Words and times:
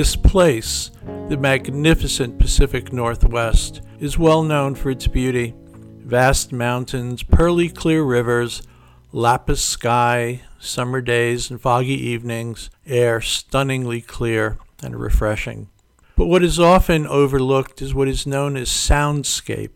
This 0.00 0.16
place, 0.16 0.90
the 1.28 1.36
magnificent 1.36 2.38
Pacific 2.38 2.90
Northwest, 2.90 3.82
is 3.98 4.18
well 4.18 4.42
known 4.42 4.74
for 4.74 4.88
its 4.88 5.06
beauty. 5.06 5.54
Vast 5.98 6.52
mountains, 6.54 7.22
pearly 7.22 7.68
clear 7.68 8.02
rivers, 8.02 8.62
lapis 9.12 9.62
sky, 9.62 10.40
summer 10.58 11.02
days 11.02 11.50
and 11.50 11.60
foggy 11.60 12.00
evenings, 12.08 12.70
air 12.86 13.20
stunningly 13.20 14.00
clear 14.00 14.56
and 14.82 14.98
refreshing. 14.98 15.68
But 16.16 16.28
what 16.28 16.42
is 16.42 16.58
often 16.58 17.06
overlooked 17.06 17.82
is 17.82 17.92
what 17.92 18.08
is 18.08 18.26
known 18.26 18.56
as 18.56 18.70
soundscape. 18.70 19.72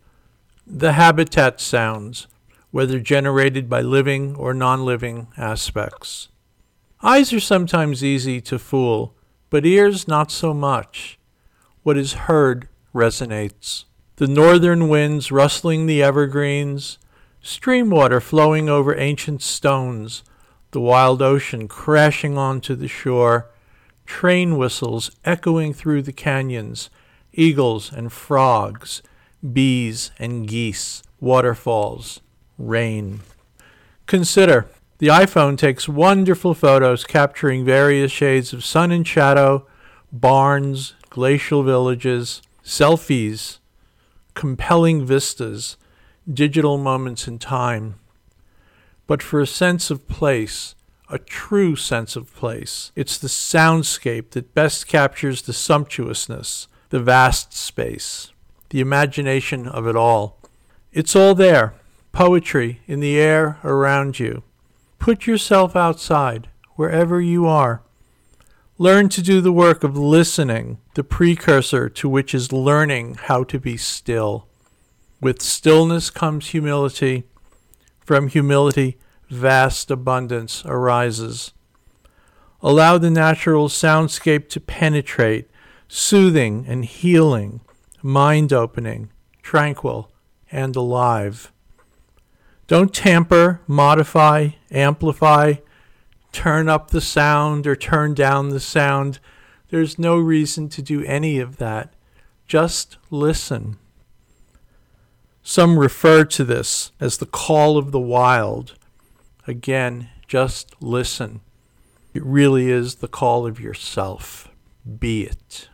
The 0.66 0.92
habitat 0.92 1.60
sounds, 1.60 2.28
whether 2.70 2.98
generated 2.98 3.68
by 3.68 3.82
living 3.82 4.36
or 4.36 4.54
non 4.54 4.86
living 4.86 5.27
aspects. 5.36 6.30
Eyes 7.02 7.30
are 7.34 7.41
sometimes 7.41 8.02
easy 8.02 8.41
to 8.41 8.58
fool, 8.58 9.13
but 9.54 9.64
ears 9.64 10.08
not 10.08 10.32
so 10.32 10.52
much. 10.52 11.16
What 11.84 11.96
is 11.96 12.24
heard 12.26 12.66
resonates. 12.92 13.84
The 14.16 14.27
northern 14.27 14.88
winds 14.88 15.30
rustling 15.30 15.86
the 15.86 16.02
evergreens, 16.02 16.98
stream 17.40 17.88
water 17.88 18.20
flowing 18.20 18.68
over 18.68 18.98
ancient 18.98 19.42
stones, 19.42 20.24
the 20.72 20.80
wild 20.80 21.22
ocean 21.22 21.68
crashing 21.68 22.36
onto 22.36 22.74
the 22.74 22.88
shore, 22.88 23.48
train 24.06 24.56
whistles 24.56 25.12
echoing 25.24 25.72
through 25.72 26.02
the 26.02 26.12
canyons, 26.12 26.91
eagles 27.32 27.92
and 27.92 28.12
frogs, 28.12 29.02
bees 29.52 30.10
and 30.19 30.48
geese, 30.48 31.05
waterfalls, 31.20 32.20
rain. 32.58 33.20
Consider 34.06 34.66
the 34.98 35.09
iPhone 35.09 35.59
takes 35.59 35.89
wonderful 35.89 36.55
photos 36.55 37.05
capturing 37.05 37.64
various 37.64 38.12
shades 38.12 38.53
of 38.53 38.64
sun 38.64 38.92
and 38.92 39.06
shadow, 39.06 39.67
barns, 40.12 40.95
glacial 41.11 41.62
villages, 41.62 42.42
selfies, 42.64 43.59
compelling 44.34 45.05
vistas, 45.05 45.77
digital 46.33 46.78
moments 46.78 47.27
in 47.27 47.39
time. 47.39 47.97
But 49.06 49.22
for 49.22 49.41
a 49.41 49.47
sense 49.47 49.91
of 49.91 50.09
place, 50.09 50.75
a 51.09 51.19
true 51.19 51.77
sense 51.77 52.17
of 52.17 52.34
place. 52.34 52.91
It's 52.97 53.19
the 53.19 53.28
soundscape 53.28 54.31
that 54.31 54.55
best 54.55 54.87
captures 54.87 55.42
the 55.42 55.53
sumptuousness, 55.53 56.69
the 56.89 57.00
vast 57.00 57.53
space, 57.53 58.33
the 58.70 58.81
imagination 58.81 59.69
of 59.69 59.87
it 59.87 59.97
all. 59.97 60.41
It's 60.92 61.15
all 61.15 61.34
there, 61.34 61.75
poetry 62.12 62.81
in 62.87 63.00
the 63.00 63.19
air 63.19 63.59
around 63.65 64.19
you. 64.19 64.42
Put 65.05 65.27
yourself 65.27 65.77
outside, 65.77 66.48
wherever 66.77 67.20
you 67.20 67.44
are. 67.44 67.83
Learn 68.78 69.10
to 69.10 69.20
do 69.20 69.42
the 69.42 69.52
work 69.52 69.84
of 69.84 69.98
listening, 69.98 70.78
the 70.94 71.05
precursor 71.05 71.91
to 71.91 72.08
which 72.08 72.34
is 72.34 72.55
learning 72.55 73.16
how 73.16 73.44
to 73.44 73.60
be 73.60 73.77
still. 73.77 74.48
With 75.20 75.42
stillness 75.42 76.08
comes 76.08 76.48
humility. 76.48 77.25
From 78.00 78.28
humility, 78.28 78.97
vast 79.28 79.91
abundance 79.91 80.62
arises. 80.64 81.52
Allow 82.62 82.97
the 82.97 83.10
natural 83.10 83.69
soundscape 83.69 84.48
to 84.48 84.58
penetrate, 84.58 85.50
soothing 85.86 86.64
and 86.66 86.82
healing, 86.82 87.60
mind 88.00 88.55
opening, 88.55 89.10
tranquil, 89.42 90.10
and 90.50 90.75
alive. 90.75 91.52
Don't 92.66 92.94
tamper, 92.94 93.60
modify, 93.66 94.50
amplify, 94.70 95.54
turn 96.32 96.69
up 96.69 96.91
the 96.91 97.00
sound 97.00 97.66
or 97.66 97.76
turn 97.76 98.14
down 98.14 98.48
the 98.48 98.60
sound. 98.60 99.19
There's 99.69 99.98
no 99.98 100.19
reason 100.19 100.69
to 100.70 100.82
do 100.82 101.04
any 101.04 101.38
of 101.38 101.58
that. 101.58 101.92
Just 102.47 102.97
listen. 103.10 103.76
Some 105.42 105.78
refer 105.78 106.24
to 106.24 106.44
this 106.44 106.92
as 107.00 107.19
the 107.19 107.26
call 107.26 107.76
of 107.76 107.92
the 107.92 108.00
wild 108.00 108.74
Again, 109.47 110.08
just 110.26 110.74
listen. 110.80 111.42
It 112.14 112.24
really 112.24 112.70
is 112.70 112.97
the 112.97 113.08
call 113.08 113.47
of 113.47 113.60
yourself. 113.60 114.48
Be 114.98 115.24
it. 115.24 115.69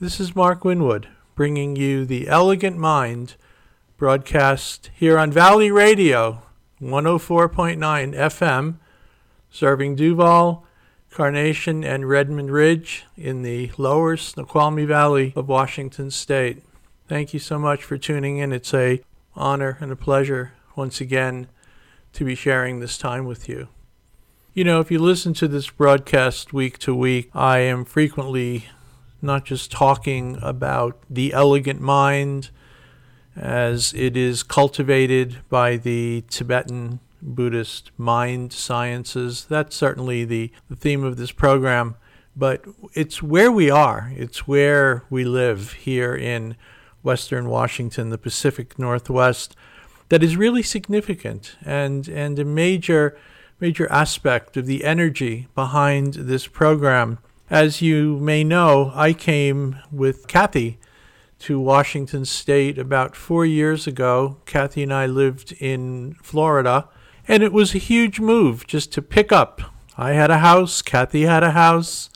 This 0.00 0.20
is 0.20 0.36
Mark 0.36 0.64
Winwood 0.64 1.08
bringing 1.34 1.74
you 1.74 2.04
the 2.04 2.28
Elegant 2.28 2.76
Mind 2.76 3.34
broadcast 3.98 4.90
here 4.94 5.18
on 5.18 5.32
Valley 5.32 5.72
Radio 5.72 6.40
104.9 6.80 8.14
FM, 8.14 8.76
serving 9.50 9.96
Duvall, 9.96 10.64
Carnation, 11.10 11.82
and 11.82 12.08
Redmond 12.08 12.52
Ridge 12.52 13.06
in 13.16 13.42
the 13.42 13.72
lower 13.76 14.16
Snoqualmie 14.16 14.84
Valley 14.84 15.32
of 15.34 15.48
Washington 15.48 16.12
State. 16.12 16.62
Thank 17.08 17.34
you 17.34 17.40
so 17.40 17.58
much 17.58 17.82
for 17.82 17.98
tuning 17.98 18.38
in. 18.38 18.52
It's 18.52 18.72
a 18.72 19.00
honor 19.34 19.78
and 19.80 19.90
a 19.90 19.96
pleasure 19.96 20.52
once 20.76 21.00
again 21.00 21.48
to 22.12 22.24
be 22.24 22.36
sharing 22.36 22.78
this 22.78 22.98
time 22.98 23.24
with 23.24 23.48
you. 23.48 23.66
You 24.54 24.62
know, 24.62 24.78
if 24.78 24.92
you 24.92 25.00
listen 25.00 25.34
to 25.34 25.48
this 25.48 25.70
broadcast 25.70 26.52
week 26.52 26.78
to 26.78 26.94
week, 26.94 27.30
I 27.34 27.58
am 27.58 27.84
frequently 27.84 28.66
not 29.20 29.44
just 29.44 29.72
talking 29.72 30.38
about 30.40 31.02
the 31.10 31.32
elegant 31.32 31.80
mind 31.80 32.50
as 33.38 33.94
it 33.94 34.16
is 34.16 34.42
cultivated 34.42 35.38
by 35.48 35.76
the 35.76 36.24
Tibetan 36.28 37.00
Buddhist 37.22 37.90
mind 37.96 38.52
sciences. 38.52 39.46
That's 39.48 39.76
certainly 39.76 40.24
the, 40.24 40.50
the 40.68 40.76
theme 40.76 41.04
of 41.04 41.16
this 41.16 41.32
program, 41.32 41.96
but 42.36 42.64
it's 42.94 43.22
where 43.22 43.50
we 43.50 43.70
are, 43.70 44.12
it's 44.16 44.46
where 44.46 45.04
we 45.10 45.24
live 45.24 45.72
here 45.72 46.14
in 46.14 46.56
Western 47.02 47.48
Washington, 47.48 48.10
the 48.10 48.18
Pacific 48.18 48.78
Northwest 48.78 49.56
that 50.08 50.22
is 50.22 50.36
really 50.36 50.62
significant 50.62 51.56
and, 51.64 52.08
and 52.08 52.38
a 52.38 52.44
major, 52.44 53.16
major 53.60 53.90
aspect 53.90 54.56
of 54.56 54.66
the 54.66 54.84
energy 54.84 55.48
behind 55.54 56.14
this 56.14 56.46
program. 56.46 57.18
As 57.50 57.82
you 57.82 58.18
may 58.18 58.44
know, 58.44 58.92
I 58.94 59.12
came 59.12 59.78
with 59.90 60.26
Kathy 60.28 60.78
to 61.40 61.60
Washington 61.60 62.24
State 62.24 62.78
about 62.78 63.14
four 63.14 63.46
years 63.46 63.86
ago. 63.86 64.38
Kathy 64.46 64.82
and 64.82 64.92
I 64.92 65.06
lived 65.06 65.52
in 65.60 66.14
Florida, 66.22 66.88
and 67.26 67.42
it 67.42 67.52
was 67.52 67.74
a 67.74 67.78
huge 67.78 68.20
move 68.20 68.66
just 68.66 68.92
to 68.92 69.02
pick 69.02 69.32
up. 69.32 69.60
I 69.96 70.12
had 70.12 70.30
a 70.30 70.38
house, 70.38 70.82
Kathy 70.82 71.22
had 71.22 71.42
a 71.42 71.52
house, 71.52 72.10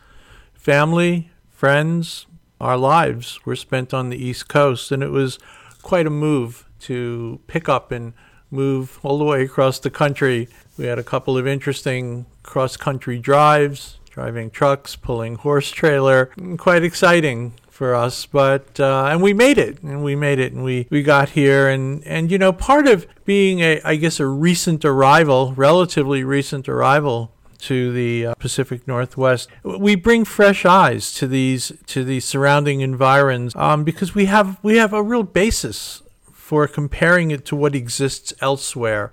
family, 0.55 1.31
friends, 1.50 2.27
our 2.60 2.77
lives 2.77 3.44
were 3.44 3.56
spent 3.56 3.93
on 3.93 4.09
the 4.09 4.16
East 4.16 4.49
Coast, 4.49 4.93
and 4.93 5.03
it 5.03 5.10
was 5.10 5.39
quite 5.83 6.06
a 6.06 6.10
move 6.10 6.65
to 6.81 7.41
pick 7.47 7.69
up 7.69 7.91
and 7.91 8.12
move 8.50 9.00
all 9.03 9.19
the 9.19 9.25
way 9.25 9.43
across 9.43 9.78
the 9.78 9.91
country. 9.91 10.49
We 10.78 10.84
had 10.84 10.99
a 10.99 11.04
couple 11.04 11.37
of 11.37 11.47
interesting 11.47 12.27
cross 12.43 12.77
country 12.77 13.19
drives, 13.19 13.99
driving 14.10 14.50
trucks, 14.50 14.94
pulling 14.94 15.37
horse 15.37 15.71
trailer, 15.71 16.27
quite 16.59 16.84
exciting 16.84 17.54
for 17.82 17.97
us 17.97 18.26
but 18.26 18.78
uh, 18.78 19.06
and 19.10 19.20
we 19.20 19.32
made 19.34 19.59
it 19.59 19.82
and 19.82 20.04
we 20.04 20.15
made 20.15 20.38
it 20.38 20.53
and 20.53 20.62
we 20.62 20.87
we 20.88 21.03
got 21.03 21.31
here 21.31 21.69
and 21.69 22.06
and 22.06 22.31
you 22.31 22.38
know 22.38 22.53
part 22.53 22.87
of 22.87 23.09
being 23.25 23.59
a 23.59 23.81
i 23.84 23.97
guess 23.97 24.20
a 24.20 24.26
recent 24.26 24.84
arrival 24.84 25.53
relatively 25.56 26.22
recent 26.22 26.69
arrival 26.69 27.32
to 27.59 27.92
the 27.92 28.26
uh, 28.26 28.34
Pacific 28.34 28.88
Northwest. 28.88 29.48
We 29.62 29.94
bring 29.94 30.25
fresh 30.25 30.65
eyes 30.65 31.15
to 31.15 31.28
these 31.28 31.72
to 31.87 32.03
these 32.03 32.24
surrounding 32.24 32.80
environs 32.80 33.54
um, 33.54 33.84
because 33.84 34.16
we 34.16 34.24
have 34.27 34.59
we 34.65 34.78
have 34.78 34.92
a 34.92 35.03
real 35.03 35.22
basis 35.22 36.03
for 36.33 36.66
comparing 36.66 37.30
it 37.30 37.45
to 37.47 37.56
what 37.56 37.77
exists 37.77 38.33
elsewhere. 38.41 39.12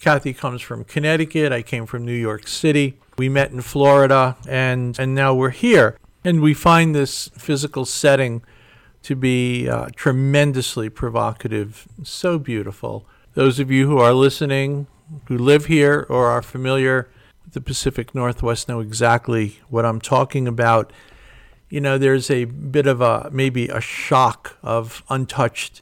Kathy 0.00 0.32
comes 0.32 0.62
from 0.62 0.84
Connecticut. 0.84 1.52
I 1.52 1.62
came 1.62 1.86
from 1.86 2.04
New 2.04 2.12
York 2.12 2.46
City. 2.46 2.98
We 3.18 3.28
met 3.28 3.50
in 3.50 3.60
Florida, 3.62 4.36
and, 4.48 4.96
and 4.96 5.12
now 5.12 5.34
we're 5.34 5.50
here. 5.50 5.98
And 6.28 6.42
we 6.42 6.52
find 6.52 6.94
this 6.94 7.28
physical 7.38 7.86
setting 7.86 8.42
to 9.02 9.16
be 9.16 9.66
uh, 9.66 9.86
tremendously 9.96 10.90
provocative, 10.90 11.88
so 12.02 12.38
beautiful. 12.38 13.06
Those 13.32 13.58
of 13.58 13.70
you 13.70 13.86
who 13.86 13.96
are 13.96 14.12
listening, 14.12 14.88
who 15.28 15.38
live 15.38 15.64
here 15.64 16.04
or 16.10 16.26
are 16.26 16.42
familiar 16.42 17.08
with 17.46 17.54
the 17.54 17.62
Pacific 17.62 18.14
Northwest, 18.14 18.68
know 18.68 18.80
exactly 18.80 19.60
what 19.70 19.86
I'm 19.86 20.02
talking 20.02 20.46
about. 20.46 20.92
You 21.70 21.80
know, 21.80 21.96
there's 21.96 22.30
a 22.30 22.44
bit 22.44 22.86
of 22.86 23.00
a 23.00 23.30
maybe 23.32 23.68
a 23.68 23.80
shock 23.80 24.58
of 24.62 25.02
untouched 25.08 25.80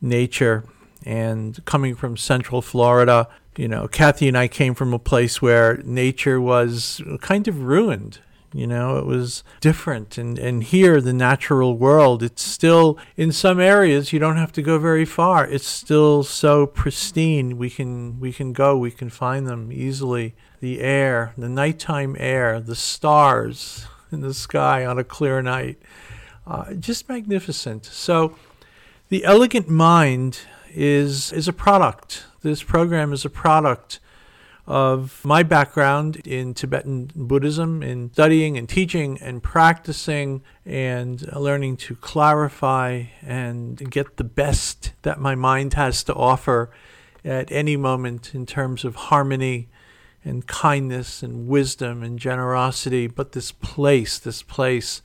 nature 0.00 0.62
and 1.04 1.64
coming 1.64 1.96
from 1.96 2.16
central 2.16 2.62
Florida, 2.62 3.28
you 3.56 3.66
know, 3.66 3.88
Kathy 3.88 4.28
and 4.28 4.38
I 4.38 4.46
came 4.46 4.74
from 4.76 4.94
a 4.94 5.00
place 5.00 5.42
where 5.42 5.82
nature 5.84 6.40
was 6.40 7.02
kind 7.20 7.48
of 7.48 7.62
ruined. 7.62 8.20
You 8.52 8.66
know, 8.66 8.96
it 8.96 9.04
was 9.04 9.44
different. 9.60 10.16
And, 10.16 10.38
and 10.38 10.64
here, 10.64 11.00
the 11.00 11.12
natural 11.12 11.76
world, 11.76 12.22
it's 12.22 12.42
still, 12.42 12.98
in 13.16 13.30
some 13.30 13.60
areas, 13.60 14.12
you 14.12 14.18
don't 14.18 14.38
have 14.38 14.52
to 14.52 14.62
go 14.62 14.78
very 14.78 15.04
far. 15.04 15.46
It's 15.46 15.66
still 15.66 16.22
so 16.22 16.66
pristine. 16.66 17.58
We 17.58 17.68
can, 17.68 18.18
we 18.20 18.32
can 18.32 18.54
go, 18.54 18.76
we 18.78 18.90
can 18.90 19.10
find 19.10 19.46
them 19.46 19.70
easily. 19.70 20.34
The 20.60 20.80
air, 20.80 21.34
the 21.36 21.48
nighttime 21.48 22.16
air, 22.18 22.58
the 22.60 22.74
stars, 22.74 23.86
in 24.10 24.20
the 24.20 24.34
sky 24.34 24.84
on 24.84 24.98
a 24.98 25.04
clear 25.04 25.42
night. 25.42 25.78
Uh, 26.46 26.74
just 26.74 27.08
magnificent. 27.08 27.84
So, 27.84 28.36
the 29.08 29.24
elegant 29.24 29.68
mind 29.68 30.40
is 30.70 31.32
is 31.32 31.48
a 31.48 31.52
product. 31.52 32.24
This 32.42 32.62
program 32.62 33.12
is 33.12 33.24
a 33.24 33.30
product 33.30 34.00
of 34.68 35.24
my 35.24 35.42
background 35.42 36.16
in 36.26 36.52
Tibetan 36.52 37.10
Buddhism, 37.16 37.82
in 37.82 38.12
studying 38.12 38.58
and 38.58 38.68
teaching 38.68 39.18
and 39.22 39.42
practicing 39.42 40.42
and 40.66 41.26
learning 41.34 41.78
to 41.78 41.96
clarify 41.96 43.04
and 43.22 43.90
get 43.90 44.18
the 44.18 44.24
best 44.24 44.92
that 45.02 45.18
my 45.18 45.34
mind 45.34 45.72
has 45.72 46.04
to 46.04 46.14
offer 46.14 46.70
at 47.24 47.50
any 47.50 47.78
moment 47.78 48.34
in 48.34 48.44
terms 48.44 48.84
of 48.84 48.94
harmony 48.94 49.68
and 50.22 50.46
kindness 50.46 51.22
and 51.22 51.48
wisdom 51.48 52.02
and 52.02 52.18
generosity. 52.18 53.06
But 53.06 53.32
this 53.32 53.50
place, 53.52 54.18
this 54.18 54.42
place 54.42 55.00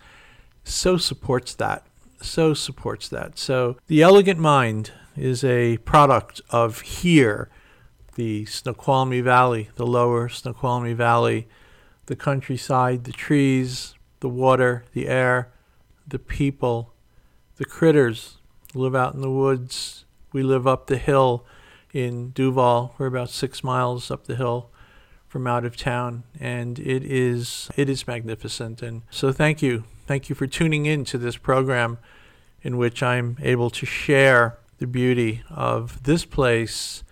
so 0.66 0.98
supports 0.98 1.56
that, 1.56 1.88
so 2.22 2.54
supports 2.54 3.08
that. 3.08 3.40
So 3.40 3.78
the 3.88 4.02
elegant 4.02 4.40
mind 4.40 4.92
is 5.16 5.42
a 5.46 5.78
product 5.78 6.42
of 6.50 6.82
here 6.82 7.50
the 8.16 8.46
Snoqualmie 8.46 9.22
Valley, 9.22 9.70
the 9.76 9.86
lower 9.86 10.30
Snoqualmie 10.30 10.94
Valley, 10.94 11.48
the 12.06 12.16
countryside, 12.16 13.06
the 13.06 13.12
trees, 13.12 13.96
the 14.20 14.30
water, 14.30 14.86
the 14.94 15.08
air, 15.08 15.52
the 16.08 16.20
people, 16.20 16.94
the 17.58 17.66
critters 17.66 18.38
live 18.74 18.96
out 18.96 19.14
in 19.14 19.22
the 19.22 19.32
woods. 19.32 20.06
We 20.32 20.44
live 20.44 20.68
up 20.68 20.88
the 20.88 20.98
hill 20.98 21.46
in 21.94 22.32
Duvall. 22.32 22.96
We're 22.98 23.08
about 23.08 23.30
six 23.30 23.64
miles 23.64 24.10
up 24.10 24.26
the 24.26 24.36
hill 24.36 24.70
from 25.28 25.48
out 25.48 25.66
of 25.66 25.76
town, 25.76 26.24
and 26.40 26.78
it 26.80 27.04
is 27.04 27.70
it 27.76 27.90
is 27.90 28.06
magnificent. 28.06 28.82
And 28.82 29.02
so, 29.10 29.32
thank 29.32 29.62
you, 29.62 29.84
thank 30.06 30.30
you 30.30 30.36
for 30.36 30.46
tuning 30.46 30.86
in 30.86 31.06
to 31.06 31.18
this 31.18 31.38
program, 31.38 31.98
in 32.62 32.78
which 32.78 33.02
I'm 33.02 33.38
able 33.42 33.70
to 33.72 33.86
share 33.86 34.58
the 34.78 34.88
beauty 34.88 35.44
of 35.50 36.04
this 36.04 36.26
place 36.26 37.04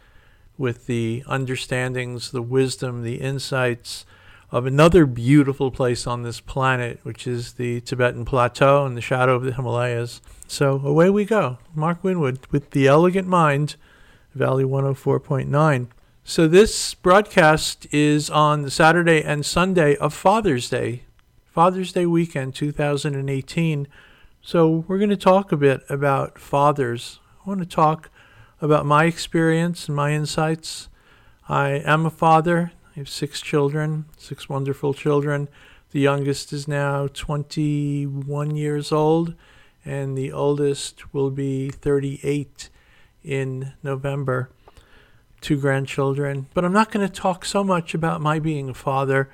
with 0.61 0.85
the 0.85 1.23
understandings, 1.27 2.31
the 2.31 2.41
wisdom, 2.41 3.03
the 3.03 3.15
insights 3.15 4.05
of 4.51 4.65
another 4.65 5.05
beautiful 5.05 5.71
place 5.71 6.05
on 6.05 6.23
this 6.23 6.39
planet, 6.39 6.99
which 7.03 7.25
is 7.25 7.53
the 7.53 7.81
Tibetan 7.81 8.25
Plateau 8.25 8.85
and 8.85 8.95
the 8.95 9.01
shadow 9.01 9.35
of 9.35 9.43
the 9.43 9.53
Himalayas. 9.53 10.21
So 10.47 10.79
away 10.83 11.09
we 11.09 11.25
go. 11.25 11.57
Mark 11.73 12.03
Winwood 12.03 12.45
with 12.51 12.69
The 12.71 12.87
Elegant 12.87 13.27
Mind, 13.27 13.75
Valley 14.35 14.63
104.9. 14.63 15.87
So 16.23 16.47
this 16.47 16.93
broadcast 16.93 17.87
is 17.91 18.29
on 18.29 18.61
the 18.61 18.71
Saturday 18.71 19.23
and 19.23 19.45
Sunday 19.45 19.95
of 19.95 20.13
Father's 20.13 20.69
Day, 20.69 21.03
Father's 21.45 21.91
Day 21.91 22.05
weekend 22.05 22.53
2018. 22.53 23.87
So 24.41 24.85
we're 24.87 24.97
going 24.97 25.09
to 25.09 25.17
talk 25.17 25.51
a 25.51 25.57
bit 25.57 25.81
about 25.89 26.37
fathers. 26.37 27.19
I 27.43 27.49
want 27.49 27.61
to 27.61 27.65
talk 27.65 28.09
about 28.61 28.85
my 28.85 29.05
experience 29.05 29.87
and 29.87 29.95
my 29.95 30.13
insights. 30.13 30.87
I 31.49 31.69
am 31.69 32.05
a 32.05 32.11
father. 32.11 32.71
I 32.95 32.99
have 32.99 33.09
six 33.09 33.41
children, 33.41 34.05
six 34.17 34.47
wonderful 34.47 34.93
children. 34.93 35.49
The 35.91 35.99
youngest 35.99 36.53
is 36.53 36.67
now 36.67 37.07
21 37.07 38.55
years 38.55 38.91
old, 38.91 39.33
and 39.83 40.17
the 40.17 40.31
oldest 40.31 41.13
will 41.13 41.31
be 41.31 41.69
38 41.69 42.69
in 43.23 43.73
November. 43.83 44.49
Two 45.41 45.59
grandchildren. 45.59 46.47
But 46.53 46.63
I'm 46.63 46.71
not 46.71 46.91
going 46.91 47.05
to 47.05 47.11
talk 47.11 47.45
so 47.45 47.63
much 47.63 47.95
about 47.95 48.21
my 48.21 48.37
being 48.37 48.69
a 48.69 48.75
father. 48.75 49.31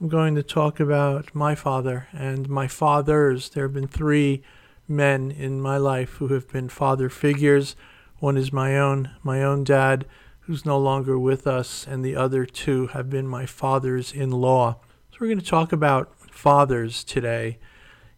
I'm 0.00 0.08
going 0.08 0.34
to 0.34 0.42
talk 0.42 0.78
about 0.78 1.34
my 1.34 1.54
father 1.54 2.08
and 2.12 2.46
my 2.46 2.68
fathers. 2.68 3.48
There 3.48 3.64
have 3.64 3.72
been 3.72 3.88
three 3.88 4.42
men 4.86 5.30
in 5.30 5.62
my 5.62 5.78
life 5.78 6.10
who 6.16 6.28
have 6.28 6.46
been 6.52 6.68
father 6.68 7.08
figures 7.08 7.74
one 8.18 8.36
is 8.36 8.52
my 8.52 8.78
own, 8.78 9.10
my 9.22 9.42
own 9.42 9.64
dad, 9.64 10.06
who's 10.40 10.64
no 10.64 10.78
longer 10.78 11.18
with 11.18 11.46
us, 11.46 11.86
and 11.86 12.04
the 12.04 12.16
other 12.16 12.46
two 12.46 12.88
have 12.88 13.10
been 13.10 13.26
my 13.26 13.46
fathers 13.46 14.12
in 14.12 14.30
law. 14.30 14.76
So 15.10 15.18
we're 15.20 15.26
going 15.26 15.40
to 15.40 15.44
talk 15.44 15.72
about 15.72 16.12
fathers 16.30 17.02
today, 17.02 17.58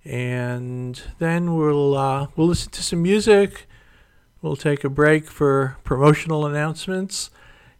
and 0.05 1.01
then 1.19 1.57
we'll 1.57 1.97
uh, 1.97 2.29
we'll 2.37 2.49
listen 2.49 2.71
to 2.73 2.83
some 2.83 3.03
music. 3.03 3.67
We'll 4.43 4.57
take 4.57 4.85
a 4.85 4.89
break 4.89 5.29
for 5.29 5.79
promotional 5.85 6.47
announcements, 6.47 7.31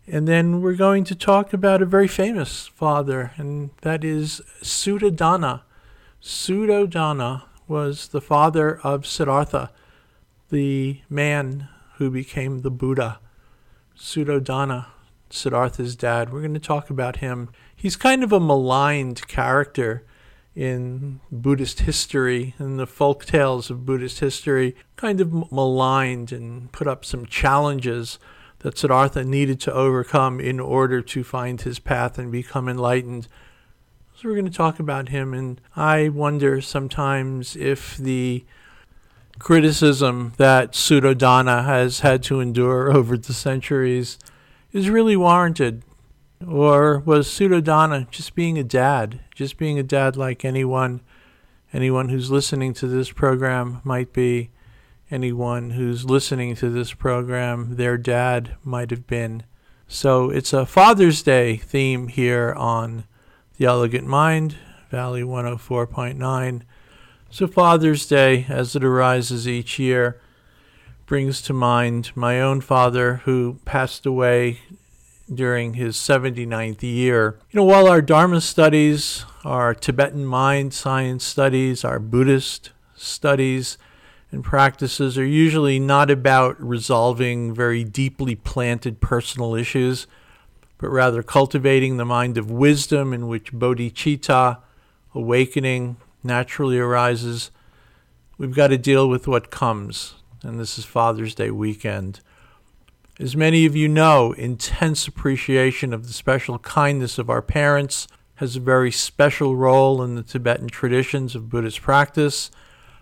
and 0.07 0.27
then 0.27 0.61
we're 0.61 0.75
going 0.75 1.05
to 1.05 1.15
talk 1.15 1.53
about 1.53 1.83
a 1.83 1.87
very 1.87 2.09
famous 2.09 2.67
father, 2.67 3.33
and 3.37 3.71
that 3.83 4.03
is 4.03 4.41
Suddhodana. 4.63 5.63
Suddhodana 6.21 7.45
was 7.69 8.09
the 8.09 8.21
father 8.21 8.81
of 8.83 9.07
Siddhartha, 9.07 9.71
the 10.51 11.03
man 11.09 11.69
who 11.99 12.11
became 12.11 12.61
the 12.61 12.71
Buddha, 12.71 13.19
Suddhodana, 13.97 14.87
Siddhartha's 15.31 15.97
dad. 15.97 16.33
We're 16.33 16.41
going 16.41 16.55
to 16.55 16.61
talk 16.61 16.91
about 16.91 17.17
him. 17.17 17.51
He's 17.75 17.97
kind 17.97 18.23
of 18.23 18.33
a 18.33 18.41
maligned 18.41 19.27
character 19.29 20.05
in 20.55 21.21
Buddhist 21.31 21.81
history, 21.81 22.55
in 22.59 22.77
the 22.77 22.87
folk 22.87 23.25
tales 23.25 23.69
of 23.69 23.85
Buddhist 23.85 24.21
history, 24.21 24.75
kind 24.97 25.21
of 25.21 25.53
maligned 25.53 26.33
and 26.33 26.71
put 26.73 26.87
up 26.87 27.05
some 27.05 27.27
challenges 27.27 28.19
that 28.61 28.79
Siddhartha 28.79 29.25
needed 29.25 29.61
to 29.61 29.73
overcome 29.73 30.41
in 30.41 30.59
order 30.59 31.03
to 31.03 31.25
find 31.25 31.61
his 31.61 31.79
path 31.79 32.19
and 32.19 32.33
become 32.33 32.69
enlightened. 32.69 33.29
So 34.17 34.29
we're 34.29 34.35
going 34.35 34.51
to 34.51 34.57
talk 34.57 34.81
about 34.81 35.11
him, 35.11 35.35
and 35.35 35.61
I 35.77 36.09
wonder 36.09 36.61
sometimes 36.61 37.55
if 37.55 37.97
the 37.97 38.45
criticism 39.39 40.33
that 40.37 40.73
Suddhodana 40.73 41.65
has 41.65 42.01
had 42.01 42.23
to 42.25 42.41
endure 42.41 42.93
over 42.93 43.17
the 43.17 43.33
centuries 43.33 44.19
is 44.73 44.91
really 44.91 45.17
warranted. 45.17 45.83
Or 46.47 47.01
was 47.01 47.29
Suddhodana 47.29 48.11
just 48.11 48.35
being 48.35 48.59
a 48.59 48.65
dad, 48.65 49.21
just 49.35 49.57
being 49.57 49.79
a 49.79 49.83
dad 49.83 50.17
like 50.17 50.45
anyone, 50.45 51.01
anyone 51.73 52.09
who's 52.09 52.31
listening 52.31 52.75
to 52.75 52.87
this 52.87 53.11
program 53.11 53.81
might 53.83 54.13
be, 54.13 54.51
anyone 55.11 55.71
who's 55.71 56.05
listening 56.05 56.55
to 56.57 56.69
this 56.69 56.93
program, 56.93 57.77
their 57.77 57.97
dad 57.97 58.57
might 58.63 58.91
have 58.91 59.07
been. 59.07 59.43
So 59.89 60.31
it's 60.31 60.53
a 60.53 60.67
Father's 60.67 61.23
Day 61.23 61.57
theme 61.57 62.09
here 62.09 62.53
on 62.53 63.05
The 63.57 63.65
Elegant 63.65 64.07
Mind, 64.07 64.57
Valley 64.91 65.23
104.9. 65.23 66.63
So, 67.31 67.47
Father's 67.47 68.07
Day, 68.07 68.47
as 68.49 68.75
it 68.75 68.83
arises 68.83 69.47
each 69.47 69.79
year, 69.79 70.19
brings 71.05 71.43
to 71.43 71.53
mind 71.53 72.11
my 72.15 72.41
own 72.41 72.63
father 72.63 73.17
who 73.25 73.61
passed 73.67 74.07
away 74.07 74.61
during 75.33 75.75
his 75.75 75.97
79th 75.97 76.83
year. 76.83 77.39
You 77.51 77.59
know, 77.59 77.65
while 77.65 77.87
our 77.87 78.01
Dharma 78.01 78.41
studies, 78.41 79.27
our 79.45 79.75
Tibetan 79.75 80.25
mind 80.25 80.73
science 80.73 81.23
studies, 81.23 81.85
our 81.85 81.99
Buddhist 81.99 82.73
studies, 82.97 83.77
and 84.33 84.43
practices 84.43 85.19
are 85.19 85.27
usually 85.27 85.79
not 85.79 86.11
about 86.11 86.59
resolving 86.63 87.55
very 87.55 87.85
deeply 87.85 88.37
planted 88.37 89.03
personal 89.03 89.55
issues, 89.55 90.07
but 90.79 90.89
rather 90.89 91.23
cultivating 91.23 91.99
the 91.99 92.07
mind 92.07 92.39
of 92.39 92.51
wisdom 92.51 93.13
in 93.13 93.29
which 93.29 93.53
bodhicitta, 93.53 94.59
awakening, 95.15 95.99
naturally 96.23 96.79
arises, 96.79 97.51
we've 98.37 98.55
got 98.55 98.69
to 98.69 98.79
deal 98.79 99.09
with 99.09 99.29
what 99.29 99.51
comes. 99.51 100.15
And 100.43 100.59
this 100.59 100.79
is 100.79 100.85
Father's 100.85 101.35
Day 101.35 101.51
weekend. 101.51 102.21
As 103.21 103.37
many 103.37 103.67
of 103.67 103.75
you 103.75 103.89
know, 103.89 104.33
intense 104.33 105.09
appreciation 105.09 105.93
of 105.93 106.07
the 106.07 106.13
special 106.13 106.59
kindness 106.61 107.19
of 107.19 107.29
our 107.29 107.43
parents 107.43 108.07
has 108.37 108.55
a 108.55 108.61
very 108.61 108.93
special 108.93 109.57
role 109.57 110.01
in 110.01 110.15
the 110.15 110.23
Tibetan 110.23 110.69
traditions 110.69 111.35
of 111.35 111.49
Buddhist 111.49 111.83
practice. 111.83 112.53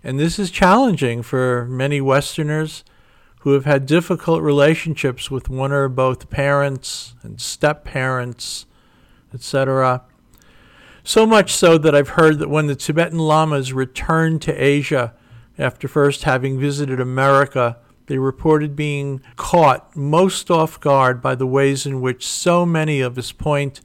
And 0.03 0.19
this 0.19 0.39
is 0.39 0.51
challenging 0.51 1.23
for 1.23 1.67
many 1.67 2.01
Westerners 2.01 2.83
who 3.41 3.53
have 3.53 3.67
had 3.67 3.85
difficult 3.85 4.43
relationships 4.43 5.31
with 5.31 5.51
one 5.51 5.73
or 5.73 5.91
both 5.91 6.31
parents 6.31 7.15
and 7.23 7.39
step 7.39 7.85
parents, 7.85 8.65
etc. 9.35 10.06
So 11.07 11.25
much 11.25 11.53
so 11.53 11.79
that 11.79 11.95
I've 11.95 12.09
heard 12.09 12.41
that 12.41 12.51
when 12.51 12.67
the 12.67 12.75
Tibetan 12.75 13.21
Lamas 13.21 13.73
returned 13.73 14.43
to 14.43 14.53
Asia 14.53 15.15
after 15.57 15.87
first 15.87 16.25
having 16.25 16.59
visited 16.59 16.99
America, 16.99 17.79
they 18.07 18.19
reported 18.19 18.75
being 18.75 19.21
caught 19.37 19.95
most 19.95 20.51
off 20.51 20.81
guard 20.81 21.23
by 21.23 21.37
the 21.37 21.47
ways 21.47 21.87
in 21.87 22.01
which 22.01 22.27
so 22.27 22.67
many 22.67 23.01
of 23.01 23.17
us 23.17 23.31
point 23.31 23.81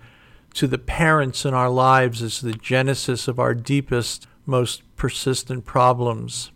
to 0.55 0.65
the 0.65 0.79
parents 0.79 1.45
in 1.45 1.53
our 1.53 1.69
lives 1.69 2.23
as 2.23 2.41
the 2.41 2.53
genesis 2.53 3.27
of 3.27 3.39
our 3.39 3.53
deepest, 3.53 4.25
most 4.47 4.81
persistent 4.95 5.63
problems. 5.63 6.49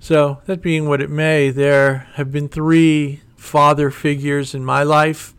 So, 0.00 0.42
that 0.46 0.60
being 0.60 0.88
what 0.88 1.00
it 1.00 1.08
may, 1.08 1.50
there 1.50 2.08
have 2.14 2.32
been 2.32 2.48
three 2.48 3.20
father 3.36 3.92
figures 3.92 4.56
in 4.56 4.64
my 4.64 4.82
life 4.82 5.34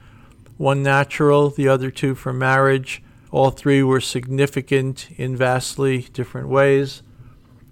one 0.56 0.82
natural, 0.82 1.50
the 1.50 1.68
other 1.68 1.92
two 1.92 2.16
from 2.16 2.40
marriage 2.40 3.04
All 3.32 3.52
three 3.52 3.84
were 3.84 4.02
significant 4.02 5.10
in 5.18 5.36
vastly 5.36 6.08
different 6.14 6.48
ways, 6.48 7.04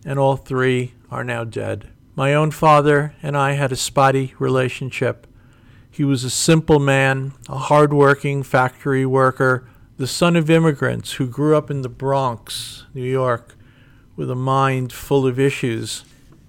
and 0.05 0.19
all 0.19 0.35
three 0.35 0.93
are 1.09 1.24
now 1.24 1.43
dead. 1.43 1.89
My 2.15 2.33
own 2.33 2.51
father 2.51 3.15
and 3.21 3.38
I 3.38 3.53
had 3.53 3.71
a 3.71 3.77
spotty 3.77 4.33
relationship. 4.39 5.27
He 5.89 6.03
was 6.03 6.24
a 6.24 6.29
simple 6.29 6.79
man, 6.79 7.33
a 7.47 7.57
hard-working 7.57 8.43
factory 8.43 9.05
worker, 9.05 9.67
the 9.97 10.07
son 10.07 10.35
of 10.35 10.50
immigrants 10.50 11.13
who 11.13 11.27
grew 11.27 11.55
up 11.55 11.71
in 11.71 11.81
the 11.81 11.89
Bronx, 11.89 12.85
New 12.93 13.03
York, 13.03 13.55
with 14.17 14.29
a 14.29 14.35
mind 14.35 14.91
full 14.91 15.25
of 15.25 15.39
issues. 15.39 16.03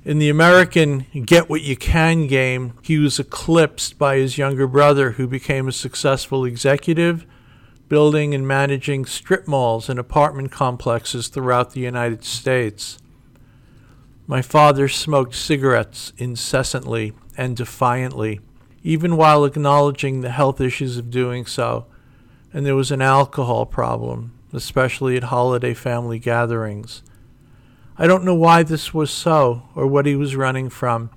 In 0.04 0.18
the 0.18 0.28
American 0.28 1.06
get 1.24 1.48
what 1.48 1.62
you 1.62 1.76
can 1.76 2.26
game, 2.26 2.74
he 2.82 2.98
was 2.98 3.18
eclipsed 3.18 3.98
by 3.98 4.16
his 4.16 4.38
younger 4.38 4.66
brother, 4.66 5.12
who 5.12 5.26
became 5.26 5.66
a 5.68 5.72
successful 5.72 6.44
executive, 6.44 7.26
building 7.88 8.34
and 8.34 8.46
managing 8.46 9.04
strip 9.04 9.46
malls 9.46 9.88
and 9.88 9.98
apartment 9.98 10.50
complexes 10.50 11.28
throughout 11.28 11.72
the 11.72 11.80
United 11.80 12.24
States. 12.24 12.98
My 14.26 14.42
father 14.42 14.88
smoked 14.88 15.36
cigarettes 15.36 16.12
incessantly 16.18 17.12
and 17.36 17.56
defiantly, 17.56 18.40
even 18.82 19.16
while 19.16 19.44
acknowledging 19.44 20.20
the 20.20 20.30
health 20.30 20.60
issues 20.60 20.96
of 20.96 21.10
doing 21.10 21.46
so, 21.46 21.86
and 22.52 22.66
there 22.66 22.74
was 22.74 22.90
an 22.90 23.02
alcohol 23.02 23.66
problem, 23.66 24.32
especially 24.52 25.16
at 25.16 25.24
holiday 25.24 25.74
family 25.74 26.18
gatherings. 26.18 27.02
I 27.96 28.08
don't 28.08 28.24
know 28.24 28.34
why 28.34 28.64
this 28.64 28.92
was 28.92 29.10
so 29.12 29.68
or 29.76 29.86
what 29.86 30.06
he 30.06 30.16
was 30.16 30.34
running 30.34 30.70
from. 30.70 31.10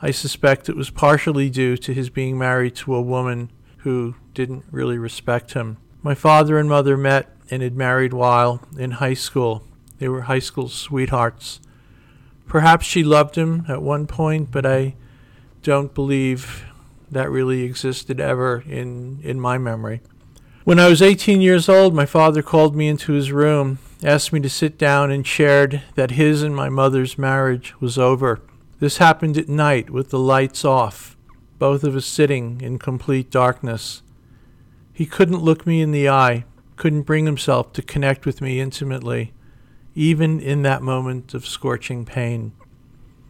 I 0.00 0.12
suspect 0.12 0.68
it 0.68 0.76
was 0.76 0.90
partially 0.90 1.50
due 1.50 1.76
to 1.78 1.92
his 1.92 2.08
being 2.08 2.38
married 2.38 2.76
to 2.76 2.94
a 2.94 3.02
woman 3.02 3.50
who 3.78 4.14
didn't 4.32 4.64
really 4.70 4.96
respect 4.96 5.54
him. 5.54 5.78
My 6.02 6.14
father 6.14 6.58
and 6.58 6.68
mother 6.68 6.96
met 6.96 7.28
and 7.50 7.62
had 7.62 7.76
married 7.76 8.12
while 8.12 8.62
in 8.76 8.92
high 8.92 9.14
school. 9.14 9.64
They 9.98 10.08
were 10.08 10.22
high 10.22 10.38
school 10.38 10.68
sweethearts. 10.68 11.60
Perhaps 12.46 12.86
she 12.86 13.02
loved 13.02 13.36
him 13.36 13.64
at 13.68 13.82
one 13.82 14.06
point, 14.06 14.50
but 14.50 14.64
I 14.64 14.94
don't 15.62 15.92
believe 15.92 16.64
that 17.10 17.30
really 17.30 17.62
existed 17.62 18.20
ever 18.20 18.62
in, 18.66 19.20
in 19.22 19.40
my 19.40 19.58
memory. 19.58 20.00
When 20.64 20.78
I 20.78 20.88
was 20.88 21.02
18 21.02 21.40
years 21.40 21.68
old, 21.68 21.94
my 21.94 22.06
father 22.06 22.42
called 22.42 22.76
me 22.76 22.88
into 22.88 23.12
his 23.12 23.32
room 23.32 23.78
asked 24.04 24.32
me 24.32 24.40
to 24.40 24.48
sit 24.48 24.78
down 24.78 25.10
and 25.10 25.26
shared 25.26 25.82
that 25.96 26.12
his 26.12 26.42
and 26.42 26.54
my 26.54 26.68
mother's 26.68 27.18
marriage 27.18 27.74
was 27.80 27.98
over. 27.98 28.40
This 28.78 28.98
happened 28.98 29.36
at 29.36 29.48
night 29.48 29.90
with 29.90 30.10
the 30.10 30.18
lights 30.18 30.64
off, 30.64 31.16
both 31.58 31.82
of 31.82 31.96
us 31.96 32.06
sitting 32.06 32.60
in 32.60 32.78
complete 32.78 33.30
darkness. 33.30 34.02
He 34.98 35.06
couldn't 35.06 35.44
look 35.44 35.64
me 35.64 35.80
in 35.80 35.92
the 35.92 36.08
eye, 36.08 36.44
couldn't 36.74 37.02
bring 37.02 37.26
himself 37.26 37.72
to 37.74 37.82
connect 37.82 38.26
with 38.26 38.40
me 38.40 38.58
intimately, 38.58 39.32
even 39.94 40.40
in 40.40 40.62
that 40.62 40.82
moment 40.82 41.34
of 41.34 41.46
scorching 41.46 42.04
pain. 42.04 42.50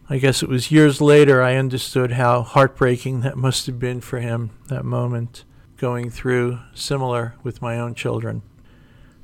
I 0.09 0.17
guess 0.17 0.41
it 0.41 0.49
was 0.49 0.71
years 0.71 0.99
later 0.99 1.43
I 1.43 1.57
understood 1.57 2.13
how 2.13 2.41
heartbreaking 2.41 3.21
that 3.21 3.37
must 3.37 3.67
have 3.67 3.77
been 3.77 4.01
for 4.01 4.19
him, 4.19 4.49
that 4.69 4.83
moment, 4.83 5.43
going 5.77 6.09
through 6.09 6.57
similar 6.73 7.35
with 7.43 7.61
my 7.61 7.77
own 7.77 7.93
children. 7.93 8.41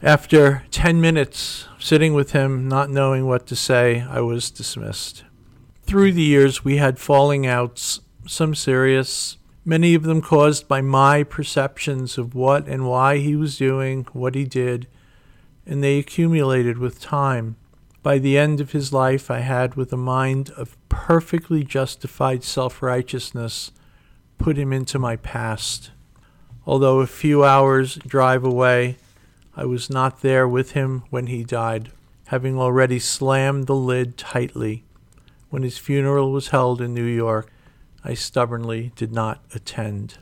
After 0.04 0.66
10 0.70 1.02
minutes 1.02 1.68
sitting 1.80 2.14
with 2.14 2.34
him, 2.34 2.68
not 2.68 2.92
knowing 2.92 3.26
what 3.26 3.48
to 3.48 3.56
say, 3.56 4.02
I 4.08 4.22
was 4.22 4.52
dismissed. 4.52 5.24
Through 5.82 6.12
the 6.12 6.22
years, 6.22 6.64
we 6.64 6.78
had 6.78 7.00
falling 7.00 7.48
outs, 7.48 8.02
some 8.28 8.54
serious, 8.54 9.38
many 9.66 9.96
of 9.96 10.04
them 10.04 10.22
caused 10.22 10.68
by 10.68 10.80
my 10.80 11.24
perceptions 11.24 12.18
of 12.18 12.36
what 12.36 12.68
and 12.68 12.88
why 12.88 13.18
he 13.18 13.36
was 13.36 13.58
doing 13.58 14.06
what 14.14 14.36
he 14.36 14.46
did, 14.46 14.88
and 15.66 15.84
they 15.84 15.98
accumulated 15.98 16.78
with 16.78 17.02
time. 17.02 17.56
By 18.04 18.20
the 18.20 18.38
end 18.38 18.62
of 18.62 18.72
his 18.72 18.94
life, 18.94 19.32
I 19.32 19.40
had, 19.40 19.74
with 19.74 19.92
a 19.92 19.98
mind 19.98 20.52
of 20.52 20.78
perfectly 20.90 21.64
justified 21.64 22.44
self 22.44 22.84
righteousness, 22.84 23.72
put 24.38 24.58
him 24.58 24.72
into 24.72 25.00
my 25.00 25.16
past. 25.16 25.90
Although 26.68 27.00
a 27.00 27.08
few 27.08 27.44
hours' 27.44 27.96
drive 27.96 28.44
away, 28.44 28.98
I 29.56 29.66
was 29.66 29.90
not 29.90 30.22
there 30.22 30.48
with 30.48 30.74
him 30.74 31.04
when 31.10 31.28
he 31.28 31.44
died, 31.44 31.92
having 32.28 32.60
already 32.60 33.00
slammed 33.00 33.66
the 33.66 33.76
lid 33.76 34.18
tightly. 34.18 34.84
When 35.50 35.64
his 35.64 35.80
funeral 35.80 36.32
was 36.32 36.50
held 36.50 36.82
in 36.82 36.94
New 36.94 37.06
York, 37.06 37.50
I 38.06 38.14
stubbornly 38.14 38.92
did 38.96 39.12
not 39.12 39.44
attend. 39.54 40.20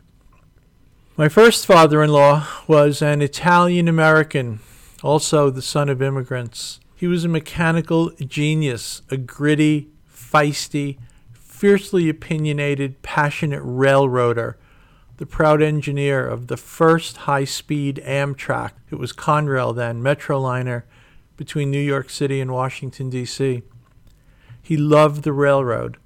My 1.17 1.27
first 1.27 1.65
father 1.65 2.01
in 2.01 2.09
law 2.09 2.47
was 2.65 3.01
an 3.01 3.21
Italian 3.21 3.87
American, 3.87 4.61
also 5.03 5.49
the 5.49 5.61
son 5.61 5.89
of 5.89 6.01
immigrants. 6.01 6.79
He 6.95 7.07
was 7.07 7.25
a 7.25 7.29
mechanical 7.29 8.11
genius, 8.25 9.01
a 9.11 9.17
gritty, 9.17 9.89
feisty, 10.09 10.97
fiercely 11.33 12.07
opinionated, 12.07 13.01
passionate 13.01 13.61
railroader 13.61 14.57
the 15.17 15.25
proud 15.25 15.61
engineer 15.61 16.27
of 16.27 16.47
the 16.47 16.57
first 16.57 17.17
high 17.17 17.45
speed 17.45 18.01
Amtrak. 18.03 18.71
It 18.89 18.95
was 18.95 19.13
Conrail 19.13 19.75
then, 19.75 20.01
Metroliner, 20.01 20.83
between 21.37 21.69
New 21.69 21.79
York 21.79 22.09
City 22.09 22.41
and 22.41 22.51
Washington, 22.51 23.09
D.C. 23.09 23.61
He 24.61 24.77
loved 24.77 25.23
the 25.23 25.33
railroad, 25.33 25.97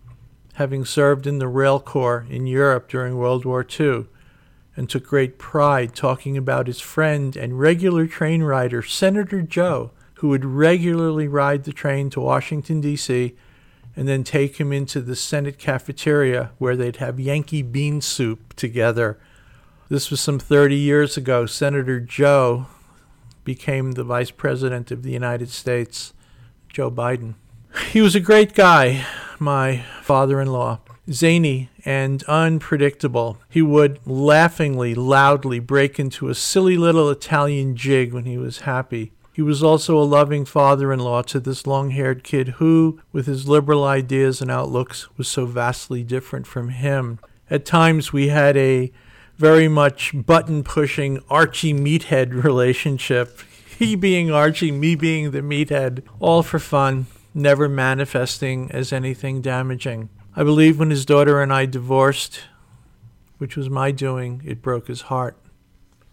having 0.58 0.86
served 0.86 1.26
in 1.26 1.40
the 1.40 1.48
Rail 1.48 1.80
Corps 1.80 2.28
in 2.30 2.46
Europe 2.46 2.88
during 2.88 3.18
World 3.18 3.46
War 3.46 3.66
II, 3.68 4.06
and 4.76 4.88
took 4.88 5.06
great 5.06 5.40
pride 5.40 5.96
talking 5.96 6.38
about 6.38 6.68
his 6.68 6.80
friend 6.80 7.36
and 7.36 7.60
regular 7.60 8.06
train 8.06 8.44
rider, 8.44 8.84
Senator 8.84 9.42
Joe, 9.42 9.92
who 10.16 10.28
would 10.30 10.46
regularly 10.46 11.28
ride 11.28 11.64
the 11.64 11.74
train 11.74 12.12
to 12.12 12.20
Washington, 12.20 12.82
D.C 12.82 13.36
and 13.98 14.08
then 14.08 14.24
take 14.24 14.58
him 14.58 14.72
into 14.72 15.02
the 15.02 15.16
Senate 15.16 15.58
cafeteria 15.58 16.52
where 16.60 16.78
they'd 16.78 16.98
have 16.98 17.20
Yankee 17.20 17.64
bean 17.64 18.00
soup 18.00 18.56
together. 18.56 19.18
This 19.90 20.12
was 20.12 20.22
some 20.22 20.38
30 20.38 20.76
years 20.76 21.18
ago. 21.18 21.48
Senator 21.48 22.00
Joe 22.00 22.68
became 23.44 23.94
the 23.94 24.04
Vice 24.04 24.30
President 24.30 24.92
of 24.92 25.02
the 25.02 25.12
United 25.12 25.50
States, 25.50 26.14
Joe 26.70 26.92
Biden. 26.92 27.34
He 27.92 28.02
was 28.02 28.16
a 28.16 28.20
great 28.20 28.54
guy, 28.54 29.06
my 29.40 29.84
father 30.02 30.42
in 30.42 30.48
law. 30.48 30.80
Zany 31.12 31.70
and 31.86 32.22
unpredictable. 32.24 33.38
He 33.50 33.62
would 33.62 34.00
laughingly, 34.06 34.94
loudly 34.94 35.60
break 35.60 36.00
into 36.00 36.28
a 36.28 36.36
silly 36.36 36.78
little 36.78 37.10
Italian 37.10 37.76
jig 37.76 38.14
when 38.14 38.26
he 38.26 38.38
was 38.38 38.60
happy. 38.62 39.14
He 39.32 39.42
was 39.42 39.64
also 39.64 39.98
a 39.98 40.04
loving 40.04 40.46
father 40.46 40.92
in 40.92 41.00
law 41.00 41.22
to 41.24 41.40
this 41.40 41.68
long 41.68 41.92
haired 41.92 42.24
kid 42.24 42.56
who, 42.58 43.00
with 43.12 43.28
his 43.28 43.48
liberal 43.48 43.84
ideas 43.84 44.42
and 44.42 44.50
outlooks, 44.52 45.16
was 45.18 45.28
so 45.28 45.46
vastly 45.46 46.04
different 46.04 46.48
from 46.48 46.70
him. 46.70 47.20
At 47.50 47.66
times, 47.66 48.12
we 48.12 48.30
had 48.30 48.58
a 48.58 48.92
very 49.38 49.68
much 49.68 50.12
button 50.14 50.64
pushing 50.64 51.20
Archie 51.30 51.74
meathead 51.74 52.34
relationship. 52.44 53.40
He 53.78 53.96
being 53.96 54.32
Archie, 54.32 54.72
me 54.72 54.96
being 54.96 55.32
the 55.32 55.42
meathead, 55.42 56.02
all 56.20 56.42
for 56.42 56.58
fun, 56.58 57.06
never 57.38 57.70
manifesting 57.70 58.70
as 58.72 58.92
anything 58.92 59.42
damaging. 59.42 60.10
I 60.36 60.44
believe 60.44 60.80
when 60.80 60.90
his 60.90 61.06
daughter 61.06 61.42
and 61.42 61.54
I 61.54 61.66
divorced, 61.66 62.42
which 63.38 63.56
was 63.56 63.70
my 63.70 63.92
doing, 63.92 64.42
it 64.46 64.62
broke 64.62 64.88
his 64.88 65.02
heart. 65.02 65.38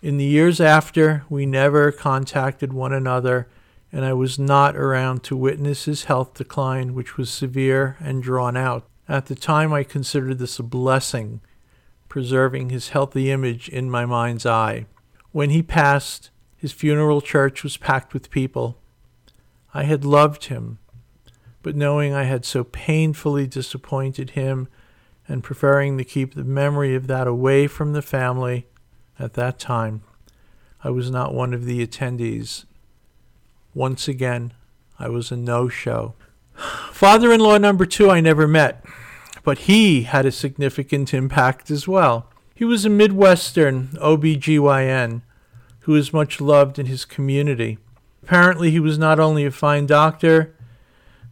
In 0.03 0.19
the 0.19 0.25
years 0.25 0.61
after, 0.61 1.25
we 1.31 1.47
never 1.47 1.91
contacted 1.91 2.73
one 2.73 2.93
another, 2.93 3.49
and 3.91 4.05
I 4.05 4.13
was 4.13 4.39
not 4.39 4.77
around 4.77 5.23
to 5.25 5.37
witness 5.37 5.87
his 5.87 6.05
health 6.05 6.35
decline, 6.35 6.95
which 6.95 7.17
was 7.17 7.31
severe 7.31 7.97
and 8.01 8.23
drawn 8.23 8.57
out. 8.57 8.87
At 9.09 9.27
the 9.27 9.35
time, 9.35 9.73
I 9.73 9.83
considered 9.83 10.39
this 10.39 10.59
a 10.59 10.63
blessing, 10.63 11.41
preserving 12.09 12.71
his 12.71 12.91
healthy 12.91 13.31
image 13.31 13.69
in 13.69 13.91
my 13.91 14.05
mind's 14.05 14.45
eye. 14.45 14.87
When 15.33 15.51
he 15.51 15.63
passed, 15.63 16.31
his 16.57 16.73
funeral 16.73 17.21
church 17.21 17.63
was 17.63 17.77
packed 17.77 18.13
with 18.13 18.31
people. 18.31 18.79
I 19.73 19.85
had 19.85 20.05
loved 20.05 20.45
him, 20.45 20.79
but 21.65 21.75
knowing 21.75 22.13
I 22.13 22.25
had 22.25 22.45
so 22.45 22.63
painfully 22.63 23.47
disappointed 23.47 24.31
him 24.31 24.69
and 25.27 25.43
preferring 25.43 25.97
to 25.97 26.05
keep 26.05 26.35
the 26.35 26.45
memory 26.45 26.95
of 26.95 27.07
that 27.07 27.27
away 27.27 27.67
from 27.67 27.95
the 27.95 28.03
family, 28.03 28.67
at 29.19 29.33
that 29.33 29.59
time, 29.59 30.03
I 30.85 30.91
was 30.91 31.11
not 31.11 31.33
one 31.33 31.55
of 31.55 31.65
the 31.65 31.85
attendees. 31.85 32.67
Once 33.73 34.07
again, 34.07 34.53
I 34.99 35.09
was 35.09 35.33
a 35.33 35.37
no 35.37 35.71
show. 35.71 36.15
Father 36.93 37.33
in 37.33 37.41
law 37.41 37.57
number 37.57 37.87
two, 37.87 38.11
I 38.11 38.21
never 38.21 38.47
met, 38.47 38.85
but 39.43 39.61
he 39.61 40.03
had 40.03 40.27
a 40.27 40.31
significant 40.31 41.15
impact 41.15 41.71
as 41.71 41.89
well. 41.89 42.31
He 42.55 42.67
was 42.67 42.85
a 42.85 42.91
Midwestern 42.91 43.89
OBGYN 44.03 45.23
who 45.81 45.93
was 45.93 46.13
much 46.13 46.43
loved 46.43 46.79
in 46.79 46.87
his 46.87 47.07
community. 47.07 47.79
Apparently, 48.23 48.71
he 48.71 48.81
was 48.81 48.99
not 48.99 49.19
only 49.19 49.47
a 49.47 49.51
fine 49.51 49.87
doctor, 49.87 50.54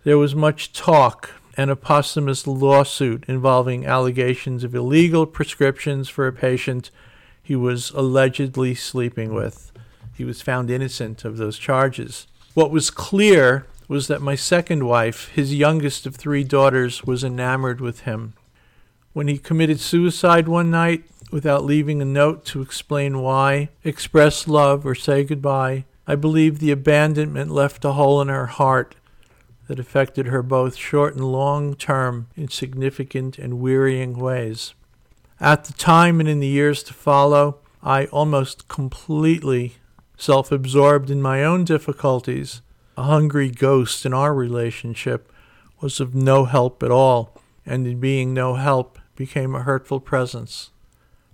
there 0.04 0.18
was 0.18 0.34
much 0.34 0.72
talk 0.72 1.30
and 1.56 1.70
a 1.70 1.76
posthumous 1.76 2.46
lawsuit 2.46 3.24
involving 3.28 3.86
allegations 3.86 4.64
of 4.64 4.74
illegal 4.74 5.26
prescriptions 5.26 6.08
for 6.08 6.26
a 6.26 6.32
patient 6.32 6.90
he 7.42 7.54
was 7.54 7.90
allegedly 7.90 8.74
sleeping 8.74 9.34
with. 9.34 9.72
he 10.14 10.24
was 10.24 10.42
found 10.42 10.70
innocent 10.70 11.24
of 11.24 11.36
those 11.38 11.58
charges. 11.58 12.26
What 12.54 12.70
was 12.70 12.90
clear 12.90 13.66
was 13.88 14.08
that 14.08 14.22
my 14.22 14.34
second 14.34 14.84
wife, 14.84 15.28
his 15.28 15.54
youngest 15.54 16.06
of 16.06 16.14
three 16.14 16.44
daughters, 16.44 17.02
was 17.04 17.24
enamored 17.24 17.80
with 17.80 18.00
him. 18.00 18.34
When 19.12 19.26
he 19.26 19.38
committed 19.38 19.80
suicide 19.80 20.48
one 20.48 20.70
night, 20.70 21.04
without 21.30 21.64
leaving 21.64 22.00
a 22.00 22.04
note 22.04 22.44
to 22.46 22.60
explain 22.60 23.20
why, 23.20 23.70
express 23.84 24.46
love, 24.46 24.86
or 24.86 24.94
say 24.94 25.24
goodbye, 25.24 25.84
I 26.06 26.14
believe 26.14 26.58
the 26.58 26.70
abandonment 26.70 27.50
left 27.50 27.84
a 27.84 27.92
hole 27.92 28.20
in 28.20 28.28
her 28.28 28.46
heart 28.46 28.94
that 29.68 29.78
affected 29.78 30.26
her 30.26 30.42
both 30.42 30.76
short 30.76 31.14
and 31.14 31.30
long 31.30 31.74
term 31.74 32.28
in 32.36 32.48
significant 32.48 33.38
and 33.38 33.60
wearying 33.60 34.18
ways. 34.18 34.74
At 35.40 35.64
the 35.64 35.72
time 35.72 36.20
and 36.20 36.28
in 36.28 36.40
the 36.40 36.46
years 36.46 36.82
to 36.84 36.94
follow, 36.94 37.58
I 37.82 38.06
almost 38.06 38.68
completely 38.68 39.74
self 40.16 40.52
absorbed 40.52 41.10
in 41.10 41.20
my 41.20 41.42
own 41.42 41.64
difficulties. 41.64 42.62
A 42.96 43.04
hungry 43.04 43.50
ghost 43.50 44.06
in 44.06 44.12
our 44.12 44.34
relationship 44.34 45.32
was 45.80 45.98
of 45.98 46.14
no 46.14 46.44
help 46.44 46.82
at 46.82 46.90
all, 46.90 47.40
and 47.66 47.86
in 47.86 47.98
being 47.98 48.32
no 48.32 48.54
help 48.54 48.98
became 49.16 49.54
a 49.54 49.62
hurtful 49.62 49.98
presence. 49.98 50.70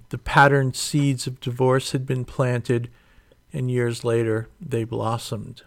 The 0.09 0.19
patterned 0.19 0.75
seeds 0.75 1.27
of 1.27 1.41
divorce 1.41 1.93
had 1.93 2.07
been 2.07 2.25
planted, 2.25 2.89
and 3.53 3.71
years 3.71 4.05
later 4.05 4.49
they 4.59 4.85
blossomed. 4.85 5.63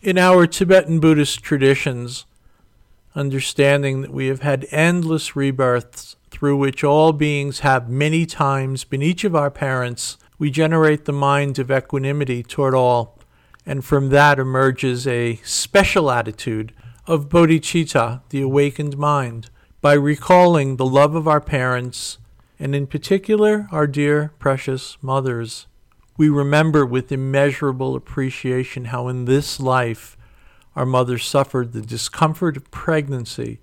In 0.00 0.16
our 0.16 0.46
Tibetan 0.46 1.00
Buddhist 1.00 1.42
traditions, 1.42 2.24
understanding 3.16 4.02
that 4.02 4.12
we 4.12 4.28
have 4.28 4.42
had 4.42 4.68
endless 4.70 5.34
rebirths 5.34 6.14
through 6.30 6.56
which 6.56 6.84
all 6.84 7.12
beings 7.12 7.60
have 7.60 7.88
many 7.88 8.24
times 8.24 8.84
been 8.84 9.02
each 9.02 9.24
of 9.24 9.34
our 9.34 9.50
parents, 9.50 10.16
we 10.38 10.52
generate 10.52 11.04
the 11.04 11.12
mind 11.12 11.58
of 11.58 11.68
equanimity 11.68 12.44
toward 12.44 12.76
all, 12.76 13.18
and 13.66 13.84
from 13.84 14.10
that 14.10 14.38
emerges 14.38 15.04
a 15.04 15.40
special 15.42 16.12
attitude 16.12 16.72
of 17.08 17.28
bodhicitta, 17.28 18.20
the 18.28 18.40
awakened 18.40 18.96
mind, 18.96 19.50
by 19.80 19.94
recalling 19.94 20.76
the 20.76 20.86
love 20.86 21.16
of 21.16 21.26
our 21.26 21.40
parents, 21.40 22.18
and 22.60 22.72
in 22.72 22.86
particular 22.86 23.66
our 23.72 23.88
dear, 23.88 24.32
precious 24.38 24.96
mothers 25.02 25.66
we 26.18 26.28
remember 26.28 26.84
with 26.84 27.12
immeasurable 27.12 27.94
appreciation 27.94 28.86
how 28.86 29.06
in 29.06 29.24
this 29.24 29.60
life 29.60 30.16
our 30.74 30.84
mother 30.84 31.16
suffered 31.16 31.72
the 31.72 31.80
discomfort 31.80 32.56
of 32.56 32.70
pregnancy, 32.72 33.60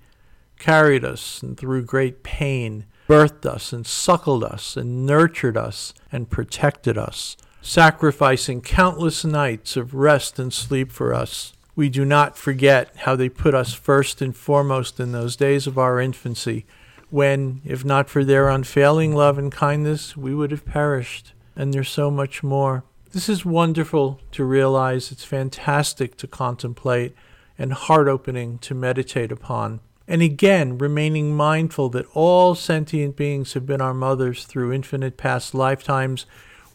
carried 0.58 1.04
us 1.04 1.44
and 1.44 1.58
through 1.58 1.84
great 1.84 2.24
pain, 2.24 2.86
birthed 3.10 3.46
us 3.46 3.74
and 3.74 3.86
suckled 3.86 4.44
us 4.44 4.78
and 4.78 5.06
nurtured 5.06 5.58
us 5.58 5.94
and 6.14 6.30
protected 6.30 6.98
us, 6.98 7.36
sacrificing 7.62 8.62
countless 8.62 9.26
nights 9.26 9.76
of 9.76 9.94
rest 9.94 10.40
and 10.40 10.54
sleep 10.54 10.94
for 10.94 11.14
us. 11.14 11.54
We 11.76 11.90
do 11.90 12.06
not 12.06 12.38
forget 12.38 12.96
how 13.00 13.18
they 13.18 13.28
put 13.28 13.54
us 13.54 13.74
first 13.74 14.22
and 14.22 14.34
foremost 14.34 14.98
in 14.98 15.12
those 15.12 15.36
days 15.36 15.68
of 15.68 15.78
our 15.78 16.00
infancy, 16.00 16.66
when, 17.10 17.62
if 17.66 17.84
not 17.84 18.10
for 18.10 18.24
their 18.24 18.48
unfailing 18.48 19.14
love 19.14 19.38
and 19.38 19.52
kindness, 19.52 20.16
we 20.16 20.34
would 20.34 20.52
have 20.52 20.66
perished 20.66 21.34
and 21.56 21.74
there's 21.74 21.90
so 21.90 22.12
much 22.12 22.44
more. 22.44 22.84
This 23.12 23.30
is 23.30 23.46
wonderful 23.46 24.20
to 24.32 24.44
realize. 24.44 25.12
It's 25.12 25.24
fantastic 25.24 26.18
to 26.18 26.28
contemplate 26.28 27.16
and 27.58 27.72
heart 27.72 28.08
opening 28.08 28.58
to 28.60 28.76
meditate 28.76 29.32
upon. 29.32 29.80
And 30.08 30.22
again, 30.22 30.78
remaining 30.78 31.36
mindful 31.36 31.90
that 31.90 32.06
all 32.14 32.54
sentient 32.56 33.16
beings 33.16 33.54
have 33.54 33.66
been 33.66 33.82
our 33.82 33.94
mothers 33.94 34.46
through 34.46 34.74
infinite 34.74 35.18
past 35.18 35.56
lifetimes, 35.56 36.26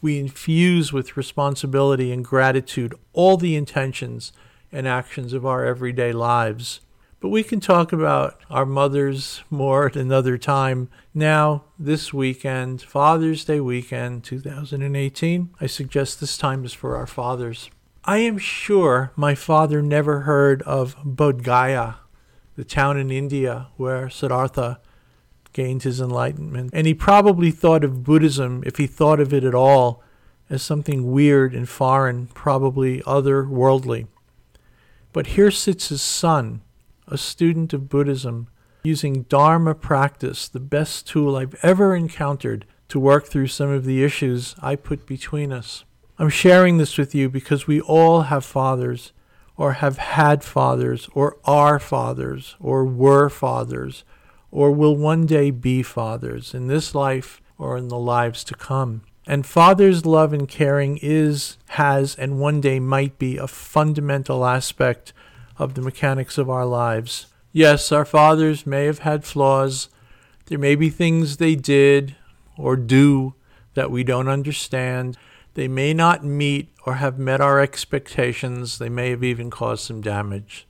we 0.01 0.19
infuse 0.19 0.91
with 0.91 1.15
responsibility 1.15 2.11
and 2.11 2.25
gratitude 2.25 2.95
all 3.13 3.37
the 3.37 3.55
intentions 3.55 4.33
and 4.71 4.87
actions 4.87 5.31
of 5.31 5.45
our 5.45 5.63
everyday 5.63 6.11
lives. 6.11 6.81
But 7.21 7.29
we 7.29 7.43
can 7.43 7.59
talk 7.59 7.93
about 7.93 8.41
our 8.49 8.65
mothers 8.65 9.43
more 9.51 9.85
at 9.85 9.95
another 9.95 10.39
time. 10.39 10.89
Now, 11.13 11.65
this 11.77 12.11
weekend, 12.11 12.81
Father's 12.81 13.45
Day 13.45 13.59
weekend 13.59 14.23
2018, 14.23 15.51
I 15.61 15.67
suggest 15.67 16.19
this 16.19 16.35
time 16.35 16.65
is 16.65 16.73
for 16.73 16.95
our 16.95 17.05
fathers. 17.05 17.69
I 18.03 18.17
am 18.17 18.39
sure 18.39 19.11
my 19.15 19.35
father 19.35 19.83
never 19.83 20.21
heard 20.21 20.63
of 20.63 20.95
Bodh 21.05 21.43
Gaya, 21.43 21.97
the 22.55 22.65
town 22.65 22.97
in 22.97 23.11
India 23.11 23.67
where 23.77 24.09
Siddhartha 24.09 24.79
gained 25.53 25.83
his 25.83 26.01
enlightenment. 26.01 26.71
And 26.73 26.87
he 26.87 26.95
probably 26.95 27.51
thought 27.51 27.83
of 27.83 28.03
Buddhism, 28.03 28.63
if 28.65 28.77
he 28.77 28.87
thought 28.87 29.19
of 29.19 29.31
it 29.31 29.43
at 29.43 29.53
all, 29.53 30.03
as 30.49 30.63
something 30.63 31.11
weird 31.11 31.53
and 31.53 31.69
foreign, 31.69 32.27
probably 32.33 33.01
otherworldly. 33.01 34.07
But 35.13 35.27
here 35.27 35.51
sits 35.51 35.89
his 35.89 36.01
son 36.01 36.61
a 37.11 37.17
student 37.17 37.73
of 37.73 37.89
Buddhism, 37.89 38.47
using 38.83 39.23
Dharma 39.23 39.75
practice, 39.75 40.47
the 40.47 40.59
best 40.59 41.07
tool 41.07 41.35
I've 41.35 41.55
ever 41.61 41.95
encountered 41.95 42.65
to 42.87 42.99
work 42.99 43.27
through 43.27 43.47
some 43.47 43.69
of 43.69 43.85
the 43.85 44.03
issues 44.03 44.55
I 44.61 44.75
put 44.75 45.05
between 45.05 45.51
us. 45.51 45.83
I'm 46.17 46.29
sharing 46.29 46.77
this 46.77 46.97
with 46.97 47.13
you 47.13 47.29
because 47.29 47.67
we 47.67 47.81
all 47.81 48.23
have 48.23 48.45
fathers, 48.45 49.11
or 49.57 49.73
have 49.73 49.97
had 49.97 50.43
fathers, 50.43 51.09
or 51.13 51.37
are 51.45 51.79
fathers, 51.79 52.55
or 52.59 52.85
were 52.85 53.29
fathers, 53.29 54.03
or 54.49 54.71
will 54.71 54.95
one 54.95 55.25
day 55.25 55.51
be 55.51 55.83
fathers 55.83 56.53
in 56.53 56.67
this 56.67 56.95
life 56.95 57.41
or 57.57 57.77
in 57.77 57.89
the 57.89 57.97
lives 57.97 58.43
to 58.45 58.55
come. 58.55 59.01
And 59.27 59.45
father's 59.45 60.05
love 60.05 60.33
and 60.33 60.47
caring 60.47 60.97
is, 61.01 61.57
has, 61.69 62.15
and 62.15 62.39
one 62.39 62.59
day 62.59 62.79
might 62.79 63.19
be 63.19 63.37
a 63.37 63.47
fundamental 63.47 64.45
aspect 64.45 65.13
of 65.61 65.75
the 65.75 65.81
mechanics 65.81 66.39
of 66.39 66.49
our 66.49 66.65
lives. 66.65 67.27
Yes, 67.51 67.91
our 67.91 68.03
fathers 68.03 68.65
may 68.65 68.85
have 68.85 68.99
had 68.99 69.23
flaws. 69.23 69.89
There 70.47 70.57
may 70.57 70.73
be 70.73 70.89
things 70.89 71.37
they 71.37 71.53
did 71.53 72.15
or 72.57 72.75
do 72.75 73.35
that 73.75 73.91
we 73.91 74.03
don't 74.03 74.27
understand. 74.27 75.17
They 75.53 75.67
may 75.67 75.93
not 75.93 76.25
meet 76.25 76.69
or 76.87 76.95
have 76.95 77.19
met 77.19 77.41
our 77.41 77.59
expectations. 77.59 78.79
They 78.79 78.89
may 78.89 79.11
have 79.11 79.23
even 79.23 79.51
caused 79.51 79.83
some 79.83 80.01
damage. 80.01 80.65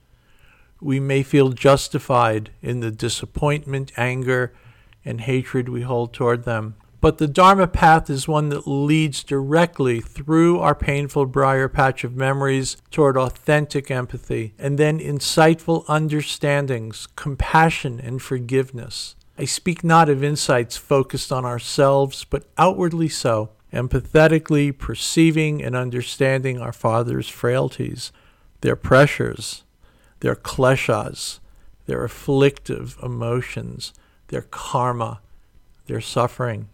We 0.78 1.00
may 1.00 1.22
feel 1.22 1.52
justified 1.52 2.50
in 2.60 2.80
the 2.80 2.90
disappointment, 2.90 3.92
anger, 3.96 4.52
and 5.06 5.22
hatred 5.22 5.70
we 5.70 5.80
hold 5.80 6.12
toward 6.12 6.44
them. 6.44 6.74
But 7.02 7.18
the 7.18 7.26
Dharma 7.26 7.66
path 7.66 8.08
is 8.08 8.28
one 8.28 8.50
that 8.50 8.68
leads 8.68 9.24
directly 9.24 10.00
through 10.00 10.60
our 10.60 10.76
painful 10.76 11.26
briar 11.26 11.68
patch 11.68 12.04
of 12.04 12.14
memories 12.14 12.76
toward 12.92 13.16
authentic 13.16 13.90
empathy 13.90 14.54
and 14.56 14.78
then 14.78 15.00
insightful 15.00 15.84
understandings, 15.88 17.08
compassion, 17.16 17.98
and 17.98 18.22
forgiveness. 18.22 19.16
I 19.36 19.46
speak 19.46 19.82
not 19.82 20.08
of 20.08 20.22
insights 20.22 20.76
focused 20.76 21.32
on 21.32 21.44
ourselves, 21.44 22.22
but 22.22 22.46
outwardly 22.56 23.08
so, 23.08 23.50
empathetically 23.72 24.78
perceiving 24.78 25.60
and 25.60 25.74
understanding 25.74 26.60
our 26.60 26.72
Father's 26.72 27.28
frailties, 27.28 28.12
their 28.60 28.76
pressures, 28.76 29.64
their 30.20 30.36
kleshas, 30.36 31.40
their 31.86 32.04
afflictive 32.04 32.96
emotions, 33.02 33.92
their 34.28 34.42
karma, 34.42 35.20
their 35.86 36.00
suffering. 36.00 36.68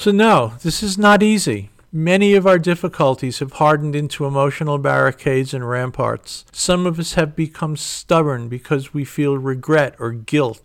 So, 0.00 0.12
no, 0.12 0.54
this 0.62 0.82
is 0.82 0.96
not 0.96 1.22
easy. 1.22 1.68
Many 1.92 2.32
of 2.32 2.46
our 2.46 2.58
difficulties 2.58 3.40
have 3.40 3.52
hardened 3.52 3.94
into 3.94 4.24
emotional 4.24 4.78
barricades 4.78 5.52
and 5.52 5.68
ramparts. 5.68 6.46
Some 6.52 6.86
of 6.86 6.98
us 6.98 7.12
have 7.16 7.36
become 7.36 7.76
stubborn 7.76 8.48
because 8.48 8.94
we 8.94 9.04
feel 9.04 9.36
regret 9.36 9.96
or 9.98 10.12
guilt 10.12 10.62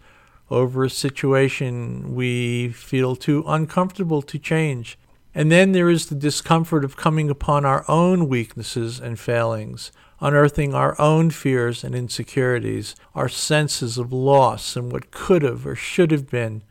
over 0.50 0.86
a 0.86 0.90
situation 0.90 2.16
we 2.16 2.70
feel 2.70 3.18
too 3.18 3.44
uncomfortable 3.46 4.22
to 4.22 4.40
change. 4.40 4.98
And 5.34 5.52
then 5.52 5.74
there 5.74 5.90
is 5.90 6.06
the 6.06 6.16
discomfort 6.16 6.86
of 6.86 6.96
coming 6.96 7.30
upon 7.30 7.66
our 7.66 7.84
own 7.90 8.30
weaknesses 8.30 9.02
and 9.02 9.20
failings, 9.20 9.92
unearthing 10.22 10.74
our 10.74 10.96
own 10.98 11.30
fears 11.30 11.84
and 11.84 11.94
insecurities, 11.94 12.96
our 13.14 13.28
senses 13.28 13.98
of 13.98 14.14
loss 14.14 14.78
and 14.78 14.94
what 14.94 15.12
could 15.12 15.42
have 15.42 15.68
or 15.68 15.76
should 15.76 16.12
have 16.12 16.30
been, 16.30 16.64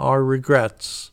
our 0.00 0.24
regrets. 0.24 1.12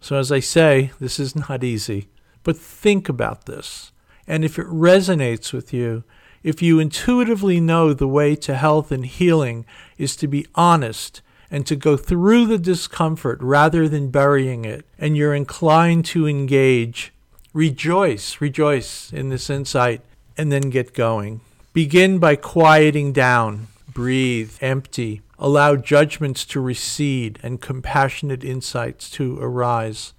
So, 0.00 0.16
as 0.16 0.30
I 0.30 0.40
say, 0.40 0.92
this 1.00 1.18
is 1.18 1.34
not 1.34 1.64
easy, 1.64 2.08
but 2.42 2.56
think 2.56 3.08
about 3.08 3.46
this. 3.46 3.92
And 4.26 4.44
if 4.44 4.58
it 4.58 4.66
resonates 4.66 5.52
with 5.52 5.72
you, 5.72 6.04
if 6.42 6.62
you 6.62 6.78
intuitively 6.78 7.60
know 7.60 7.92
the 7.92 8.06
way 8.06 8.36
to 8.36 8.54
health 8.54 8.92
and 8.92 9.04
healing 9.04 9.66
is 9.96 10.14
to 10.16 10.28
be 10.28 10.46
honest 10.54 11.20
and 11.50 11.66
to 11.66 11.74
go 11.74 11.96
through 11.96 12.46
the 12.46 12.58
discomfort 12.58 13.38
rather 13.40 13.88
than 13.88 14.10
burying 14.10 14.64
it, 14.64 14.84
and 14.98 15.16
you're 15.16 15.34
inclined 15.34 16.04
to 16.04 16.28
engage, 16.28 17.12
rejoice, 17.52 18.40
rejoice 18.40 19.12
in 19.12 19.30
this 19.30 19.48
insight, 19.50 20.02
and 20.36 20.52
then 20.52 20.70
get 20.70 20.94
going. 20.94 21.40
Begin 21.72 22.18
by 22.18 22.36
quieting 22.36 23.12
down, 23.12 23.68
breathe, 23.92 24.52
empty, 24.60 25.22
Allow 25.38 25.76
judgments 25.76 26.44
to 26.46 26.60
recede 26.60 27.38
and 27.42 27.60
compassionate 27.60 28.42
insights 28.42 29.08
to 29.10 29.38
arise. 29.40 30.12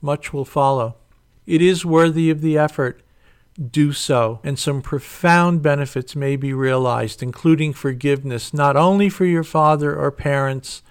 Much 0.00 0.32
will 0.32 0.44
follow. 0.44 0.96
It 1.46 1.60
is 1.60 1.84
worthy 1.84 2.30
of 2.30 2.40
the 2.40 2.56
effort. 2.56 3.02
Do 3.60 3.92
so, 3.92 4.40
and 4.42 4.58
some 4.58 4.80
profound 4.80 5.62
benefits 5.62 6.16
may 6.16 6.36
be 6.36 6.54
realized, 6.54 7.22
including 7.22 7.72
forgiveness 7.72 8.54
not 8.54 8.76
only 8.76 9.08
for 9.08 9.24
your 9.24 9.44
father 9.44 9.94
or 9.94 10.10
parents, 10.10 10.82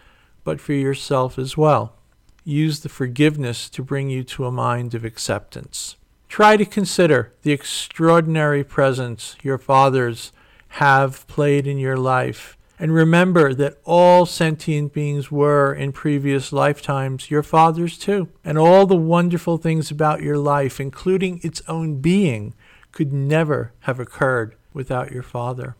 but 0.43 0.59
for 0.59 0.73
yourself 0.73 1.39
as 1.39 1.55
well. 1.55 1.95
Use 2.43 2.81
the 2.81 2.89
forgiveness 2.89 3.69
to 3.69 3.83
bring 3.83 4.09
you 4.09 4.23
to 4.25 4.45
a 4.45 4.51
mind 4.51 4.93
of 4.93 5.05
acceptance. 5.05 5.95
Try 6.27 6.57
to 6.57 6.65
consider 6.65 7.33
the 7.43 7.51
extraordinary 7.51 8.63
presence 8.63 9.35
your 9.41 9.57
fathers 9.57 10.31
have 10.69 11.25
played 11.27 11.67
in 11.67 11.77
your 11.77 11.97
life. 11.97 12.57
And 12.81 12.95
remember 12.95 13.53
that 13.53 13.77
all 13.85 14.25
sentient 14.25 14.91
beings 14.91 15.29
were 15.29 15.71
in 15.71 15.91
previous 15.91 16.51
lifetimes 16.51 17.29
your 17.29 17.43
fathers 17.43 17.95
too. 17.95 18.29
And 18.43 18.57
all 18.57 18.87
the 18.87 18.95
wonderful 18.95 19.59
things 19.59 19.91
about 19.91 20.23
your 20.23 20.39
life, 20.39 20.79
including 20.79 21.41
its 21.43 21.61
own 21.67 22.01
being, 22.01 22.55
could 22.91 23.13
never 23.13 23.71
have 23.81 23.99
occurred 23.99 24.55
without 24.73 25.11
your 25.11 25.21
father. 25.21 25.75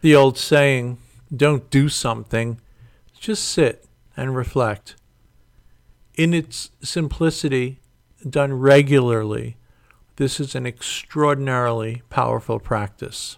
The 0.00 0.14
old 0.14 0.38
saying, 0.38 0.96
don't 1.36 1.68
do 1.68 1.90
something, 1.90 2.58
just 3.20 3.46
sit 3.46 3.84
and 4.16 4.34
reflect. 4.34 4.96
In 6.14 6.32
its 6.32 6.70
simplicity, 6.82 7.80
done 8.26 8.54
regularly, 8.54 9.58
this 10.16 10.40
is 10.40 10.54
an 10.54 10.66
extraordinarily 10.66 12.00
powerful 12.08 12.58
practice. 12.58 13.36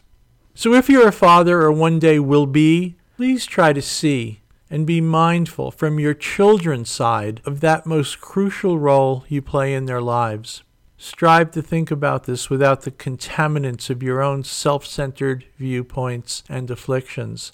So 0.55 0.75
if 0.75 0.89
you're 0.89 1.09
a 1.09 1.13
father 1.13 1.63
or 1.63 1.73
one 1.73 1.99
day 1.99 2.19
will 2.19 2.47
be, 2.47 2.97
please 3.17 3.47
try 3.47 3.73
to 3.73 3.83
see 3.83 4.41
and 4.69 4.87
be 4.87 5.01
mindful 5.01 5.71
from 5.71 5.99
your 5.99 6.15
children's 6.15 6.91
side 6.91 7.41
of 7.45 7.61
that 7.61 7.87
most 7.87 8.21
crucial 8.21 8.79
role 8.79 9.25
you 9.29 9.43
play 9.43 9.75
in 9.75 9.87
their 9.87 10.01
lives. 10.01 10.63
Strive 10.97 11.51
to 11.53 11.63
think 11.63 11.91
about 11.91 12.25
this 12.25 12.51
without 12.51 12.83
the 12.83 12.91
contaminants 12.91 13.89
of 13.91 14.03
your 14.03 14.23
own 14.23 14.45
self 14.45 14.87
centered 14.87 15.47
viewpoints 15.57 16.45
and 16.49 16.71
afflictions. 16.71 17.53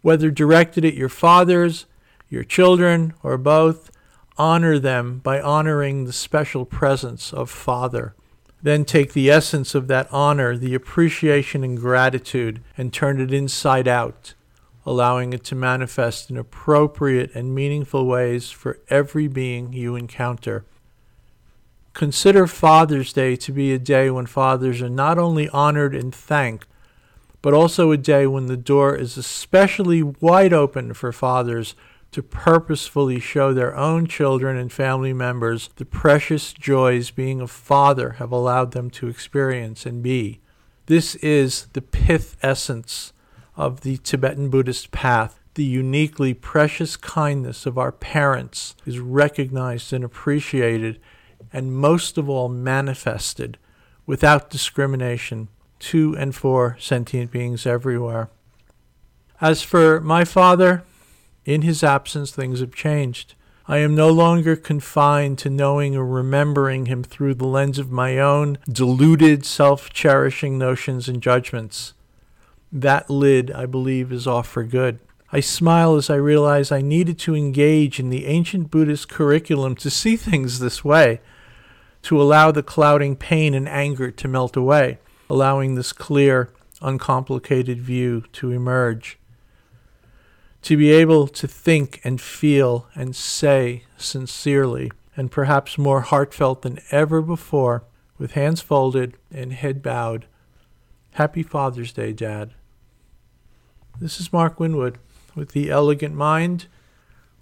Whether 0.00 0.30
directed 0.30 0.84
at 0.84 0.94
your 0.94 1.08
fathers, 1.08 1.86
your 2.28 2.44
children, 2.44 3.14
or 3.22 3.36
both, 3.36 3.90
honor 4.38 4.78
them 4.78 5.18
by 5.18 5.40
honoring 5.40 6.04
the 6.04 6.12
special 6.12 6.64
presence 6.64 7.32
of 7.32 7.50
Father. 7.50 8.14
Then 8.64 8.86
take 8.86 9.12
the 9.12 9.30
essence 9.30 9.74
of 9.74 9.88
that 9.88 10.08
honor, 10.10 10.56
the 10.56 10.74
appreciation 10.74 11.62
and 11.62 11.76
gratitude, 11.76 12.62
and 12.78 12.90
turn 12.90 13.20
it 13.20 13.30
inside 13.30 13.86
out, 13.86 14.32
allowing 14.86 15.34
it 15.34 15.44
to 15.44 15.54
manifest 15.54 16.30
in 16.30 16.38
appropriate 16.38 17.30
and 17.34 17.54
meaningful 17.54 18.06
ways 18.06 18.50
for 18.50 18.78
every 18.88 19.28
being 19.28 19.74
you 19.74 19.96
encounter. 19.96 20.64
Consider 21.92 22.46
Father's 22.46 23.12
Day 23.12 23.36
to 23.36 23.52
be 23.52 23.70
a 23.74 23.78
day 23.78 24.08
when 24.08 24.24
fathers 24.24 24.80
are 24.80 24.88
not 24.88 25.18
only 25.18 25.46
honored 25.50 25.94
and 25.94 26.14
thanked, 26.14 26.66
but 27.42 27.52
also 27.52 27.90
a 27.90 27.98
day 27.98 28.26
when 28.26 28.46
the 28.46 28.56
door 28.56 28.96
is 28.96 29.18
especially 29.18 30.02
wide 30.02 30.54
open 30.54 30.94
for 30.94 31.12
fathers 31.12 31.74
to 32.14 32.22
purposefully 32.22 33.18
show 33.18 33.52
their 33.52 33.76
own 33.76 34.06
children 34.06 34.56
and 34.56 34.72
family 34.72 35.12
members 35.12 35.70
the 35.74 35.84
precious 35.84 36.52
joys 36.52 37.10
being 37.10 37.40
a 37.40 37.46
father 37.48 38.10
have 38.10 38.30
allowed 38.30 38.70
them 38.70 38.88
to 38.88 39.08
experience 39.08 39.84
and 39.84 40.00
be. 40.00 40.38
This 40.86 41.16
is 41.16 41.66
the 41.72 41.82
pith 41.82 42.36
essence 42.40 43.12
of 43.56 43.80
the 43.80 43.96
Tibetan 43.96 44.48
Buddhist 44.48 44.92
path. 44.92 45.40
The 45.54 45.64
uniquely 45.64 46.34
precious 46.34 46.96
kindness 46.96 47.66
of 47.66 47.78
our 47.78 47.90
parents 47.90 48.76
is 48.86 49.00
recognized 49.00 49.92
and 49.92 50.04
appreciated, 50.04 51.00
and 51.52 51.74
most 51.74 52.16
of 52.16 52.28
all 52.28 52.48
manifested 52.48 53.58
without 54.06 54.50
discrimination 54.50 55.48
to 55.80 56.16
and 56.16 56.32
for 56.32 56.76
sentient 56.78 57.32
beings 57.32 57.66
everywhere. 57.66 58.30
As 59.40 59.62
for 59.62 60.00
my 60.00 60.24
father, 60.24 60.84
in 61.44 61.62
his 61.62 61.82
absence, 61.82 62.30
things 62.30 62.60
have 62.60 62.74
changed. 62.74 63.34
I 63.66 63.78
am 63.78 63.94
no 63.94 64.10
longer 64.10 64.56
confined 64.56 65.38
to 65.38 65.50
knowing 65.50 65.96
or 65.96 66.04
remembering 66.04 66.86
him 66.86 67.02
through 67.02 67.34
the 67.34 67.46
lens 67.46 67.78
of 67.78 67.90
my 67.90 68.18
own 68.18 68.58
deluded, 68.70 69.46
self 69.46 69.90
cherishing 69.90 70.58
notions 70.58 71.08
and 71.08 71.22
judgments. 71.22 71.94
That 72.70 73.08
lid, 73.08 73.50
I 73.50 73.64
believe, 73.66 74.12
is 74.12 74.26
off 74.26 74.48
for 74.48 74.64
good. 74.64 74.98
I 75.32 75.40
smile 75.40 75.96
as 75.96 76.10
I 76.10 76.16
realize 76.16 76.70
I 76.70 76.82
needed 76.82 77.18
to 77.20 77.34
engage 77.34 77.98
in 77.98 78.10
the 78.10 78.26
ancient 78.26 78.70
Buddhist 78.70 79.08
curriculum 79.08 79.76
to 79.76 79.90
see 79.90 80.16
things 80.16 80.58
this 80.58 80.84
way, 80.84 81.20
to 82.02 82.20
allow 82.20 82.52
the 82.52 82.62
clouding 82.62 83.16
pain 83.16 83.54
and 83.54 83.68
anger 83.68 84.10
to 84.10 84.28
melt 84.28 84.56
away, 84.56 84.98
allowing 85.30 85.74
this 85.74 85.92
clear, 85.92 86.50
uncomplicated 86.82 87.80
view 87.80 88.24
to 88.34 88.50
emerge 88.50 89.18
to 90.64 90.78
be 90.78 90.90
able 90.90 91.28
to 91.28 91.46
think 91.46 92.00
and 92.04 92.18
feel 92.18 92.88
and 92.94 93.14
say 93.14 93.84
sincerely 93.98 94.90
and 95.14 95.30
perhaps 95.30 95.76
more 95.76 96.00
heartfelt 96.00 96.62
than 96.62 96.80
ever 96.90 97.20
before, 97.20 97.84
with 98.16 98.32
hands 98.32 98.62
folded 98.62 99.14
and 99.30 99.52
head 99.52 99.82
bowed. 99.82 100.24
Happy 101.12 101.42
Father's 101.42 101.92
Day, 101.92 102.14
Dad. 102.14 102.54
This 104.00 104.18
is 104.18 104.32
Mark 104.32 104.58
Winwood 104.58 104.98
with 105.34 105.52
The 105.52 105.70
Elegant 105.70 106.14
Mind. 106.14 106.66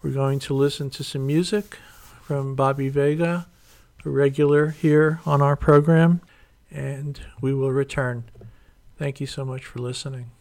We're 0.03 0.11
going 0.11 0.41
to 0.41 0.55
listen 0.55 0.91
to 0.91 1.05
some 1.05 1.25
music 1.25 1.79
from 2.23 2.57
Bobby 2.57 2.89
Vega, 2.89 3.47
a 4.05 4.11
regular 4.11 4.71
here 4.71 5.21
on 5.25 5.41
our 5.41 5.55
program, 5.55 6.23
and 6.73 7.21
we 7.41 7.55
will 7.55 7.71
return. 7.71 8.25
Thank 8.99 9.21
you 9.21 9.29
so 9.29 9.45
much 9.45 9.65
for 9.65 9.79
listening. 9.79 10.33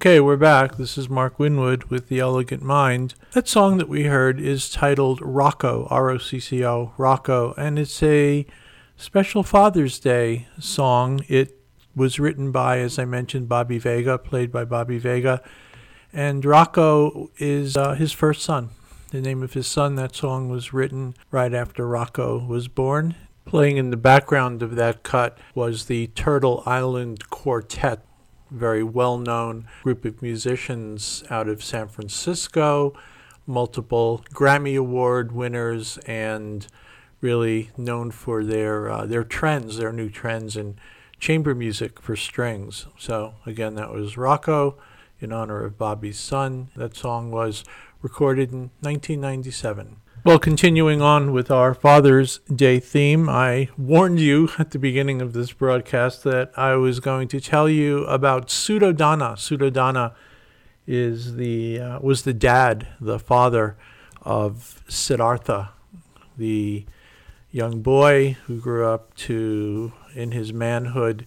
Okay, 0.00 0.18
we're 0.18 0.38
back. 0.38 0.78
This 0.78 0.96
is 0.96 1.10
Mark 1.10 1.38
Winwood 1.38 1.84
with 1.90 2.08
The 2.08 2.20
Elegant 2.20 2.62
Mind. 2.62 3.14
That 3.32 3.46
song 3.46 3.76
that 3.76 3.86
we 3.86 4.04
heard 4.04 4.40
is 4.40 4.70
titled 4.70 5.20
Rocco, 5.20 5.86
R 5.90 6.08
O 6.08 6.16
C 6.16 6.40
C 6.40 6.64
O, 6.64 6.94
Rocco, 6.96 7.52
and 7.58 7.78
it's 7.78 8.02
a 8.02 8.46
special 8.96 9.42
Father's 9.42 9.98
Day 9.98 10.48
song. 10.58 11.22
It 11.28 11.54
was 11.94 12.18
written 12.18 12.50
by, 12.50 12.78
as 12.78 12.98
I 12.98 13.04
mentioned, 13.04 13.50
Bobby 13.50 13.78
Vega, 13.78 14.16
played 14.16 14.50
by 14.50 14.64
Bobby 14.64 14.96
Vega, 14.96 15.42
and 16.14 16.46
Rocco 16.46 17.30
is 17.36 17.76
uh, 17.76 17.92
his 17.92 18.10
first 18.10 18.40
son. 18.40 18.70
The 19.10 19.20
name 19.20 19.42
of 19.42 19.52
his 19.52 19.66
son, 19.66 19.96
that 19.96 20.16
song 20.16 20.48
was 20.48 20.72
written 20.72 21.14
right 21.30 21.52
after 21.52 21.86
Rocco 21.86 22.38
was 22.38 22.68
born. 22.68 23.16
Playing 23.44 23.76
in 23.76 23.90
the 23.90 23.98
background 23.98 24.62
of 24.62 24.76
that 24.76 25.02
cut 25.02 25.36
was 25.54 25.84
the 25.84 26.06
Turtle 26.06 26.62
Island 26.64 27.28
Quartet 27.28 28.02
very 28.50 28.82
well 28.82 29.18
known 29.18 29.66
group 29.82 30.04
of 30.04 30.22
musicians 30.22 31.22
out 31.30 31.48
of 31.48 31.62
San 31.62 31.88
Francisco, 31.88 32.94
multiple 33.46 34.24
Grammy 34.32 34.76
Award 34.78 35.32
winners, 35.32 35.98
and 36.06 36.66
really 37.20 37.70
known 37.76 38.10
for 38.10 38.44
their 38.44 38.90
uh, 38.90 39.06
their 39.06 39.24
trends, 39.24 39.76
their 39.76 39.92
new 39.92 40.08
trends 40.08 40.56
in 40.56 40.76
chamber 41.18 41.54
music 41.54 42.00
for 42.00 42.16
strings. 42.16 42.86
So 42.98 43.34
again, 43.46 43.74
that 43.74 43.92
was 43.92 44.16
Rocco 44.16 44.76
in 45.20 45.32
honor 45.32 45.64
of 45.64 45.78
Bobby's 45.78 46.18
son. 46.18 46.70
That 46.76 46.96
song 46.96 47.30
was 47.30 47.64
recorded 48.02 48.52
in 48.52 48.70
1997. 48.80 49.99
Well, 50.22 50.38
continuing 50.38 51.00
on 51.00 51.32
with 51.32 51.50
our 51.50 51.72
Father's 51.72 52.40
Day 52.54 52.78
theme, 52.78 53.26
I 53.30 53.70
warned 53.78 54.20
you 54.20 54.50
at 54.58 54.70
the 54.70 54.78
beginning 54.78 55.22
of 55.22 55.32
this 55.32 55.50
broadcast 55.50 56.24
that 56.24 56.52
I 56.58 56.74
was 56.74 57.00
going 57.00 57.26
to 57.28 57.40
tell 57.40 57.70
you 57.70 58.04
about 58.04 58.48
Suddhodana. 58.48 59.36
Suddhodana 59.36 60.12
is 60.86 61.36
the 61.36 61.80
uh, 61.80 62.00
was 62.00 62.24
the 62.24 62.34
dad, 62.34 62.88
the 63.00 63.18
father 63.18 63.78
of 64.20 64.84
Siddhartha, 64.88 65.70
the 66.36 66.84
young 67.50 67.80
boy 67.80 68.36
who 68.44 68.60
grew 68.60 68.86
up 68.86 69.14
to, 69.14 69.94
in 70.14 70.32
his 70.32 70.52
manhood, 70.52 71.26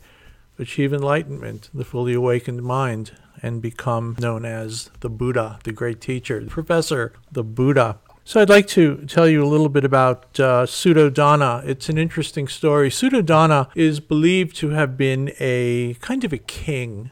achieve 0.59 0.93
enlightenment, 0.93 1.71
the 1.73 1.83
fully 1.83 2.13
awakened 2.13 2.61
mind, 2.61 3.13
and 3.41 3.59
become 3.59 4.15
known 4.19 4.45
as 4.45 4.91
the 4.99 5.09
Buddha, 5.09 5.57
the 5.63 5.71
great 5.71 5.99
teacher, 5.99 6.39
the 6.39 6.51
professor, 6.51 7.13
the 7.31 7.43
Buddha. 7.43 7.97
So 8.25 8.41
I'd 8.41 8.47
like 8.49 8.67
to 8.67 9.03
tell 9.05 9.27
you 9.27 9.43
a 9.43 9.45
little 9.45 9.67
bit 9.67 9.83
about 9.83 10.39
uh, 10.39 10.65
Suddhodana. 10.65 11.61
It's 11.67 11.89
an 11.89 11.97
interesting 11.97 12.47
story. 12.47 12.89
Suddhodana 12.89 13.69
is 13.75 13.99
believed 13.99 14.55
to 14.57 14.69
have 14.69 14.95
been 14.95 15.33
a 15.41 15.95
kind 15.95 16.23
of 16.23 16.31
a 16.31 16.37
king 16.37 17.11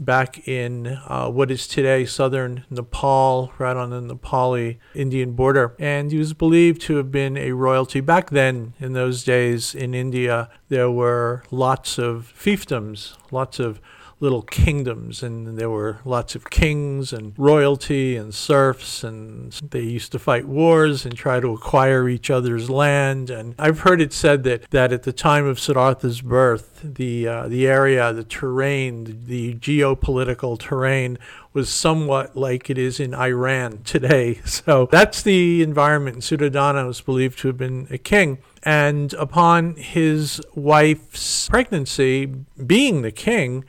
back 0.00 0.48
in 0.48 0.98
uh, 1.06 1.28
what 1.28 1.52
is 1.52 1.68
today 1.68 2.04
southern 2.04 2.64
Nepal, 2.70 3.52
right 3.58 3.76
on 3.76 3.90
the 3.90 4.00
Nepali 4.00 4.78
Indian 4.96 5.32
border. 5.34 5.76
And 5.78 6.10
he 6.10 6.18
was 6.18 6.34
believed 6.34 6.80
to 6.82 6.96
have 6.96 7.12
been 7.12 7.36
a 7.36 7.52
royalty. 7.52 8.00
Back 8.00 8.30
then, 8.30 8.74
in 8.80 8.94
those 8.94 9.22
days 9.22 9.76
in 9.76 9.94
India, 9.94 10.50
there 10.70 10.90
were 10.90 11.44
lots 11.52 11.98
of 11.98 12.32
fiefdoms, 12.36 13.14
lots 13.30 13.60
of 13.60 13.80
little 14.20 14.42
kingdoms, 14.42 15.22
and 15.22 15.56
there 15.58 15.70
were 15.70 15.98
lots 16.04 16.34
of 16.34 16.50
kings 16.50 17.12
and 17.12 17.32
royalty 17.36 18.16
and 18.16 18.34
serfs, 18.34 19.04
and 19.04 19.52
they 19.70 19.80
used 19.80 20.12
to 20.12 20.18
fight 20.18 20.46
wars 20.46 21.04
and 21.04 21.16
try 21.16 21.38
to 21.38 21.52
acquire 21.52 22.08
each 22.08 22.30
other's 22.30 22.68
land. 22.68 23.30
And 23.30 23.54
I've 23.58 23.80
heard 23.80 24.00
it 24.00 24.12
said 24.12 24.42
that, 24.44 24.70
that 24.70 24.92
at 24.92 25.04
the 25.04 25.12
time 25.12 25.46
of 25.46 25.58
Siddhartha's 25.58 26.20
birth, 26.20 26.80
the 26.82 27.28
uh, 27.28 27.48
the 27.48 27.66
area, 27.66 28.12
the 28.12 28.24
terrain, 28.24 29.04
the, 29.04 29.12
the 29.12 29.54
geopolitical 29.54 30.58
terrain 30.58 31.18
was 31.52 31.68
somewhat 31.68 32.36
like 32.36 32.70
it 32.70 32.78
is 32.78 33.00
in 33.00 33.14
Iran 33.14 33.82
today. 33.84 34.40
So 34.44 34.88
that's 34.90 35.22
the 35.22 35.62
environment. 35.62 36.18
Suddhodana 36.18 36.86
was 36.86 37.00
believed 37.00 37.38
to 37.40 37.48
have 37.48 37.56
been 37.56 37.86
a 37.90 37.98
king. 37.98 38.38
And 38.62 39.12
upon 39.14 39.76
his 39.76 40.40
wife's 40.54 41.48
pregnancy, 41.48 42.26
being 42.26 43.02
the 43.02 43.12
king, 43.12 43.64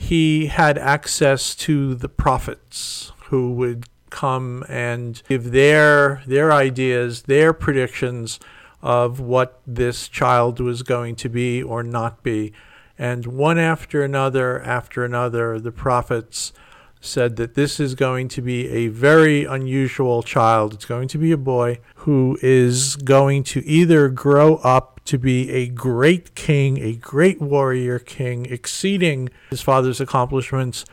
he 0.00 0.46
had 0.46 0.78
access 0.78 1.54
to 1.54 1.94
the 1.94 2.08
prophets 2.08 3.12
who 3.26 3.52
would 3.52 3.84
come 4.08 4.64
and 4.66 5.22
give 5.28 5.50
their 5.52 6.22
their 6.26 6.50
ideas, 6.50 7.24
their 7.24 7.52
predictions 7.52 8.40
of 8.80 9.20
what 9.20 9.60
this 9.66 10.08
child 10.08 10.58
was 10.58 10.82
going 10.82 11.16
to 11.16 11.28
be 11.28 11.62
or 11.62 11.82
not 11.82 12.22
be. 12.22 12.50
And 12.98 13.26
one 13.26 13.58
after 13.58 14.02
another, 14.02 14.62
after 14.62 15.04
another, 15.04 15.60
the 15.60 15.70
prophets 15.70 16.54
said 17.00 17.36
that 17.36 17.54
this 17.54 17.80
is 17.80 17.94
going 17.94 18.28
to 18.28 18.42
be 18.42 18.68
a 18.68 18.88
very 18.88 19.44
unusual 19.44 20.22
child. 20.22 20.74
It's 20.74 20.84
going 20.84 21.08
to 21.08 21.18
be 21.18 21.32
a 21.32 21.38
boy 21.38 21.80
who 21.96 22.38
is 22.42 22.96
going 22.96 23.44
to 23.44 23.66
either 23.66 24.08
grow 24.08 24.56
up 24.56 25.00
to 25.06 25.18
be 25.18 25.50
a 25.50 25.68
great 25.68 26.34
king, 26.34 26.78
a 26.78 26.94
great 26.94 27.40
warrior 27.40 27.98
king, 27.98 28.46
exceeding 28.46 29.30
his 29.48 29.62
father's 29.62 30.00
accomplishments, 30.00 30.84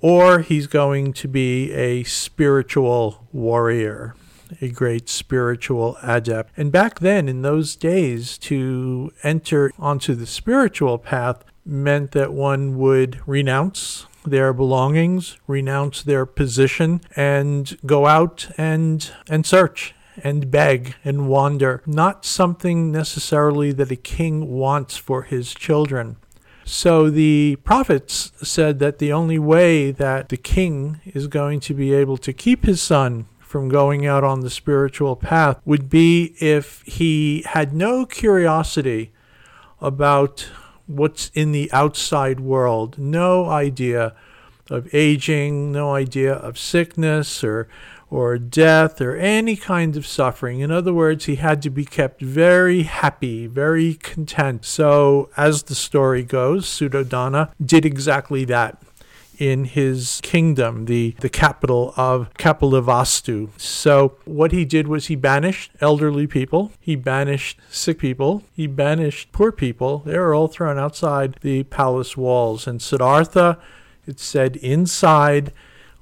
or 0.00 0.40
he's 0.40 0.66
going 0.66 1.12
to 1.12 1.28
be 1.28 1.70
a 1.72 2.02
spiritual 2.04 3.26
warrior, 3.32 4.14
a 4.60 4.68
great 4.70 5.08
spiritual 5.08 5.98
adept. 6.02 6.52
And 6.56 6.72
back 6.72 7.00
then, 7.00 7.28
in 7.28 7.42
those 7.42 7.76
days, 7.76 8.38
to 8.38 9.12
enter 9.22 9.72
onto 9.78 10.14
the 10.14 10.26
spiritual 10.26 10.98
path 10.98 11.44
meant 11.64 12.12
that 12.12 12.32
one 12.32 12.78
would 12.78 13.20
renounce 13.26 14.06
their 14.30 14.52
belongings, 14.52 15.36
renounce 15.46 16.02
their 16.02 16.26
position, 16.26 17.00
and 17.16 17.78
go 17.84 18.06
out 18.06 18.48
and 18.56 19.10
and 19.28 19.44
search 19.44 19.94
and 20.22 20.50
beg 20.50 20.94
and 21.04 21.28
wander, 21.28 21.82
not 21.86 22.24
something 22.24 22.92
necessarily 22.92 23.72
that 23.72 23.90
a 23.90 23.96
king 23.96 24.50
wants 24.50 24.96
for 24.96 25.22
his 25.22 25.54
children. 25.54 26.16
So 26.64 27.10
the 27.10 27.56
prophets 27.64 28.32
said 28.42 28.78
that 28.78 28.98
the 28.98 29.12
only 29.12 29.38
way 29.38 29.90
that 29.90 30.28
the 30.28 30.36
king 30.36 31.00
is 31.04 31.26
going 31.26 31.60
to 31.60 31.74
be 31.74 31.92
able 31.92 32.16
to 32.18 32.32
keep 32.32 32.64
his 32.64 32.80
son 32.80 33.26
from 33.40 33.68
going 33.68 34.06
out 34.06 34.22
on 34.22 34.40
the 34.40 34.50
spiritual 34.50 35.16
path 35.16 35.60
would 35.64 35.90
be 35.90 36.36
if 36.38 36.82
he 36.82 37.42
had 37.48 37.72
no 37.72 38.06
curiosity 38.06 39.10
about 39.80 40.48
what's 40.90 41.30
in 41.34 41.52
the 41.52 41.70
outside 41.72 42.40
world, 42.40 42.98
no 42.98 43.46
idea 43.46 44.14
of 44.68 44.92
aging, 44.94 45.72
no 45.72 45.94
idea 45.94 46.34
of 46.34 46.58
sickness 46.58 47.42
or 47.42 47.68
or 48.10 48.38
death 48.38 49.00
or 49.00 49.14
any 49.14 49.54
kind 49.54 49.96
of 49.96 50.04
suffering. 50.04 50.58
In 50.58 50.72
other 50.72 50.92
words, 50.92 51.26
he 51.26 51.36
had 51.36 51.62
to 51.62 51.70
be 51.70 51.84
kept 51.84 52.20
very 52.20 52.82
happy, 52.82 53.46
very 53.46 53.94
content. 53.94 54.64
So, 54.64 55.30
as 55.36 55.62
the 55.64 55.76
story 55.76 56.24
goes, 56.24 56.66
Suddhodana 56.66 57.52
did 57.64 57.86
exactly 57.86 58.44
that 58.46 58.82
in 59.40 59.64
his 59.64 60.20
kingdom, 60.22 60.84
the, 60.84 61.16
the 61.20 61.30
capital 61.30 61.94
of 61.96 62.32
Kapilavastu. 62.34 63.48
So, 63.58 64.18
what 64.26 64.52
he 64.52 64.66
did 64.66 64.86
was 64.86 65.06
he 65.06 65.16
banished 65.16 65.72
elderly 65.80 66.26
people, 66.26 66.72
he 66.78 66.94
banished 66.94 67.58
sick 67.70 67.98
people, 67.98 68.44
he 68.54 68.66
banished 68.66 69.32
poor 69.32 69.50
people. 69.50 70.00
They 70.00 70.18
were 70.18 70.34
all 70.34 70.48
thrown 70.48 70.78
outside 70.78 71.38
the 71.40 71.62
palace 71.64 72.18
walls. 72.18 72.66
And 72.66 72.82
Siddhartha, 72.82 73.58
it 74.06 74.20
said, 74.20 74.56
inside 74.56 75.52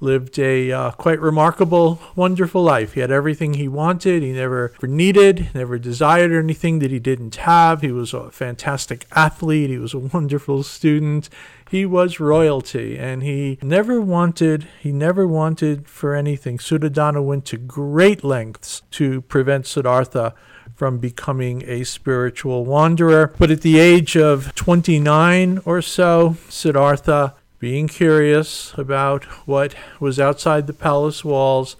lived 0.01 0.39
a 0.39 0.71
uh, 0.71 0.91
quite 0.91 1.19
remarkable, 1.19 1.99
wonderful 2.15 2.63
life. 2.63 2.93
He 2.93 3.01
had 3.01 3.11
everything 3.11 3.55
he 3.55 3.67
wanted. 3.67 4.23
He 4.23 4.31
never 4.31 4.73
needed, 4.81 5.49
never 5.53 5.77
desired 5.77 6.31
anything 6.31 6.79
that 6.79 6.91
he 6.91 6.99
didn't 6.99 7.35
have. 7.35 7.81
He 7.81 7.91
was 7.91 8.13
a 8.13 8.31
fantastic 8.31 9.05
athlete. 9.11 9.69
He 9.69 9.77
was 9.77 9.93
a 9.93 9.99
wonderful 9.99 10.63
student. 10.63 11.29
He 11.69 11.85
was 11.85 12.19
royalty, 12.19 12.97
and 12.97 13.21
he 13.21 13.59
never 13.61 14.01
wanted. 14.01 14.67
He 14.79 14.91
never 14.91 15.27
wanted 15.27 15.87
for 15.87 16.15
anything. 16.15 16.57
Suddhodana 16.57 17.23
went 17.23 17.45
to 17.45 17.57
great 17.57 18.23
lengths 18.23 18.81
to 18.91 19.21
prevent 19.21 19.67
Siddhartha 19.67 20.33
from 20.75 20.97
becoming 20.97 21.63
a 21.67 21.83
spiritual 21.83 22.65
wanderer. 22.65 23.35
But 23.37 23.51
at 23.51 23.61
the 23.61 23.77
age 23.77 24.17
of 24.17 24.55
29 24.55 25.61
or 25.63 25.81
so, 25.83 26.37
Siddhartha 26.49 27.35
being 27.59 27.87
curious 27.87 28.73
about 28.75 29.25
what 29.45 29.75
was 29.99 30.19
outside 30.19 30.65
the 30.65 30.73
palace 30.73 31.23
walls 31.23 31.75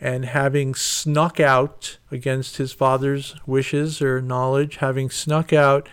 and 0.00 0.24
having 0.24 0.74
snuck 0.74 1.38
out 1.38 1.98
against 2.10 2.56
his 2.56 2.72
father's 2.72 3.34
wishes 3.44 4.00
or 4.00 4.22
knowledge, 4.22 4.76
having 4.76 5.10
snuck 5.10 5.52
out 5.52 5.86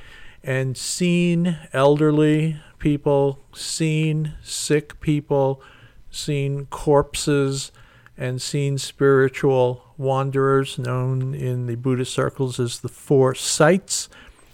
and 0.43 0.77
seen 0.77 1.57
elderly 1.73 2.61
people, 2.81 3.39
seen 3.53 4.33
sick 4.43 4.99
people, 4.99 5.61
seen 6.09 6.65
corpses, 6.65 7.71
and 8.17 8.41
seen 8.41 8.77
spiritual 8.77 9.85
wanderers 9.97 10.77
known 10.77 11.33
in 11.33 11.67
the 11.67 11.75
Buddhist 11.75 12.13
circles 12.13 12.59
as 12.59 12.79
the 12.79 12.89
four 12.89 13.33
sights. 13.33 14.09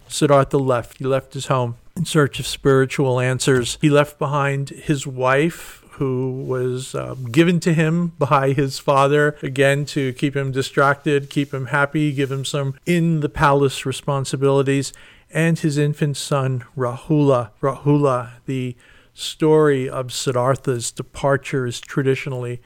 Siddhartha 0.08 0.58
left. 0.58 1.00
He 1.00 1.06
left 1.06 1.34
his 1.34 1.48
home 1.48 1.78
in 1.96 2.06
search 2.06 2.40
of 2.40 2.46
spiritual 2.46 3.20
answers. 3.20 3.78
He 3.82 3.90
left 3.90 4.20
behind 4.20 4.70
his 4.70 5.08
wife, 5.08 5.84
who 5.94 6.44
was 6.44 6.94
uh, 6.94 7.16
given 7.32 7.60
to 7.62 7.74
him 7.74 8.10
by 8.20 8.54
his 8.54 8.78
father, 8.78 9.36
again, 9.42 9.84
to 9.84 10.14
keep 10.14 10.36
him 10.36 10.52
distracted, 10.52 11.30
keep 11.30 11.52
him 11.54 11.68
happy, 11.68 12.12
give 12.12 12.32
him 12.32 12.46
some 12.46 12.76
in 12.86 13.22
the 13.22 13.30
palace 13.30 13.84
responsibilities, 13.86 14.94
and 15.32 15.60
his 15.60 15.78
infant 15.78 16.18
son, 16.18 16.64
Rahula. 16.76 17.52
Rahula, 17.62 18.34
the 18.46 18.76
story 19.14 19.90
of 19.90 20.14
Siddhartha's 20.14 20.92
departure 20.92 21.66
is 21.66 21.80
traditionally 21.80 22.62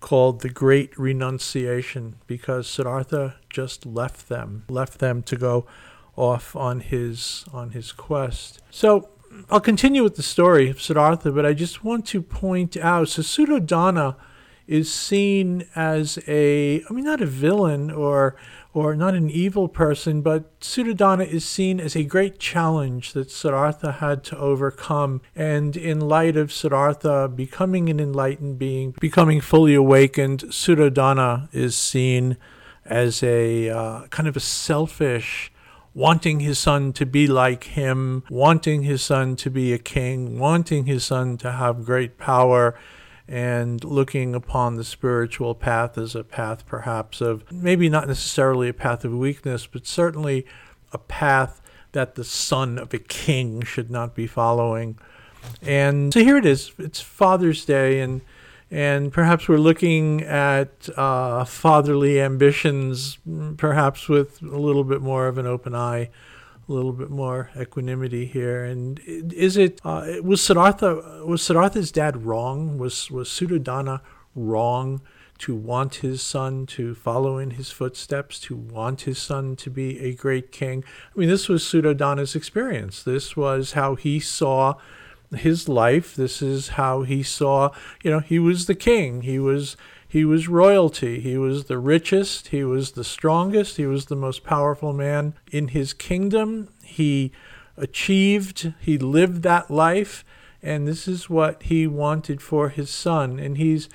called 0.00 0.40
the 0.40 0.48
Great 0.48 0.96
Renunciation 0.98 2.16
because 2.26 2.68
Siddhartha 2.68 3.36
just 3.50 3.84
left 3.84 4.28
them, 4.28 4.64
left 4.68 4.98
them 4.98 5.22
to 5.24 5.36
go 5.36 5.66
off 6.14 6.56
on 6.56 6.80
his 6.80 7.44
on 7.52 7.70
his 7.70 7.92
quest. 7.92 8.62
So 8.70 9.08
I'll 9.50 9.60
continue 9.60 10.02
with 10.02 10.16
the 10.16 10.22
story 10.22 10.70
of 10.70 10.80
Siddhartha, 10.80 11.32
but 11.32 11.44
I 11.44 11.52
just 11.52 11.84
want 11.84 12.06
to 12.06 12.22
point 12.22 12.76
out 12.76 13.08
so 13.08 13.22
Suddhodana 13.22 14.16
is 14.66 14.92
seen 14.92 15.66
as 15.74 16.18
a 16.26 16.82
I 16.88 16.92
mean 16.92 17.04
not 17.04 17.20
a 17.20 17.26
villain 17.26 17.90
or 17.90 18.36
or 18.76 18.94
not 18.94 19.14
an 19.14 19.30
evil 19.30 19.68
person, 19.68 20.20
but 20.20 20.60
Suddhodana 20.60 21.26
is 21.26 21.46
seen 21.46 21.80
as 21.80 21.96
a 21.96 22.04
great 22.04 22.38
challenge 22.38 23.14
that 23.14 23.30
Siddhartha 23.30 23.92
had 24.00 24.22
to 24.24 24.36
overcome. 24.36 25.22
And 25.34 25.78
in 25.78 25.98
light 25.98 26.36
of 26.36 26.52
Siddhartha 26.52 27.28
becoming 27.34 27.88
an 27.88 27.98
enlightened 27.98 28.58
being, 28.58 28.94
becoming 29.00 29.40
fully 29.40 29.74
awakened, 29.74 30.40
Suddhodana 30.50 31.48
is 31.54 31.74
seen 31.74 32.36
as 32.84 33.22
a 33.22 33.70
uh, 33.70 34.08
kind 34.08 34.28
of 34.28 34.36
a 34.36 34.40
selfish, 34.40 35.50
wanting 35.94 36.40
his 36.40 36.58
son 36.58 36.92
to 36.92 37.06
be 37.06 37.26
like 37.26 37.64
him, 37.64 38.24
wanting 38.28 38.82
his 38.82 39.00
son 39.00 39.36
to 39.36 39.48
be 39.48 39.72
a 39.72 39.78
king, 39.78 40.38
wanting 40.38 40.84
his 40.84 41.02
son 41.02 41.38
to 41.38 41.52
have 41.52 41.86
great 41.86 42.18
power 42.18 42.78
and 43.28 43.82
looking 43.82 44.34
upon 44.34 44.76
the 44.76 44.84
spiritual 44.84 45.54
path 45.54 45.98
as 45.98 46.14
a 46.14 46.22
path 46.22 46.64
perhaps 46.66 47.20
of 47.20 47.50
maybe 47.50 47.88
not 47.88 48.06
necessarily 48.06 48.68
a 48.68 48.74
path 48.74 49.04
of 49.04 49.12
weakness, 49.12 49.66
but 49.66 49.86
certainly 49.86 50.46
a 50.92 50.98
path 50.98 51.60
that 51.92 52.14
the 52.14 52.24
son 52.24 52.78
of 52.78 52.92
a 52.94 52.98
king 52.98 53.62
should 53.62 53.90
not 53.90 54.14
be 54.14 54.26
following. 54.26 54.98
And 55.62 56.12
so 56.12 56.20
here 56.20 56.36
it 56.36 56.46
is. 56.46 56.72
It's 56.78 57.00
Father's 57.00 57.64
Day, 57.64 58.00
and 58.00 58.20
and 58.70 59.12
perhaps 59.12 59.48
we're 59.48 59.58
looking 59.58 60.22
at 60.22 60.88
uh, 60.96 61.44
fatherly 61.44 62.20
ambitions, 62.20 63.18
perhaps 63.56 64.08
with 64.08 64.42
a 64.42 64.58
little 64.58 64.82
bit 64.82 65.00
more 65.00 65.28
of 65.28 65.38
an 65.38 65.46
open 65.46 65.74
eye 65.74 66.10
a 66.68 66.72
little 66.72 66.92
bit 66.92 67.10
more 67.10 67.50
equanimity 67.58 68.26
here. 68.26 68.64
And 68.64 69.00
is 69.06 69.56
it 69.56 69.80
uh, 69.84 70.14
was 70.22 70.42
Siddhartha 70.42 71.24
was 71.24 71.42
Siddhartha's 71.42 71.92
dad 71.92 72.24
wrong? 72.24 72.78
Was 72.78 73.10
was 73.10 73.28
Suddhodana 73.28 74.00
wrong 74.34 75.00
to 75.38 75.54
want 75.54 75.96
his 75.96 76.22
son 76.22 76.64
to 76.64 76.94
follow 76.94 77.38
in 77.38 77.50
his 77.52 77.70
footsteps, 77.70 78.40
to 78.40 78.56
want 78.56 79.02
his 79.02 79.18
son 79.18 79.54
to 79.56 79.70
be 79.70 80.00
a 80.00 80.14
great 80.14 80.50
king? 80.50 80.84
I 81.14 81.18
mean, 81.18 81.28
this 81.28 81.48
was 81.48 81.62
Suddhodana's 81.62 82.34
experience. 82.34 83.02
This 83.02 83.36
was 83.36 83.72
how 83.72 83.94
he 83.94 84.18
saw 84.18 84.74
his 85.34 85.68
life. 85.68 86.14
This 86.14 86.40
is 86.40 86.68
how 86.70 87.02
he 87.02 87.22
saw. 87.22 87.70
You 88.02 88.10
know, 88.10 88.20
he 88.20 88.38
was 88.38 88.66
the 88.66 88.74
king. 88.74 89.22
He 89.22 89.38
was 89.38 89.76
he 90.08 90.24
was 90.24 90.48
royalty. 90.48 91.20
He 91.20 91.36
was 91.36 91.64
the 91.64 91.78
richest. 91.78 92.48
He 92.48 92.62
was 92.64 92.92
the 92.92 93.04
strongest. 93.04 93.76
He 93.76 93.86
was 93.86 94.06
the 94.06 94.16
most 94.16 94.44
powerful 94.44 94.92
man 94.92 95.34
in 95.50 95.68
his 95.68 95.92
kingdom. 95.92 96.68
He 96.84 97.32
achieved, 97.76 98.72
he 98.80 98.98
lived 98.98 99.42
that 99.42 99.70
life. 99.70 100.24
And 100.62 100.86
this 100.86 101.06
is 101.06 101.28
what 101.28 101.62
he 101.64 101.86
wanted 101.86 102.40
for 102.40 102.68
his 102.68 102.90
son. 102.90 103.38
And 103.38 103.56
he's, 103.56 103.88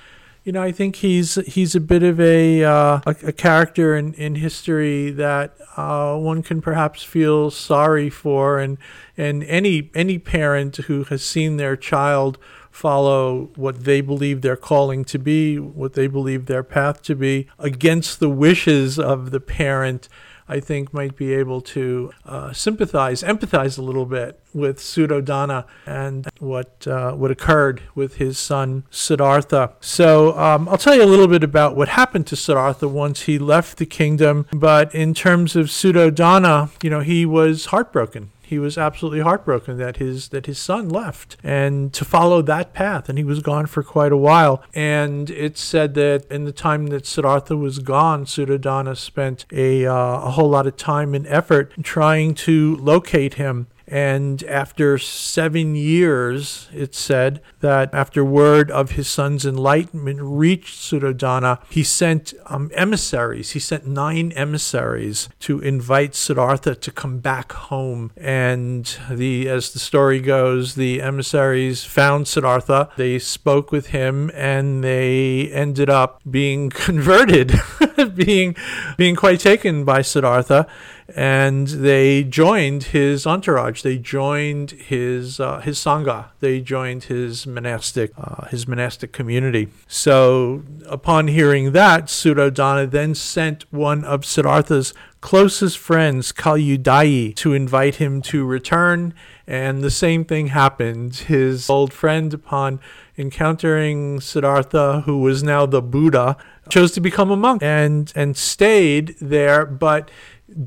you 0.44 0.52
know, 0.52 0.62
I 0.62 0.72
think 0.72 0.96
he's 0.96 1.34
he's 1.46 1.74
a 1.74 1.80
bit 1.80 2.02
of 2.02 2.20
a 2.20 2.64
uh, 2.64 3.00
a, 3.06 3.16
a, 3.26 3.32
character 3.32 3.94
in, 3.96 4.14
in 4.14 4.36
history 4.36 5.10
that 5.10 5.54
uh, 5.76 6.16
one 6.16 6.42
can 6.42 6.60
perhaps 6.60 7.04
feel 7.04 7.50
sorry 7.50 8.10
for, 8.10 8.58
and 8.58 8.78
and 9.16 9.44
any 9.44 9.90
any 9.94 10.18
parent 10.18 10.76
who 10.76 11.04
has 11.04 11.22
seen 11.22 11.58
their 11.58 11.76
child 11.76 12.38
follow 12.72 13.50
what 13.54 13.84
they 13.84 14.00
believe 14.00 14.40
their 14.40 14.56
calling 14.56 15.04
to 15.04 15.18
be, 15.18 15.58
what 15.58 15.92
they 15.92 16.08
believe 16.08 16.46
their 16.46 16.64
path 16.64 17.02
to 17.02 17.14
be, 17.14 17.46
against 17.58 18.18
the 18.18 18.30
wishes 18.30 18.98
of 18.98 19.30
the 19.30 19.40
parent, 19.40 20.08
I 20.48 20.58
think 20.58 20.92
might 20.92 21.14
be 21.14 21.32
able 21.34 21.60
to 21.60 22.12
uh, 22.24 22.52
sympathize, 22.52 23.22
empathize 23.22 23.78
a 23.78 23.82
little 23.82 24.06
bit 24.06 24.40
with 24.52 24.78
Suddhodana 24.78 25.66
and 25.86 26.26
what 26.40 26.86
uh, 26.86 27.12
what 27.12 27.30
occurred 27.30 27.82
with 27.94 28.16
his 28.16 28.38
son 28.38 28.84
Siddhartha. 28.90 29.74
So 29.80 30.36
um, 30.38 30.68
I'll 30.68 30.78
tell 30.78 30.94
you 30.94 31.04
a 31.04 31.06
little 31.06 31.28
bit 31.28 31.44
about 31.44 31.76
what 31.76 31.88
happened 31.88 32.26
to 32.28 32.36
Siddhartha 32.36 32.88
once 32.88 33.22
he 33.22 33.38
left 33.38 33.78
the 33.78 33.86
kingdom. 33.86 34.46
But 34.52 34.94
in 34.94 35.14
terms 35.14 35.56
of 35.56 35.66
Suddhodana, 35.66 36.70
you 36.82 36.90
know, 36.90 37.00
he 37.00 37.24
was 37.24 37.66
heartbroken 37.66 38.30
he 38.52 38.58
was 38.58 38.76
absolutely 38.76 39.20
heartbroken 39.20 39.78
that 39.78 39.96
his 39.96 40.28
that 40.28 40.44
his 40.44 40.58
son 40.58 40.86
left 40.86 41.38
and 41.42 41.90
to 41.94 42.04
follow 42.04 42.42
that 42.42 42.74
path 42.74 43.08
and 43.08 43.16
he 43.16 43.24
was 43.24 43.40
gone 43.40 43.64
for 43.64 43.82
quite 43.82 44.12
a 44.12 44.16
while. 44.16 44.62
And 44.74 45.30
it's 45.30 45.62
said 45.62 45.94
that 45.94 46.26
in 46.30 46.44
the 46.44 46.52
time 46.52 46.88
that 46.88 47.06
Siddhartha 47.06 47.56
was 47.56 47.78
gone 47.78 48.26
Suddhodana 48.26 48.94
spent 48.94 49.46
a, 49.50 49.86
uh, 49.86 49.94
a 49.94 50.30
whole 50.32 50.50
lot 50.50 50.66
of 50.66 50.76
time 50.76 51.14
and 51.14 51.26
effort 51.28 51.72
trying 51.82 52.34
to 52.34 52.76
locate 52.76 53.34
him 53.34 53.68
and 53.92 54.42
after 54.44 54.96
seven 54.96 55.74
years, 55.74 56.66
it 56.72 56.94
said 56.94 57.42
that 57.60 57.92
after 57.92 58.24
word 58.24 58.70
of 58.70 58.92
his 58.92 59.06
son's 59.06 59.44
enlightenment 59.44 60.18
reached 60.22 60.80
Suddhodana, 60.80 61.58
he 61.68 61.84
sent 61.84 62.32
um, 62.46 62.70
emissaries. 62.72 63.50
He 63.50 63.58
sent 63.58 63.86
nine 63.86 64.32
emissaries 64.32 65.28
to 65.40 65.60
invite 65.60 66.14
Siddhartha 66.14 66.74
to 66.74 66.90
come 66.90 67.18
back 67.18 67.52
home. 67.52 68.12
And 68.16 68.96
the, 69.10 69.46
as 69.50 69.74
the 69.74 69.78
story 69.78 70.20
goes, 70.20 70.74
the 70.74 71.02
emissaries 71.02 71.84
found 71.84 72.28
Siddhartha. 72.28 72.88
They 72.96 73.18
spoke 73.18 73.70
with 73.70 73.88
him, 73.88 74.30
and 74.32 74.82
they 74.82 75.50
ended 75.52 75.90
up 75.90 76.22
being 76.30 76.70
converted, 76.70 77.60
being 78.14 78.56
being 78.96 79.16
quite 79.16 79.40
taken 79.40 79.84
by 79.84 80.00
Siddhartha 80.00 80.66
and 81.08 81.68
they 81.68 82.24
joined 82.24 82.84
his 82.84 83.26
entourage. 83.26 83.82
They 83.82 83.98
joined 83.98 84.72
his 84.72 85.40
uh, 85.40 85.60
his 85.60 85.78
sangha. 85.78 86.30
They 86.40 86.60
joined 86.60 87.04
his 87.04 87.46
monastic 87.46 88.12
uh, 88.16 88.46
his 88.46 88.66
monastic 88.66 89.12
community. 89.12 89.68
So 89.86 90.62
upon 90.86 91.28
hearing 91.28 91.72
that, 91.72 92.06
Suddhodana 92.06 92.90
then 92.90 93.14
sent 93.14 93.64
one 93.72 94.04
of 94.04 94.24
Siddhartha's 94.24 94.94
closest 95.20 95.78
friends, 95.78 96.32
Kalyudayi, 96.32 97.34
to 97.36 97.54
invite 97.54 97.96
him 97.96 98.22
to 98.22 98.44
return. 98.44 99.14
And 99.46 99.82
the 99.82 99.90
same 99.90 100.24
thing 100.24 100.48
happened. 100.48 101.14
His 101.14 101.68
old 101.68 101.92
friend, 101.92 102.32
upon 102.32 102.80
encountering 103.18 104.20
Siddhartha, 104.20 105.02
who 105.02 105.18
was 105.18 105.42
now 105.42 105.66
the 105.66 105.82
Buddha, 105.82 106.36
chose 106.68 106.92
to 106.92 107.00
become 107.00 107.30
a 107.30 107.36
monk 107.36 107.62
and 107.62 108.12
and 108.14 108.36
stayed 108.36 109.16
there, 109.20 109.66
but 109.66 110.10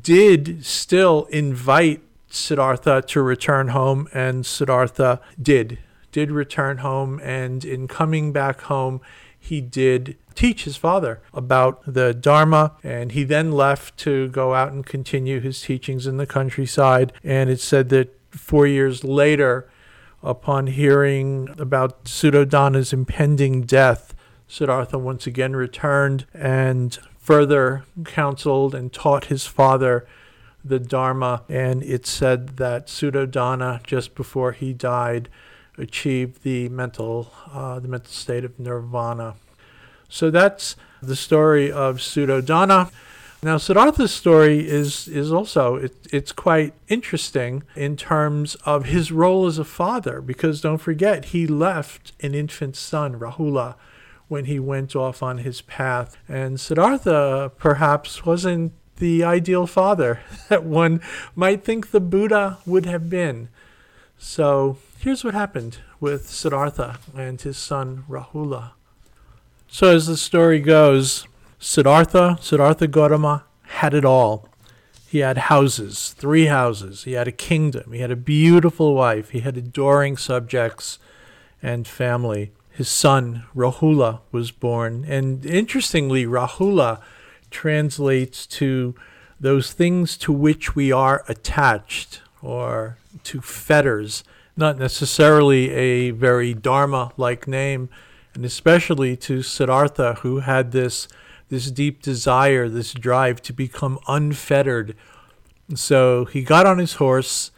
did 0.02 0.64
still 0.64 1.26
invite 1.30 2.02
Siddhartha 2.28 3.02
to 3.02 3.22
return 3.22 3.68
home, 3.68 4.08
and 4.12 4.44
Siddhartha 4.44 5.20
did, 5.40 5.78
did 6.12 6.30
return 6.30 6.78
home. 6.78 7.20
And 7.22 7.64
in 7.64 7.88
coming 7.88 8.32
back 8.32 8.62
home, 8.62 9.00
he 9.38 9.60
did 9.60 10.16
teach 10.34 10.64
his 10.64 10.76
father 10.76 11.22
about 11.32 11.82
the 11.86 12.12
Dharma, 12.12 12.76
and 12.82 13.12
he 13.12 13.24
then 13.24 13.52
left 13.52 13.96
to 13.98 14.28
go 14.28 14.54
out 14.54 14.72
and 14.72 14.84
continue 14.84 15.40
his 15.40 15.60
teachings 15.60 16.06
in 16.06 16.16
the 16.16 16.26
countryside. 16.26 17.12
And 17.24 17.48
it's 17.48 17.64
said 17.64 17.88
that 17.90 18.12
four 18.30 18.66
years 18.66 19.02
later, 19.02 19.68
upon 20.22 20.66
hearing 20.66 21.48
about 21.58 22.04
Suddhodana's 22.04 22.92
impending 22.92 23.62
death, 23.62 24.14
Siddhartha 24.48 24.98
once 24.98 25.26
again 25.26 25.56
returned 25.56 26.26
and 26.34 26.98
further 27.26 27.82
counseled 28.04 28.72
and 28.72 28.92
taught 28.92 29.24
his 29.24 29.46
father 29.46 30.06
the 30.64 30.78
Dharma. 30.78 31.42
And 31.48 31.82
it 31.82 32.06
said 32.06 32.56
that 32.58 32.86
Suddhodana, 32.86 33.82
just 33.82 34.14
before 34.14 34.52
he 34.52 34.72
died, 34.72 35.28
achieved 35.76 36.44
the 36.44 36.68
mental, 36.68 37.32
uh, 37.52 37.80
the 37.80 37.88
mental 37.88 38.12
state 38.12 38.44
of 38.44 38.60
nirvana. 38.60 39.34
So 40.08 40.30
that's 40.30 40.76
the 41.02 41.16
story 41.16 41.70
of 41.70 41.96
Suddhodana. 41.96 42.92
Now, 43.42 43.56
Siddhartha's 43.56 44.12
story 44.12 44.66
is, 44.66 45.08
is 45.08 45.32
also, 45.32 45.74
it, 45.74 45.96
it's 46.12 46.30
quite 46.30 46.74
interesting 46.86 47.64
in 47.74 47.96
terms 47.96 48.54
of 48.64 48.84
his 48.84 49.10
role 49.10 49.46
as 49.46 49.58
a 49.58 49.64
father, 49.64 50.20
because 50.20 50.60
don't 50.60 50.78
forget, 50.78 51.26
he 51.26 51.48
left 51.48 52.12
an 52.20 52.36
infant 52.36 52.76
son, 52.76 53.18
Rahula, 53.18 53.74
when 54.28 54.46
he 54.46 54.58
went 54.58 54.96
off 54.96 55.22
on 55.22 55.38
his 55.38 55.60
path. 55.62 56.16
And 56.28 56.58
Siddhartha 56.60 57.52
perhaps 57.56 58.24
wasn't 58.24 58.72
the 58.96 59.22
ideal 59.24 59.66
father 59.66 60.20
that 60.48 60.64
one 60.64 61.00
might 61.34 61.64
think 61.64 61.90
the 61.90 62.00
Buddha 62.00 62.58
would 62.66 62.86
have 62.86 63.08
been. 63.08 63.48
So 64.18 64.78
here's 64.98 65.24
what 65.24 65.34
happened 65.34 65.78
with 66.00 66.28
Siddhartha 66.28 66.98
and 67.16 67.40
his 67.40 67.58
son 67.58 68.04
Rahula. 68.08 68.72
So 69.68 69.94
as 69.94 70.06
the 70.06 70.16
story 70.16 70.60
goes, 70.60 71.26
Siddhartha, 71.58 72.38
Siddhartha 72.40 72.86
Gautama 72.86 73.44
had 73.62 73.94
it 73.94 74.04
all. 74.04 74.48
He 75.08 75.18
had 75.18 75.38
houses, 75.38 76.14
three 76.16 76.46
houses. 76.46 77.04
He 77.04 77.12
had 77.12 77.28
a 77.28 77.32
kingdom. 77.32 77.92
He 77.92 78.00
had 78.00 78.10
a 78.10 78.16
beautiful 78.16 78.94
wife. 78.94 79.30
He 79.30 79.40
had 79.40 79.56
adoring 79.56 80.16
subjects 80.16 80.98
and 81.62 81.86
family. 81.86 82.52
His 82.76 82.90
son, 82.90 83.44
Rahula, 83.56 84.20
was 84.30 84.50
born. 84.50 85.06
And 85.08 85.46
interestingly, 85.46 86.26
Rahula 86.26 87.00
translates 87.50 88.46
to 88.48 88.94
those 89.40 89.72
things 89.72 90.18
to 90.18 90.30
which 90.30 90.76
we 90.76 90.92
are 90.92 91.24
attached 91.26 92.20
or 92.42 92.98
to 93.24 93.40
fetters, 93.40 94.24
not 94.58 94.76
necessarily 94.76 95.70
a 95.70 96.10
very 96.10 96.52
Dharma 96.52 97.12
like 97.16 97.48
name, 97.48 97.88
and 98.34 98.44
especially 98.44 99.16
to 99.16 99.42
Siddhartha, 99.42 100.18
who 100.20 100.40
had 100.40 100.72
this 100.72 101.08
this 101.48 101.70
deep 101.70 102.02
desire, 102.02 102.68
this 102.68 102.92
drive 102.92 103.40
to 103.40 103.54
become 103.54 103.98
unfettered. 104.06 104.94
So 105.74 106.26
he 106.26 106.42
got 106.42 106.66
on 106.66 106.76
his 106.76 106.94
horse, 106.94 107.52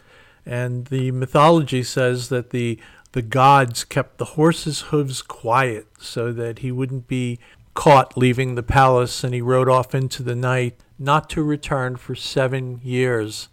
and 0.46 0.86
the 0.86 1.10
mythology 1.10 1.82
says 1.82 2.28
that 2.28 2.50
the 2.50 2.78
the 3.12 3.22
gods 3.22 3.84
kept 3.84 4.18
the 4.18 4.24
horse's 4.36 4.80
hooves 4.82 5.22
quiet 5.22 5.86
so 5.98 6.32
that 6.32 6.60
he 6.60 6.70
wouldn't 6.70 7.08
be 7.08 7.38
caught 7.74 8.18
leaving 8.18 8.54
the 8.54 8.62
palace, 8.62 9.22
and 9.22 9.32
he 9.32 9.40
rode 9.40 9.68
off 9.68 9.94
into 9.94 10.22
the 10.22 10.34
night, 10.34 10.80
not 10.98 11.30
to 11.30 11.42
return 11.42 11.96
for 11.96 12.14
seven 12.14 12.80
years. 12.82 13.48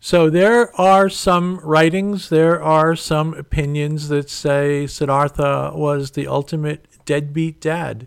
So 0.00 0.30
there 0.30 0.74
are 0.80 1.08
some 1.08 1.58
writings, 1.60 2.28
there 2.28 2.62
are 2.62 2.96
some 2.96 3.34
opinions 3.34 4.08
that 4.08 4.30
say 4.30 4.86
Siddhartha 4.86 5.72
was 5.74 6.12
the 6.12 6.26
ultimate 6.26 6.86
deadbeat 7.04 7.60
dad. 7.60 8.06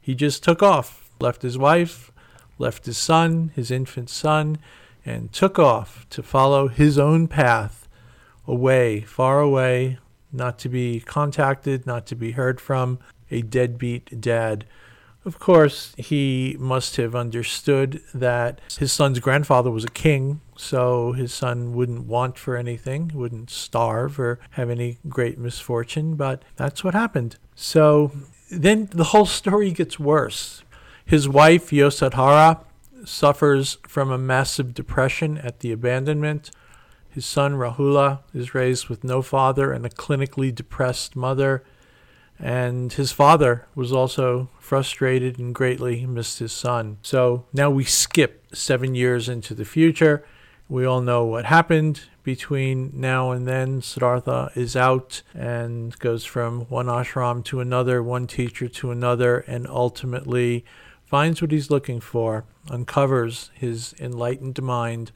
He 0.00 0.14
just 0.14 0.42
took 0.42 0.62
off, 0.62 1.10
left 1.20 1.42
his 1.42 1.56
wife, 1.56 2.10
left 2.58 2.86
his 2.86 2.98
son, 2.98 3.52
his 3.54 3.70
infant 3.70 4.10
son, 4.10 4.58
and 5.04 5.32
took 5.32 5.58
off 5.58 6.06
to 6.10 6.22
follow 6.22 6.68
his 6.68 6.98
own 6.98 7.28
path 7.28 7.85
away, 8.46 9.00
far 9.00 9.40
away, 9.40 9.98
not 10.32 10.58
to 10.60 10.68
be 10.68 11.00
contacted, 11.00 11.86
not 11.86 12.06
to 12.06 12.14
be 12.14 12.32
heard 12.32 12.60
from, 12.60 12.98
a 13.30 13.42
deadbeat 13.42 14.20
dad. 14.20 14.64
Of 15.24 15.40
course, 15.40 15.92
he 15.98 16.56
must 16.60 16.96
have 16.96 17.16
understood 17.16 18.00
that 18.14 18.60
his 18.78 18.92
son's 18.92 19.18
grandfather 19.18 19.72
was 19.72 19.84
a 19.84 19.90
king, 19.90 20.40
so 20.56 21.12
his 21.12 21.34
son 21.34 21.74
wouldn't 21.74 22.06
want 22.06 22.38
for 22.38 22.56
anything, 22.56 23.10
wouldn't 23.12 23.50
starve 23.50 24.20
or 24.20 24.38
have 24.50 24.70
any 24.70 24.98
great 25.08 25.36
misfortune, 25.36 26.14
but 26.14 26.42
that's 26.54 26.84
what 26.84 26.94
happened. 26.94 27.36
So 27.56 28.12
then 28.52 28.88
the 28.92 29.04
whole 29.04 29.26
story 29.26 29.72
gets 29.72 29.98
worse. 29.98 30.62
His 31.04 31.28
wife, 31.28 31.70
Yasodhara, 31.70 32.60
suffers 33.04 33.78
from 33.86 34.12
a 34.12 34.18
massive 34.18 34.74
depression 34.74 35.38
at 35.38 35.58
the 35.60 35.72
abandonment. 35.72 36.52
His 37.16 37.24
son, 37.24 37.54
Rahula, 37.54 38.18
is 38.34 38.54
raised 38.54 38.90
with 38.90 39.02
no 39.02 39.22
father 39.22 39.72
and 39.72 39.86
a 39.86 39.88
clinically 39.88 40.54
depressed 40.54 41.16
mother. 41.16 41.64
And 42.38 42.92
his 42.92 43.10
father 43.10 43.64
was 43.74 43.90
also 43.90 44.50
frustrated 44.60 45.38
and 45.38 45.54
greatly 45.54 46.04
missed 46.04 46.40
his 46.40 46.52
son. 46.52 46.98
So 47.00 47.46
now 47.54 47.70
we 47.70 47.84
skip 47.84 48.44
seven 48.54 48.94
years 48.94 49.30
into 49.30 49.54
the 49.54 49.64
future. 49.64 50.26
We 50.68 50.84
all 50.84 51.00
know 51.00 51.24
what 51.24 51.46
happened 51.46 52.02
between 52.22 52.90
now 52.92 53.30
and 53.30 53.48
then. 53.48 53.80
Siddhartha 53.80 54.50
is 54.54 54.76
out 54.76 55.22
and 55.34 55.98
goes 55.98 56.26
from 56.26 56.66
one 56.66 56.84
ashram 56.84 57.42
to 57.46 57.60
another, 57.60 58.02
one 58.02 58.26
teacher 58.26 58.68
to 58.68 58.90
another, 58.90 59.38
and 59.38 59.66
ultimately 59.68 60.66
finds 61.06 61.40
what 61.40 61.50
he's 61.50 61.70
looking 61.70 61.98
for, 61.98 62.44
uncovers 62.68 63.50
his 63.54 63.94
enlightened 63.98 64.62
mind 64.62 65.12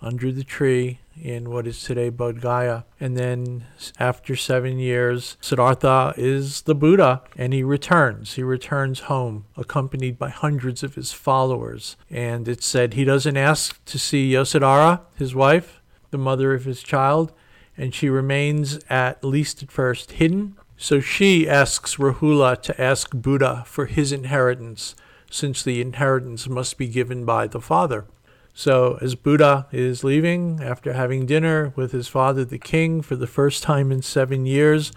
under 0.00 0.30
the 0.30 0.44
tree 0.44 1.00
in 1.20 1.50
what 1.50 1.66
is 1.66 1.82
today 1.82 2.10
Bodh 2.10 2.40
Gaya. 2.40 2.84
And 3.00 3.16
then 3.16 3.64
after 3.98 4.36
seven 4.36 4.78
years, 4.78 5.36
Siddhartha 5.40 6.14
is 6.16 6.62
the 6.62 6.74
Buddha 6.74 7.22
and 7.36 7.52
he 7.52 7.62
returns. 7.62 8.34
He 8.34 8.42
returns 8.42 9.00
home 9.00 9.46
accompanied 9.56 10.18
by 10.18 10.30
hundreds 10.30 10.82
of 10.82 10.94
his 10.94 11.12
followers. 11.12 11.96
And 12.10 12.48
it 12.48 12.62
said 12.62 12.94
he 12.94 13.04
doesn't 13.04 13.36
ask 13.36 13.84
to 13.86 13.98
see 13.98 14.32
Yasodhara, 14.32 15.00
his 15.16 15.34
wife, 15.34 15.80
the 16.10 16.18
mother 16.18 16.54
of 16.54 16.64
his 16.64 16.82
child, 16.82 17.32
and 17.76 17.94
she 17.94 18.08
remains 18.08 18.78
at 18.88 19.24
least 19.24 19.62
at 19.62 19.72
first 19.72 20.12
hidden. 20.12 20.56
So 20.76 21.00
she 21.00 21.48
asks 21.48 21.96
Rahula 21.96 22.60
to 22.62 22.80
ask 22.80 23.12
Buddha 23.14 23.64
for 23.66 23.86
his 23.86 24.12
inheritance, 24.12 24.94
since 25.30 25.62
the 25.62 25.80
inheritance 25.80 26.48
must 26.48 26.76
be 26.76 26.88
given 26.88 27.24
by 27.24 27.46
the 27.46 27.60
father. 27.60 28.06
So, 28.54 28.98
as 29.00 29.14
Buddha 29.14 29.66
is 29.72 30.04
leaving 30.04 30.60
after 30.62 30.92
having 30.92 31.24
dinner 31.24 31.72
with 31.74 31.92
his 31.92 32.08
father, 32.08 32.44
the 32.44 32.58
king, 32.58 33.00
for 33.00 33.16
the 33.16 33.26
first 33.26 33.62
time 33.62 33.90
in 33.90 34.02
seven 34.02 34.44
years, 34.44 34.92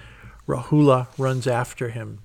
Rahula 0.47 1.07
runs 1.17 1.47
after 1.47 1.89
him, 1.89 2.19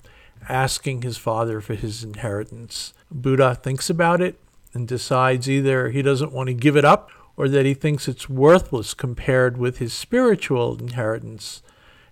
asking 0.49 1.03
his 1.03 1.17
father 1.17 1.61
for 1.61 1.75
his 1.75 2.03
inheritance. 2.03 2.95
Buddha 3.11 3.55
thinks 3.55 3.89
about 3.89 4.21
it 4.21 4.41
and 4.75 4.89
decides 4.89 5.49
either 5.49 5.91
he 5.91 6.03
doesn't 6.03 6.33
want 6.33 6.49
to 6.49 6.55
give 6.55 6.77
it 6.77 6.85
up 6.85 7.11
or 7.37 7.49
that 7.49 7.65
he 7.65 7.75
thinks 7.75 8.09
it's 8.09 8.29
worthless 8.29 8.93
compared 8.93 9.57
with 9.57 9.79
his 9.79 9.93
spiritual 9.93 10.77
inheritance, 10.79 11.63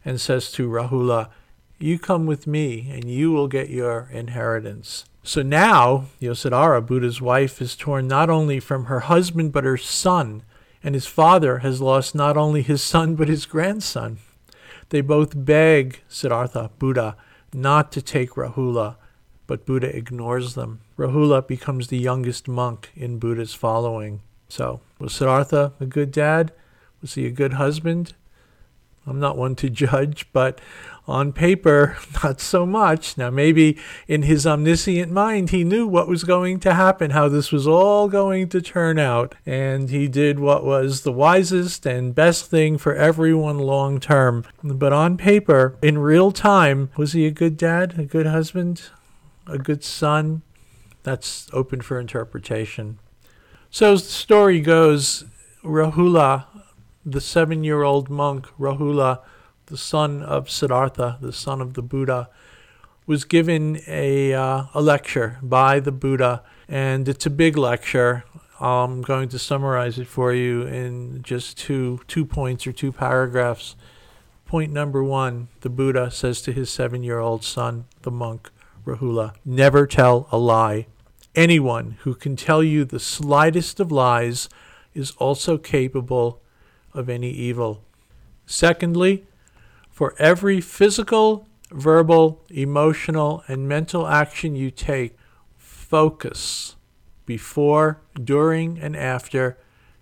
and 0.04 0.20
says 0.20 0.50
to 0.52 0.68
Rahula, 0.68 1.28
You 1.78 1.98
come 1.98 2.24
with 2.24 2.46
me 2.46 2.88
and 2.90 3.04
you 3.04 3.32
will 3.32 3.48
get 3.48 3.68
your 3.68 4.08
inheritance. 4.12 5.04
So 5.22 5.42
now, 5.42 6.06
Yasodhara, 6.20 6.86
Buddha's 6.86 7.20
wife, 7.20 7.60
is 7.60 7.76
torn 7.76 8.08
not 8.08 8.30
only 8.30 8.60
from 8.60 8.86
her 8.86 9.00
husband 9.00 9.52
but 9.52 9.64
her 9.64 9.76
son, 9.76 10.42
and 10.82 10.94
his 10.94 11.06
father 11.06 11.58
has 11.58 11.80
lost 11.80 12.14
not 12.14 12.36
only 12.36 12.62
his 12.62 12.82
son 12.82 13.14
but 13.14 13.28
his 13.28 13.46
grandson. 13.46 14.18
They 14.90 15.00
both 15.00 15.32
beg 15.34 16.00
Siddhartha, 16.08 16.70
Buddha, 16.78 17.16
not 17.52 17.92
to 17.92 18.02
take 18.02 18.30
Rahula, 18.30 18.96
but 19.46 19.66
Buddha 19.66 19.94
ignores 19.94 20.54
them. 20.54 20.80
Rahula 20.96 21.46
becomes 21.46 21.88
the 21.88 21.98
youngest 21.98 22.48
monk 22.48 22.90
in 22.94 23.18
Buddha's 23.18 23.54
following. 23.54 24.20
So, 24.48 24.80
was 24.98 25.12
Siddhartha 25.12 25.72
a 25.78 25.86
good 25.86 26.10
dad? 26.10 26.52
Was 27.02 27.14
he 27.14 27.26
a 27.26 27.30
good 27.30 27.54
husband? 27.54 28.14
I'm 29.06 29.20
not 29.20 29.36
one 29.36 29.56
to 29.56 29.70
judge, 29.84 30.26
but 30.32 30.60
on 31.08 31.32
paper, 31.32 31.96
not 32.22 32.40
so 32.40 32.66
much. 32.66 33.16
Now, 33.16 33.30
maybe 33.30 33.78
in 34.06 34.22
his 34.22 34.46
omniscient 34.46 35.10
mind, 35.10 35.50
he 35.50 35.64
knew 35.64 35.86
what 35.86 36.08
was 36.08 36.22
going 36.22 36.60
to 36.60 36.74
happen, 36.74 37.10
how 37.10 37.28
this 37.28 37.50
was 37.50 37.66
all 37.66 38.08
going 38.08 38.48
to 38.50 38.60
turn 38.60 38.98
out, 38.98 39.34
and 39.46 39.88
he 39.88 40.06
did 40.06 40.38
what 40.38 40.64
was 40.64 41.00
the 41.00 41.12
wisest 41.12 41.86
and 41.86 42.14
best 42.14 42.50
thing 42.50 42.76
for 42.76 42.94
everyone 42.94 43.58
long 43.58 43.98
term. 43.98 44.44
But 44.62 44.92
on 44.92 45.16
paper, 45.16 45.76
in 45.82 45.98
real 45.98 46.30
time, 46.30 46.90
was 46.96 47.12
he 47.12 47.26
a 47.26 47.30
good 47.30 47.56
dad, 47.56 47.98
a 47.98 48.04
good 48.04 48.26
husband, 48.26 48.82
a 49.46 49.58
good 49.58 49.82
son? 49.82 50.42
That's 51.02 51.48
open 51.52 51.80
for 51.80 51.98
interpretation. 51.98 52.98
So, 53.70 53.96
the 53.96 54.02
story 54.02 54.60
goes, 54.60 55.24
Rahula, 55.62 56.44
the 57.04 57.20
seven 57.20 57.64
year 57.64 57.82
old 57.82 58.10
monk, 58.10 58.46
Rahula, 58.58 59.20
the 59.68 59.76
son 59.76 60.22
of 60.22 60.50
Siddhartha, 60.50 61.18
the 61.20 61.32
son 61.32 61.60
of 61.60 61.74
the 61.74 61.82
Buddha, 61.82 62.28
was 63.06 63.24
given 63.24 63.80
a, 63.86 64.34
uh, 64.34 64.64
a 64.74 64.82
lecture 64.82 65.38
by 65.42 65.80
the 65.80 65.92
Buddha, 65.92 66.42
and 66.68 67.08
it's 67.08 67.26
a 67.26 67.30
big 67.30 67.56
lecture. 67.56 68.24
I'm 68.60 69.02
going 69.02 69.28
to 69.30 69.38
summarize 69.38 69.98
it 69.98 70.08
for 70.08 70.32
you 70.32 70.62
in 70.62 71.22
just 71.22 71.56
two, 71.56 72.00
two 72.08 72.24
points 72.24 72.66
or 72.66 72.72
two 72.72 72.92
paragraphs. 72.92 73.76
Point 74.46 74.72
number 74.72 75.04
one 75.04 75.48
the 75.60 75.70
Buddha 75.70 76.10
says 76.10 76.42
to 76.42 76.52
his 76.52 76.70
seven 76.70 77.02
year 77.02 77.18
old 77.18 77.44
son, 77.44 77.84
the 78.02 78.10
monk, 78.10 78.50
Rahula, 78.84 79.34
never 79.44 79.86
tell 79.86 80.28
a 80.32 80.38
lie. 80.38 80.86
Anyone 81.34 81.98
who 82.00 82.14
can 82.14 82.36
tell 82.36 82.62
you 82.62 82.84
the 82.84 82.98
slightest 82.98 83.80
of 83.80 83.92
lies 83.92 84.48
is 84.94 85.12
also 85.12 85.58
capable 85.58 86.40
of 86.94 87.08
any 87.08 87.30
evil. 87.30 87.84
Secondly, 88.46 89.26
for 89.98 90.14
every 90.16 90.60
physical, 90.60 91.48
verbal, 91.72 92.40
emotional, 92.50 93.42
and 93.48 93.68
mental 93.68 94.06
action 94.06 94.54
you 94.54 94.70
take, 94.70 95.16
focus 95.56 96.76
before, 97.26 98.00
during, 98.14 98.78
and 98.78 98.94
after 98.94 99.58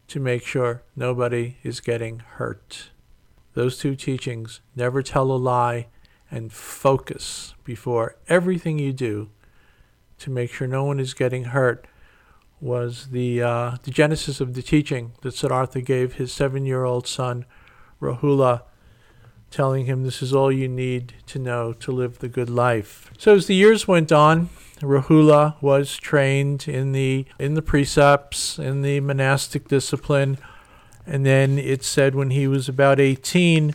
to 0.06 0.20
make 0.20 0.44
sure 0.44 0.82
nobody 0.94 1.56
is 1.62 1.80
getting 1.80 2.18
hurt. 2.18 2.90
Those 3.54 3.78
two 3.78 3.96
teachings 3.96 4.60
never 4.74 5.02
tell 5.02 5.30
a 5.30 5.40
lie 5.40 5.86
and 6.30 6.52
focus 6.52 7.54
before 7.64 8.16
everything 8.28 8.78
you 8.78 8.92
do 8.92 9.30
to 10.18 10.28
make 10.28 10.52
sure 10.52 10.68
no 10.68 10.84
one 10.84 11.00
is 11.00 11.14
getting 11.14 11.44
hurt 11.44 11.86
was 12.60 13.06
the, 13.12 13.42
uh, 13.42 13.76
the 13.82 13.90
genesis 13.90 14.42
of 14.42 14.52
the 14.52 14.62
teaching 14.62 15.12
that 15.22 15.32
Siddhartha 15.32 15.80
gave 15.80 16.16
his 16.16 16.34
seven 16.34 16.66
year 16.66 16.84
old 16.84 17.06
son 17.06 17.46
Rahula, 17.98 18.64
telling 19.56 19.86
him 19.86 20.04
this 20.04 20.20
is 20.20 20.34
all 20.34 20.52
you 20.52 20.68
need 20.68 21.14
to 21.26 21.38
know 21.38 21.72
to 21.72 21.90
live 21.90 22.18
the 22.18 22.28
good 22.28 22.50
life. 22.50 23.10
So 23.16 23.34
as 23.34 23.46
the 23.46 23.54
years 23.54 23.88
went 23.88 24.12
on, 24.12 24.50
Rahula 24.80 25.60
was 25.62 25.96
trained 25.96 26.68
in 26.68 26.92
the 26.92 27.24
in 27.38 27.54
the 27.54 27.62
precepts, 27.62 28.58
in 28.58 28.82
the 28.82 29.00
monastic 29.00 29.66
discipline, 29.66 30.36
and 31.06 31.24
then 31.24 31.58
it 31.58 31.82
said 31.82 32.14
when 32.14 32.28
he 32.30 32.46
was 32.46 32.68
about 32.68 33.00
18, 33.00 33.74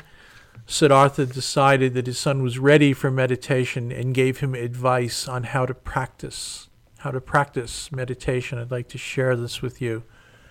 Siddhartha 0.67 1.25
decided 1.25 1.95
that 1.95 2.05
his 2.05 2.19
son 2.19 2.43
was 2.43 2.59
ready 2.59 2.93
for 2.93 3.09
meditation 3.09 3.91
and 3.91 4.13
gave 4.13 4.39
him 4.39 4.53
advice 4.53 5.27
on 5.27 5.45
how 5.45 5.65
to 5.65 5.73
practice, 5.73 6.69
how 6.99 7.09
to 7.09 7.19
practice 7.19 7.91
meditation. 7.91 8.59
I'd 8.59 8.69
like 8.69 8.89
to 8.89 8.99
share 8.99 9.35
this 9.35 9.63
with 9.63 9.81
you. 9.81 10.03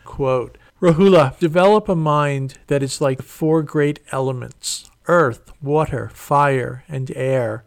Quote, 0.05 0.59
Rahula, 0.81 1.39
develop 1.39 1.89
a 1.89 1.95
mind 1.95 2.59
that 2.67 2.83
is 2.83 3.01
like 3.01 3.19
the 3.19 3.23
four 3.23 3.63
great 3.63 4.01
elements, 4.11 4.90
earth, 5.07 5.53
water, 5.63 6.11
fire, 6.13 6.85
and 6.89 7.11
air. 7.17 7.65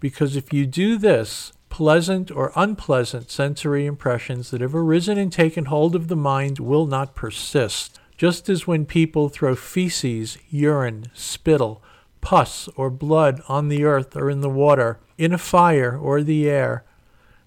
Because 0.00 0.36
if 0.36 0.52
you 0.52 0.66
do 0.66 0.96
this, 0.96 1.52
pleasant 1.68 2.30
or 2.30 2.52
unpleasant 2.56 3.30
sensory 3.30 3.86
impressions 3.86 4.50
that 4.50 4.60
have 4.60 4.74
arisen 4.74 5.18
and 5.18 5.32
taken 5.32 5.66
hold 5.66 5.94
of 5.94 6.08
the 6.08 6.16
mind 6.16 6.58
will 6.58 6.86
not 6.86 7.14
persist. 7.14 8.00
Just 8.16 8.48
as 8.48 8.66
when 8.66 8.84
people 8.84 9.28
throw 9.28 9.54
feces, 9.54 10.38
urine, 10.50 11.06
spittle, 11.14 11.82
pus, 12.20 12.68
or 12.76 12.90
blood 12.90 13.40
on 13.48 13.68
the 13.68 13.84
earth 13.84 14.16
or 14.16 14.28
in 14.28 14.40
the 14.40 14.50
water, 14.50 14.98
in 15.16 15.32
a 15.32 15.38
fire 15.38 15.96
or 15.96 16.22
the 16.22 16.48
air, 16.48 16.84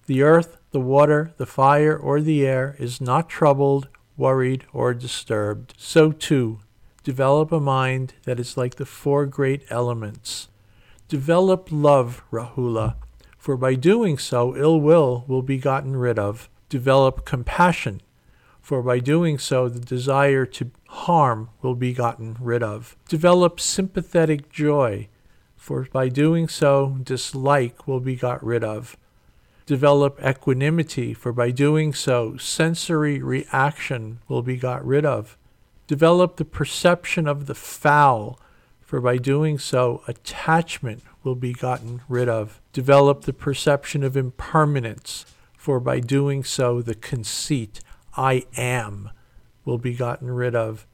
the 0.06 0.22
earth, 0.22 0.58
the 0.72 0.80
water, 0.80 1.32
the 1.36 1.46
fire, 1.46 1.96
or 1.96 2.20
the 2.20 2.46
air 2.46 2.74
is 2.78 3.00
not 3.00 3.28
troubled, 3.28 3.88
worried, 4.16 4.64
or 4.72 4.94
disturbed. 4.94 5.74
So 5.76 6.12
too, 6.12 6.60
develop 7.02 7.52
a 7.52 7.60
mind 7.60 8.14
that 8.24 8.38
is 8.38 8.56
like 8.56 8.76
the 8.76 8.86
four 8.86 9.26
great 9.26 9.64
elements. 9.70 10.48
Develop 11.08 11.68
love, 11.70 12.22
Rahula, 12.32 12.94
for 13.36 13.56
by 13.56 13.74
doing 13.74 14.18
so, 14.18 14.56
ill 14.56 14.80
will 14.80 15.24
will 15.26 15.42
be 15.42 15.58
gotten 15.58 15.96
rid 15.96 16.18
of. 16.18 16.48
Develop 16.68 17.24
compassion, 17.24 18.00
for 18.62 18.80
by 18.82 19.00
doing 19.00 19.38
so, 19.38 19.68
the 19.68 19.80
desire 19.80 20.46
to 20.46 20.70
harm 20.88 21.50
will 21.60 21.74
be 21.74 21.92
gotten 21.92 22.36
rid 22.40 22.62
of. 22.62 22.96
Develop 23.08 23.58
sympathetic 23.58 24.50
joy, 24.50 25.08
for 25.56 25.88
by 25.92 26.08
doing 26.08 26.48
so, 26.48 26.96
dislike 27.02 27.86
will 27.86 28.00
be 28.00 28.14
got 28.14 28.42
rid 28.42 28.62
of. 28.62 28.96
Develop 29.66 30.18
equanimity, 30.24 31.12
for 31.12 31.32
by 31.32 31.50
doing 31.50 31.92
so, 31.92 32.36
sensory 32.36 33.20
reaction 33.20 34.20
will 34.28 34.42
be 34.42 34.56
got 34.56 34.84
rid 34.84 35.04
of. 35.04 35.36
Develop 35.92 36.36
the 36.36 36.46
perception 36.46 37.28
of 37.28 37.44
the 37.44 37.54
foul, 37.54 38.40
for 38.80 38.98
by 38.98 39.18
doing 39.18 39.58
so, 39.58 40.02
attachment 40.08 41.02
will 41.22 41.34
be 41.34 41.52
gotten 41.52 42.00
rid 42.08 42.30
of. 42.30 42.62
Develop 42.72 43.24
the 43.24 43.34
perception 43.34 44.02
of 44.02 44.16
impermanence, 44.16 45.26
for 45.54 45.80
by 45.80 46.00
doing 46.00 46.44
so, 46.44 46.80
the 46.80 46.94
conceit, 46.94 47.82
I 48.16 48.46
am, 48.56 49.10
will 49.66 49.76
be 49.76 49.92
gotten 49.92 50.30
rid 50.30 50.54
of. 50.54 50.86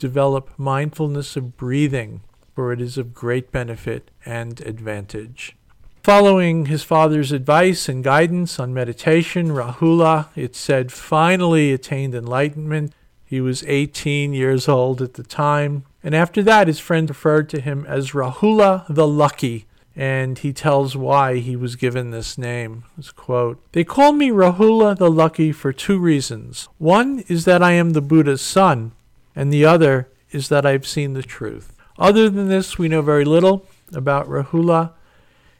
Develop 0.00 0.50
mindfulness 0.58 1.36
of 1.36 1.56
breathing, 1.56 2.22
for 2.56 2.72
it 2.72 2.80
is 2.80 2.98
of 2.98 3.14
great 3.14 3.52
benefit 3.52 4.10
and 4.26 4.60
advantage. 4.62 5.54
Following 6.02 6.66
his 6.66 6.82
father's 6.82 7.30
advice 7.30 7.88
and 7.88 8.02
guidance 8.02 8.58
on 8.58 8.74
meditation, 8.74 9.50
Rahula, 9.50 10.26
it 10.34 10.56
said, 10.56 10.90
finally 10.90 11.72
attained 11.72 12.16
enlightenment. 12.16 12.92
He 13.32 13.40
was 13.40 13.64
18 13.66 14.34
years 14.34 14.68
old 14.68 15.00
at 15.00 15.14
the 15.14 15.22
time. 15.22 15.84
And 16.04 16.14
after 16.14 16.42
that, 16.42 16.66
his 16.66 16.78
friend 16.78 17.08
referred 17.08 17.48
to 17.48 17.62
him 17.62 17.86
as 17.88 18.10
Rahula 18.10 18.84
the 18.90 19.08
Lucky, 19.08 19.64
and 19.96 20.38
he 20.38 20.52
tells 20.52 20.98
why 20.98 21.38
he 21.38 21.56
was 21.56 21.74
given 21.74 22.10
this 22.10 22.36
name. 22.36 22.84
Quote 23.16 23.58
They 23.72 23.84
call 23.84 24.12
me 24.12 24.28
Rahula 24.28 24.98
the 24.98 25.10
Lucky 25.10 25.50
for 25.50 25.72
two 25.72 25.98
reasons. 25.98 26.68
One 26.76 27.24
is 27.26 27.46
that 27.46 27.62
I 27.62 27.72
am 27.72 27.94
the 27.94 28.02
Buddha's 28.02 28.42
son, 28.42 28.92
and 29.34 29.50
the 29.50 29.64
other 29.64 30.10
is 30.30 30.50
that 30.50 30.66
I've 30.66 30.86
seen 30.86 31.14
the 31.14 31.22
truth. 31.22 31.74
Other 31.98 32.28
than 32.28 32.48
this, 32.48 32.76
we 32.76 32.86
know 32.86 33.00
very 33.00 33.24
little 33.24 33.66
about 33.94 34.28
Rahula. 34.28 34.92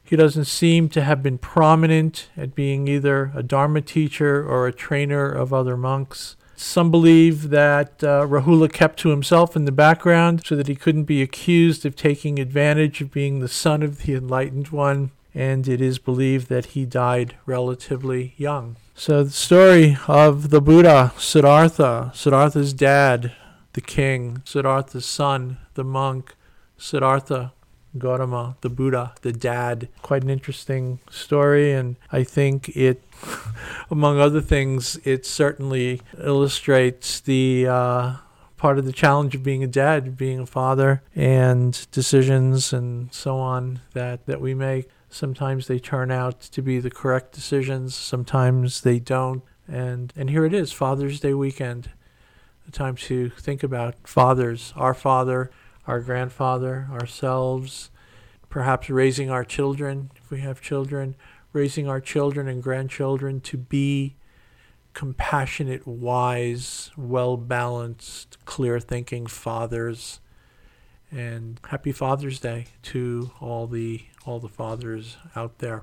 He 0.05 0.15
doesn't 0.15 0.45
seem 0.45 0.91
to 0.91 1.01
have 1.03 1.23
been 1.23 1.39
prominent 1.39 2.29
at 2.37 2.55
being 2.55 2.87
either 2.87 3.33
a 3.35 3.43
Dharma 3.43 3.81
teacher 3.81 4.47
or 4.47 4.67
a 4.67 4.75
trainer 4.75 5.33
of 5.33 5.55
other 5.55 5.79
monks. 5.79 6.37
Some 6.63 6.93
believe 6.93 7.51
that 7.51 8.05
uh, 8.05 8.25
Rahula 8.25 8.73
kept 8.73 9.01
to 9.01 9.09
himself 9.09 9.57
in 9.57 9.65
the 9.65 9.73
background 9.73 10.47
so 10.47 10.55
that 10.55 10.69
he 10.69 10.77
couldn't 10.77 11.05
be 11.05 11.21
accused 11.21 11.85
of 11.85 11.97
taking 11.97 12.39
advantage 12.39 13.01
of 13.01 13.11
being 13.11 13.41
the 13.41 13.49
son 13.49 13.83
of 13.83 14.03
the 14.03 14.15
enlightened 14.15 14.69
one, 14.69 15.11
and 15.35 15.67
it 15.67 15.81
is 15.81 15.99
believed 15.99 16.49
that 16.49 16.67
he 16.67 16.87
died 16.87 17.35
relatively 17.47 18.35
young. 18.37 18.77
So, 18.95 19.25
the 19.25 19.31
story 19.31 19.99
of 20.07 20.51
the 20.51 20.61
Buddha, 20.61 21.13
Siddhartha, 21.19 22.13
Siddhartha's 22.15 22.73
dad, 22.73 23.33
the 23.73 23.81
king, 23.81 24.41
Siddhartha's 24.45 25.05
son, 25.05 25.59
the 25.75 25.85
monk, 25.85 26.37
Siddhartha 26.79 27.53
Gautama, 27.99 28.57
the 28.61 28.69
Buddha, 28.69 29.15
the 29.23 29.33
dad. 29.33 29.89
Quite 30.03 30.23
an 30.23 30.31
interesting 30.31 31.01
story, 31.11 31.73
and 31.73 31.97
I 32.11 32.25
think 32.25 32.71
it, 32.71 33.03
among 33.91 34.19
other 34.19 34.41
things, 34.41 34.99
it 35.05 35.27
certainly 35.27 36.01
illustrates 36.19 37.21
the 37.21 37.67
uh, 37.69 38.17
part 38.57 38.79
of 38.79 38.85
the 38.85 38.93
challenge 38.93 39.35
of 39.35 39.43
being 39.43 39.65
a 39.65 39.67
dad, 39.67 40.17
being 40.17 40.41
a 40.41 40.47
father, 40.47 41.03
and 41.15 41.87
decisions 41.91 42.73
and 42.73 43.13
so 43.13 43.37
on 43.37 43.81
that, 43.93 44.25
that 44.27 44.41
we 44.41 44.55
make. 44.55 44.89
Sometimes 45.11 45.67
they 45.67 45.79
turn 45.79 46.11
out 46.11 46.41
to 46.41 46.63
be 46.63 46.79
the 46.79 46.91
correct 46.91 47.33
decisions, 47.33 47.95
sometimes 47.95 48.81
they 48.81 48.99
don't. 48.99 49.43
And, 49.69 50.13
and 50.17 50.31
here 50.31 50.45
it 50.45 50.55
is, 50.55 50.73
Father's 50.73 51.21
Day 51.21 51.35
weekend, 51.35 51.91
a 52.67 52.71
time 52.71 52.97
to 52.97 53.29
think 53.31 53.63
about 53.63 53.95
fathers, 54.05 54.73
our 54.77 54.95
father, 54.95 55.51
our 55.87 56.01
grandfather, 56.01 56.89
ourselves, 56.91 57.91
perhaps 58.49 58.91
raising 58.91 59.31
our 59.31 59.45
children, 59.45 60.11
if 60.17 60.31
we 60.31 60.41
have 60.41 60.61
children, 60.61 61.15
raising 61.53 61.89
our 61.89 62.01
children 62.01 62.49
and 62.49 62.63
grandchildren 62.63 63.41
to 63.41 63.57
be 63.57 64.17
compassionate, 64.95 65.87
wise, 65.87 66.91
well 66.97 67.37
balanced, 67.37 68.39
clear 68.45 68.79
thinking 68.79 69.27
fathers. 69.27 70.21
And 71.11 71.61
happy 71.69 71.93
Father's 71.93 72.41
Day 72.41 72.67
to 72.85 73.33
all 73.41 73.67
the 73.67 74.05
all 74.25 74.41
the 74.41 74.49
fathers 74.49 75.17
out 75.37 75.59
there. 75.59 75.83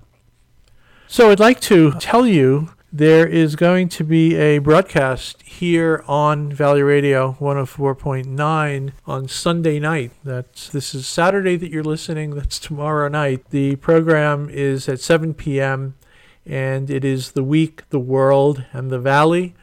So 1.07 1.29
I'd 1.29 1.39
like 1.39 1.59
to 1.61 1.91
tell 1.99 2.25
you 2.25 2.69
there 2.91 3.27
is 3.27 3.55
going 3.55 3.87
to 3.87 4.03
be 4.03 4.35
a 4.35 4.57
broadcast 4.57 5.43
here 5.43 6.03
on 6.07 6.51
Valley 6.51 6.81
Radio 6.81 7.37
104.9 7.39 8.91
on 9.05 9.27
Sunday 9.27 9.79
night. 9.79 10.11
That's 10.23 10.69
this 10.69 10.95
is 10.95 11.05
Saturday 11.05 11.55
that 11.55 11.69
you're 11.69 11.83
listening. 11.83 12.31
That's 12.31 12.57
tomorrow 12.57 13.07
night. 13.07 13.47
The 13.51 13.75
program 13.75 14.49
is 14.49 14.89
at 14.89 14.99
7 14.99 15.35
p.m. 15.35 15.97
and 16.47 16.89
it 16.89 17.05
is 17.05 17.33
the 17.33 17.43
week, 17.43 17.87
the 17.89 17.99
world, 17.99 18.65
and 18.73 18.89
the 18.89 18.99
Valley. 18.99 19.53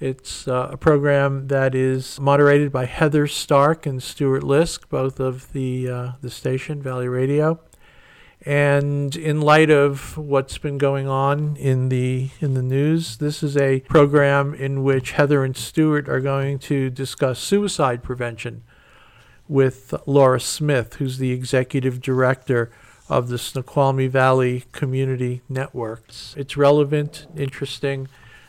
It's 0.00 0.48
uh, 0.48 0.70
a 0.72 0.76
program 0.76 1.46
that 1.48 1.76
is 1.76 2.18
moderated 2.18 2.72
by 2.72 2.86
Heather 2.86 3.28
Stark 3.28 3.86
and 3.86 4.02
Stuart 4.02 4.42
Lisk, 4.42 4.88
both 4.88 5.20
of 5.20 5.52
the 5.52 5.88
uh, 5.88 6.12
the 6.20 6.30
station 6.30 6.82
Valley 6.82 7.06
Radio. 7.06 7.60
And 8.46 9.16
in 9.16 9.40
light 9.40 9.70
of 9.70 10.18
what's 10.18 10.58
been 10.58 10.76
going 10.76 11.08
on 11.08 11.56
in 11.56 11.88
the 11.88 12.28
in 12.40 12.52
the 12.52 12.62
news, 12.62 13.16
this 13.16 13.42
is 13.42 13.56
a 13.56 13.80
program 13.80 14.52
in 14.52 14.82
which 14.82 15.12
Heather 15.12 15.44
and 15.44 15.56
Stuart 15.56 16.08
are 16.10 16.20
going 16.20 16.58
to 16.60 16.90
discuss 16.90 17.38
suicide 17.38 18.02
prevention 18.02 18.62
with 19.48 19.94
Laura 20.06 20.40
Smith, 20.40 20.94
who's 20.94 21.16
the 21.16 21.32
executive 21.32 22.02
director 22.02 22.70
of 23.08 23.28
the 23.28 23.38
Snoqualmie 23.38 24.08
Valley 24.08 24.64
Community 24.72 25.40
Networks. 25.48 26.34
It's 26.36 26.56
relevant, 26.56 27.26
interesting, 27.36 28.08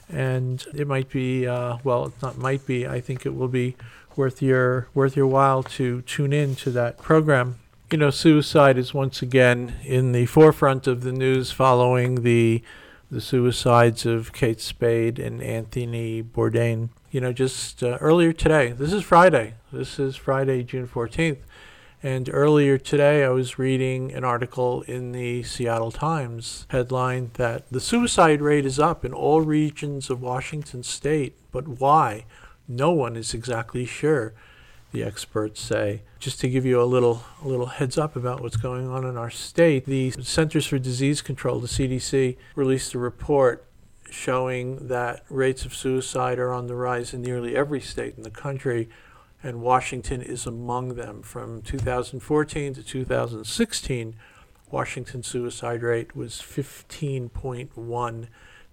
and 0.10 0.66
it 0.74 0.88
might 0.88 1.10
be 1.10 1.48
uh, 1.48 1.78
well, 1.86 2.08
it 2.08 2.22
not 2.22 2.38
might 2.38 2.66
be. 2.66 2.86
I 2.86 3.00
think 3.00 3.26
it 3.26 3.34
will 3.34 3.48
be 3.48 3.78
worth 4.18 4.42
your 4.42 4.90
worth 4.94 5.16
your 5.16 5.28
while 5.28 5.64
to 5.64 6.02
tune 6.02 6.34
in 6.34 6.56
to 6.56 6.70
that 6.72 6.98
program 6.98 7.60
you 7.96 8.00
know, 8.00 8.10
suicide 8.10 8.78
is 8.78 8.94
once 8.94 9.22
again 9.22 9.74
in 9.86 10.12
the 10.12 10.26
forefront 10.26 10.86
of 10.86 11.04
the 11.04 11.14
news 11.14 11.54
following 11.54 12.24
the 12.24 12.62
the 13.10 13.22
suicides 13.22 14.06
of 14.06 14.34
Kate 14.34 14.60
Spade 14.60 15.18
and 15.18 15.42
Anthony 15.42 16.22
Bourdain. 16.22 16.90
You 17.10 17.22
know, 17.22 17.32
just 17.32 17.82
uh, 17.82 17.98
earlier 18.02 18.34
today, 18.34 18.74
this 18.74 18.92
is 18.92 19.02
Friday. 19.02 19.54
This 19.72 19.98
is 19.98 20.18
Friday, 20.18 20.62
June 20.62 20.90
14th. 20.90 21.38
And 22.04 22.30
earlier 22.34 22.78
today, 22.78 23.24
I 23.24 23.30
was 23.30 23.58
reading 23.58 24.12
an 24.12 24.26
article 24.26 24.82
in 24.82 25.14
the 25.14 25.44
Seattle 25.44 25.94
Times 25.94 26.68
headline 26.72 27.32
that 27.36 27.64
the 27.72 27.80
suicide 27.80 28.42
rate 28.42 28.66
is 28.66 28.78
up 28.78 29.06
in 29.06 29.14
all 29.14 29.40
regions 29.40 30.10
of 30.10 30.22
Washington 30.22 30.84
state. 30.84 31.38
But 31.50 31.66
why? 31.80 32.26
No 32.68 32.92
one 32.92 33.16
is 33.16 33.34
exactly 33.34 33.86
sure. 33.86 34.34
The 34.96 35.04
experts 35.04 35.62
say. 35.62 36.02
Just 36.20 36.40
to 36.40 36.50
give 36.50 36.66
you 36.66 36.82
a 36.82 36.86
little 36.86 37.24
a 37.44 37.48
little 37.48 37.68
heads 37.68 37.98
up 37.98 38.16
about 38.16 38.42
what's 38.42 38.58
going 38.58 38.88
on 38.88 39.06
in 39.06 39.18
our 39.18 39.30
state, 39.30 39.86
the 39.86 40.12
Centers 40.12 40.66
for 40.66 40.80
Disease 40.80 41.22
Control, 41.22 41.60
the 41.60 41.68
CDC, 41.68 42.38
released 42.56 42.94
a 42.94 43.00
report 43.00 43.68
showing 44.10 44.88
that 44.88 45.24
rates 45.30 45.66
of 45.66 45.76
suicide 45.76 46.40
are 46.40 46.54
on 46.54 46.68
the 46.68 46.76
rise 46.76 47.14
in 47.14 47.22
nearly 47.22 47.56
every 47.56 47.82
state 47.82 48.16
in 48.16 48.24
the 48.24 48.30
country, 48.30 48.88
and 49.44 49.62
Washington 49.62 50.22
is 50.22 50.46
among 50.46 50.96
them. 50.96 51.22
From 51.22 51.62
2014 51.62 52.74
to 52.76 52.84
2016, 52.84 54.16
Washington's 54.72 55.28
suicide 55.28 55.84
rate 55.84 56.16
was 56.16 56.36
15.1 56.36 58.28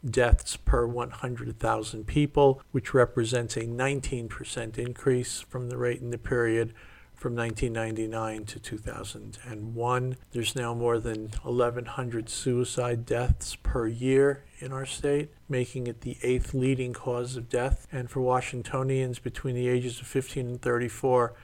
deaths 0.08 0.56
per 0.56 0.86
100,000 0.86 2.06
people, 2.06 2.62
which 2.72 2.94
represents 2.94 3.56
a 3.56 3.62
19% 3.62 4.78
increase 4.78 5.40
from 5.40 5.68
the 5.68 5.76
rate 5.76 6.00
in 6.00 6.10
the 6.10 6.18
period 6.18 6.74
from 7.22 7.36
1999 7.36 8.44
to 8.46 8.58
2001. 8.58 10.16
There's 10.32 10.56
now 10.56 10.74
more 10.74 10.98
than 10.98 11.30
1,100 11.42 12.28
suicide 12.28 13.06
deaths 13.06 13.54
per 13.54 13.86
year 13.86 14.42
in 14.58 14.72
our 14.72 14.84
state, 14.84 15.30
making 15.48 15.86
it 15.86 16.00
the 16.00 16.18
eighth 16.24 16.52
leading 16.52 16.92
cause 16.92 17.36
of 17.36 17.48
death. 17.48 17.86
And 17.92 18.10
for 18.10 18.20
Washingtonians 18.20 19.20
between 19.20 19.54
the 19.54 19.68
ages 19.68 20.00
of 20.00 20.08
15 20.08 20.46
and 20.46 20.60
34, 20.60 21.34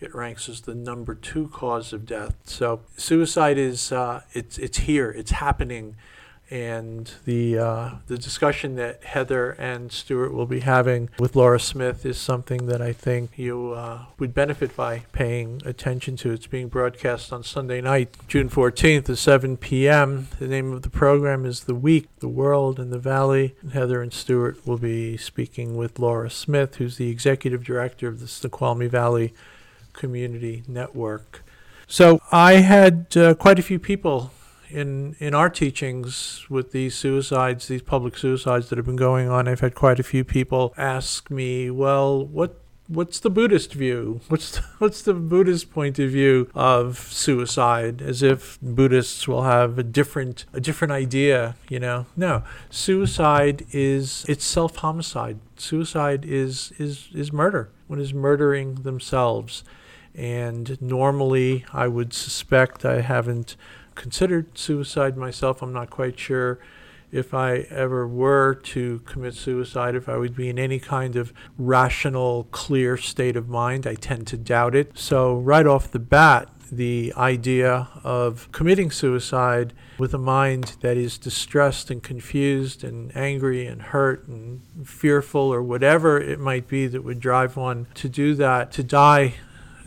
it 0.00 0.12
ranks 0.12 0.48
as 0.48 0.62
the 0.62 0.74
number 0.74 1.14
two 1.14 1.46
cause 1.48 1.92
of 1.92 2.06
death. 2.06 2.34
So 2.42 2.80
suicide 2.96 3.56
is 3.56 3.92
uh, 3.92 4.22
it's 4.32 4.58
it's 4.58 4.78
here, 4.78 5.10
it's 5.10 5.30
happening 5.30 5.94
and 6.50 7.12
the 7.24 7.58
uh, 7.58 7.90
the 8.08 8.18
discussion 8.18 8.74
that 8.76 9.04
Heather 9.04 9.52
and 9.52 9.92
Stuart 9.92 10.32
will 10.32 10.46
be 10.46 10.60
having 10.60 11.08
with 11.18 11.36
Laura 11.36 11.60
Smith 11.60 12.04
is 12.04 12.18
something 12.18 12.66
that 12.66 12.82
I 12.82 12.92
think 12.92 13.38
you 13.38 13.72
uh, 13.72 14.06
would 14.18 14.34
benefit 14.34 14.76
by 14.76 15.04
paying 15.12 15.62
attention 15.64 16.16
to. 16.16 16.32
It's 16.32 16.48
being 16.48 16.68
broadcast 16.68 17.32
on 17.32 17.44
Sunday 17.44 17.80
night, 17.80 18.16
June 18.26 18.48
14th 18.48 19.08
at 19.08 19.18
7 19.18 19.56
p.m. 19.58 20.28
The 20.38 20.48
name 20.48 20.72
of 20.72 20.82
the 20.82 20.90
program 20.90 21.46
is 21.46 21.64
The 21.64 21.74
Week, 21.74 22.08
the 22.18 22.28
World, 22.28 22.80
and 22.80 22.92
the 22.92 22.98
Valley. 22.98 23.54
Heather 23.72 24.02
and 24.02 24.12
Stuart 24.12 24.66
will 24.66 24.78
be 24.78 25.16
speaking 25.16 25.76
with 25.76 25.98
Laura 25.98 26.30
Smith, 26.30 26.76
who's 26.76 26.96
the 26.96 27.10
executive 27.10 27.62
director 27.62 28.08
of 28.08 28.20
the 28.20 28.28
Snoqualmie 28.28 28.88
Valley 28.88 29.32
Community 29.92 30.64
Network. 30.66 31.44
So 31.86 32.20
I 32.30 32.54
had 32.54 33.16
uh, 33.16 33.34
quite 33.34 33.58
a 33.58 33.62
few 33.62 33.78
people 33.78 34.32
in 34.70 35.16
in 35.18 35.34
our 35.34 35.50
teachings 35.50 36.46
with 36.48 36.72
these 36.72 36.94
suicides, 36.94 37.68
these 37.68 37.82
public 37.82 38.16
suicides 38.16 38.68
that 38.68 38.78
have 38.78 38.86
been 38.86 38.96
going 38.96 39.28
on, 39.28 39.48
I've 39.48 39.60
had 39.60 39.74
quite 39.74 39.98
a 39.98 40.02
few 40.02 40.24
people 40.24 40.74
ask 40.76 41.30
me, 41.30 41.70
"Well, 41.70 42.26
what 42.26 42.60
what's 42.90 43.20
the 43.20 43.30
Buddhist 43.30 43.72
view? 43.72 44.20
What's 44.28 44.50
the, 44.50 44.62
what's 44.78 45.02
the 45.02 45.14
Buddhist 45.14 45.70
point 45.70 45.98
of 45.98 46.10
view 46.10 46.50
of 46.54 46.98
suicide? 46.98 48.02
As 48.02 48.22
if 48.22 48.58
Buddhists 48.60 49.26
will 49.28 49.42
have 49.42 49.78
a 49.78 49.82
different 49.82 50.44
a 50.52 50.60
different 50.60 50.92
idea, 50.92 51.56
you 51.68 51.78
know? 51.78 52.06
No, 52.16 52.42
suicide 52.68 53.64
is 53.72 54.24
it's 54.28 54.44
self 54.44 54.76
homicide. 54.76 55.38
Suicide 55.56 56.24
is 56.24 56.72
is 56.78 57.08
is 57.14 57.32
murder. 57.32 57.70
One 57.86 58.00
is 58.00 58.12
murdering 58.12 58.76
themselves, 58.76 59.64
and 60.14 60.80
normally 60.82 61.64
I 61.72 61.88
would 61.88 62.12
suspect 62.12 62.84
I 62.84 63.00
haven't 63.00 63.56
considered 64.00 64.56
suicide 64.56 65.14
myself. 65.14 65.60
I'm 65.60 65.74
not 65.74 65.90
quite 65.90 66.18
sure 66.18 66.58
if 67.12 67.34
I 67.34 67.66
ever 67.68 68.08
were 68.08 68.54
to 68.54 69.00
commit 69.00 69.34
suicide, 69.34 69.94
if 69.94 70.08
I 70.08 70.16
would 70.16 70.34
be 70.34 70.48
in 70.48 70.58
any 70.58 70.78
kind 70.78 71.16
of 71.16 71.34
rational, 71.58 72.44
clear 72.44 72.96
state 72.96 73.36
of 73.36 73.48
mind. 73.48 73.86
I 73.86 73.96
tend 73.96 74.26
to 74.28 74.38
doubt 74.38 74.74
it. 74.74 74.96
So, 74.96 75.36
right 75.36 75.66
off 75.66 75.90
the 75.90 75.98
bat, 75.98 76.48
the 76.72 77.12
idea 77.14 77.88
of 78.02 78.50
committing 78.52 78.90
suicide 78.90 79.74
with 79.98 80.14
a 80.14 80.18
mind 80.18 80.76
that 80.80 80.96
is 80.96 81.18
distressed 81.18 81.90
and 81.90 82.02
confused 82.02 82.82
and 82.82 83.14
angry 83.14 83.66
and 83.66 83.82
hurt 83.82 84.26
and 84.28 84.62
fearful 84.84 85.52
or 85.52 85.62
whatever 85.62 86.18
it 86.18 86.40
might 86.40 86.68
be 86.68 86.86
that 86.86 87.02
would 87.02 87.20
drive 87.20 87.56
one 87.56 87.86
to 87.94 88.08
do 88.08 88.34
that, 88.36 88.72
to 88.72 88.82
die 88.82 89.34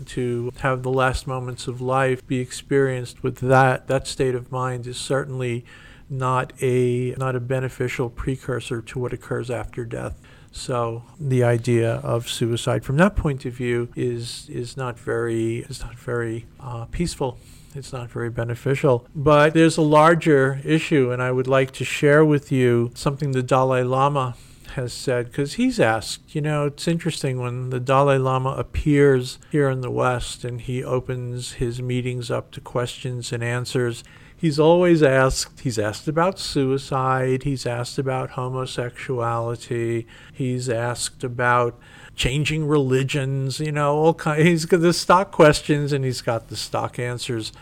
to 0.05 0.51
have 0.59 0.83
the 0.83 0.91
last 0.91 1.27
moments 1.27 1.67
of 1.67 1.81
life 1.81 2.25
be 2.27 2.39
experienced 2.39 3.23
with 3.23 3.37
that 3.37 3.87
that 3.87 4.07
state 4.07 4.35
of 4.35 4.51
mind 4.51 4.87
is 4.87 4.97
certainly 4.97 5.65
not 6.09 6.53
a 6.61 7.15
not 7.17 7.35
a 7.35 7.39
beneficial 7.39 8.09
precursor 8.09 8.81
to 8.81 8.99
what 8.99 9.13
occurs 9.13 9.49
after 9.49 9.85
death. 9.85 10.19
So 10.51 11.03
the 11.19 11.43
idea 11.43 11.95
of 11.95 12.29
suicide 12.29 12.85
from 12.85 12.97
that 12.97 13.15
point 13.15 13.45
of 13.45 13.53
view 13.53 13.89
is 13.95 14.47
is 14.49 14.77
not 14.77 14.99
very 14.99 15.59
is 15.69 15.81
not 15.81 15.95
very 15.95 16.45
uh, 16.59 16.85
peaceful. 16.85 17.39
It's 17.75 17.91
not 17.91 18.11
very 18.11 18.29
beneficial. 18.29 19.07
But 19.15 19.55
there's 19.55 19.77
a 19.77 19.81
larger 19.81 20.61
issue, 20.63 21.11
and 21.11 21.23
I 21.23 21.31
would 21.31 21.47
like 21.47 21.71
to 21.71 21.83
share 21.83 22.23
with 22.23 22.51
you 22.51 22.91
something 22.93 23.31
the 23.31 23.41
Dalai 23.41 23.81
Lama 23.83 24.35
has 24.73 24.93
said, 24.93 25.27
because 25.27 25.53
he's 25.53 25.79
asked, 25.79 26.35
you 26.35 26.41
know, 26.41 26.67
it's 26.67 26.87
interesting 26.87 27.39
when 27.39 27.69
the 27.69 27.79
Dalai 27.79 28.17
Lama 28.17 28.51
appears 28.51 29.39
here 29.51 29.69
in 29.69 29.81
the 29.81 29.91
West 29.91 30.43
and 30.43 30.61
he 30.61 30.83
opens 30.83 31.53
his 31.53 31.81
meetings 31.81 32.29
up 32.29 32.51
to 32.51 32.61
questions 32.61 33.31
and 33.31 33.43
answers. 33.43 34.03
He's 34.35 34.59
always 34.59 35.01
asked, 35.01 35.61
he's 35.61 35.79
asked 35.79 36.07
about 36.07 36.37
suicide, 36.37 37.43
he's 37.43 37.65
asked 37.65 37.97
about 37.97 38.31
homosexuality, 38.31 40.05
he's 40.33 40.69
asked 40.69 41.23
about 41.23 41.79
changing 42.15 42.67
religions, 42.67 43.59
you 43.59 43.71
know, 43.71 43.95
all 43.95 44.13
kind. 44.13 44.45
He's 44.45 44.65
got 44.65 44.81
the 44.81 44.93
stock 44.93 45.31
questions 45.31 45.93
and 45.93 46.03
he's 46.03 46.21
got 46.21 46.49
the 46.49 46.57
stock 46.57 46.99
answers. 46.99 47.53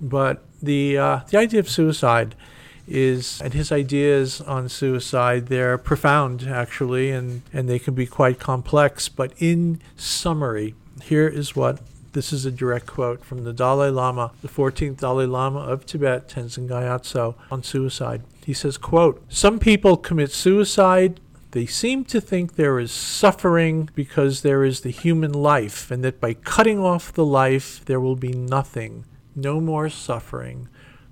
But 0.00 0.44
the 0.62 0.96
uh, 0.96 1.20
the 1.28 1.38
idea 1.38 1.60
of 1.60 1.68
suicide 1.68 2.36
is 2.88 3.40
and 3.42 3.54
his 3.54 3.70
ideas 3.70 4.40
on 4.42 4.68
suicide 4.68 5.46
they're 5.46 5.78
profound 5.78 6.44
actually 6.44 7.10
and 7.10 7.42
and 7.52 7.68
they 7.68 7.78
can 7.78 7.94
be 7.94 8.06
quite 8.06 8.38
complex 8.38 9.08
but 9.08 9.32
in 9.38 9.80
summary 9.96 10.74
here 11.02 11.28
is 11.28 11.54
what 11.54 11.80
this 12.12 12.32
is 12.32 12.46
a 12.46 12.50
direct 12.50 12.86
quote 12.86 13.22
from 13.22 13.44
the 13.44 13.52
Dalai 13.52 13.90
Lama, 13.90 14.32
the 14.40 14.48
14th 14.48 14.96
Dalai 14.96 15.26
Lama 15.26 15.60
of 15.60 15.84
Tibet, 15.84 16.26
Tenzin 16.26 16.66
Gyatso, 16.66 17.34
on 17.50 17.62
suicide. 17.62 18.22
He 18.44 18.54
says, 18.54 18.78
quote, 18.78 19.22
Some 19.28 19.58
people 19.58 19.98
commit 19.98 20.32
suicide 20.32 21.20
they 21.52 21.64
seem 21.64 22.04
to 22.06 22.20
think 22.20 22.54
there 22.54 22.78
is 22.78 22.92
suffering 22.92 23.88
because 23.94 24.42
there 24.42 24.64
is 24.64 24.82
the 24.82 24.90
human 24.90 25.32
life, 25.32 25.90
and 25.90 26.04
that 26.04 26.20
by 26.20 26.34
cutting 26.34 26.78
off 26.78 27.12
the 27.12 27.24
life, 27.24 27.82
there 27.86 28.00
will 28.00 28.16
be 28.16 28.32
nothing, 28.32 29.06
no 29.34 29.60
more 29.60 29.88
suffering. 29.88 30.68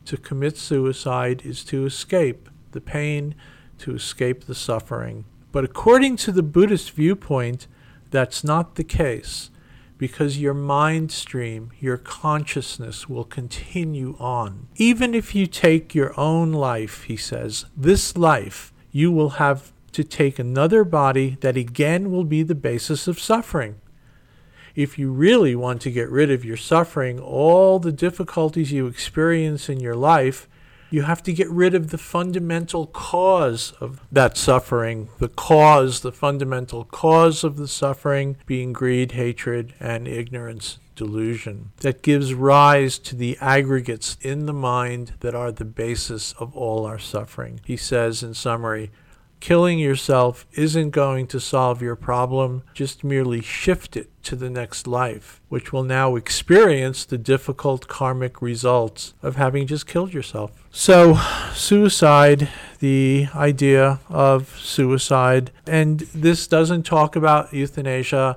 To 0.07 0.17
commit 0.17 0.57
suicide 0.57 1.43
is 1.45 1.65
to 1.65 1.85
escape 1.85 2.49
the 2.71 2.81
pain, 2.81 3.35
to 3.79 3.95
escape 3.95 4.45
the 4.45 4.55
suffering. 4.55 5.25
But 5.51 5.65
according 5.65 6.17
to 6.19 6.33
the 6.33 6.45
Buddhist 6.45 6.93
viewpoint, 6.93 7.67
that's 8.11 8.45
not 8.45 8.77
the 8.77 8.85
case 8.85 9.51
because 9.99 10.39
your 10.39 10.55
mind 10.55 11.11
stream, 11.11 11.73
your 11.81 11.97
consciousness 11.97 13.09
will 13.09 13.25
continue 13.25 14.15
on. 14.21 14.69
Even 14.77 15.15
if 15.15 15.35
you 15.35 15.47
take 15.47 15.95
your 15.95 16.19
own 16.19 16.53
life, 16.53 17.05
he 17.05 17.17
says, 17.17 17.65
this 17.77 18.17
life, 18.17 18.73
you 18.93 19.11
will 19.11 19.31
have 19.31 19.73
to 19.93 20.05
take 20.05 20.39
another 20.39 20.85
body 20.85 21.37
that 21.41 21.57
again 21.57 22.11
will 22.11 22.25
be 22.25 22.43
the 22.43 22.55
basis 22.55 23.09
of 23.09 23.19
suffering 23.19 23.81
if 24.77 24.99
you 24.99 25.11
really 25.11 25.57
want 25.57 25.81
to 25.81 25.91
get 25.91 26.11
rid 26.11 26.31
of 26.31 26.45
your 26.45 26.57
suffering, 26.57 27.19
all 27.19 27.79
the 27.79 27.91
difficulties 27.91 28.71
you 28.71 28.87
experience 28.87 29.69
in 29.69 29.81
your 29.81 29.97
life, 29.97 30.47
you 30.91 31.03
have 31.03 31.23
to 31.25 31.33
get 31.33 31.51
rid 31.51 31.75
of 31.75 31.91
the 31.91 31.99
fundamental 31.99 32.87
cause 32.87 33.73
of 33.81 34.01
that 34.13 34.37
suffering. 34.37 35.09
The 35.19 35.29
cause, 35.29 36.01
the 36.01 36.13
fundamental 36.13 36.85
cause 36.85 37.43
of 37.43 37.57
the 37.57 37.67
suffering 37.67 38.37
being 38.47 38.73
greed, 38.73 39.13
hatred, 39.13 39.75
and 39.81 40.07
ignorance, 40.07 40.79
delusion, 40.95 41.73
that 41.79 42.03
gives 42.03 42.35
rise 42.35 42.99
to 42.99 43.17
the 43.17 43.37
aggregates 43.41 44.17
in 44.21 44.47
the 44.47 44.53
mind 44.53 45.15
that 45.21 45.35
are 45.35 45.51
the 45.51 45.65
basis 45.65 46.33
of 46.35 46.55
all 46.55 46.87
our 46.87 46.99
suffering. 46.99 47.61
He 47.65 47.77
says, 47.77 48.23
in 48.23 48.35
summary, 48.35 48.91
Killing 49.47 49.79
yourself 49.79 50.45
isn't 50.55 50.91
going 50.91 51.29
to 51.29 51.39
solve 51.39 51.81
your 51.81 51.95
problem, 51.95 52.65
just 52.75 53.05
merely 53.05 53.41
shift 53.41 53.97
it 53.97 54.11
to 54.25 54.35
the 54.35 54.51
next 54.51 54.89
life, 54.89 55.41
which 55.49 55.73
will 55.73 55.85
now 55.85 56.17
experience 56.17 57.05
the 57.05 57.17
difficult 57.17 57.87
karmic 57.87 58.43
results 58.43 59.15
of 59.23 59.37
having 59.37 59.69
just 59.69 59.87
killed 59.87 60.13
yourself. 60.13 60.67
So, 60.73 61.21
suicide, 61.55 62.49
the 62.81 63.29
idea 63.37 64.01
of 64.09 64.59
suicide, 64.59 65.53
and 65.65 66.01
this 66.01 66.49
doesn't 66.49 66.83
talk 66.83 67.15
about 67.15 67.53
euthanasia. 67.53 68.37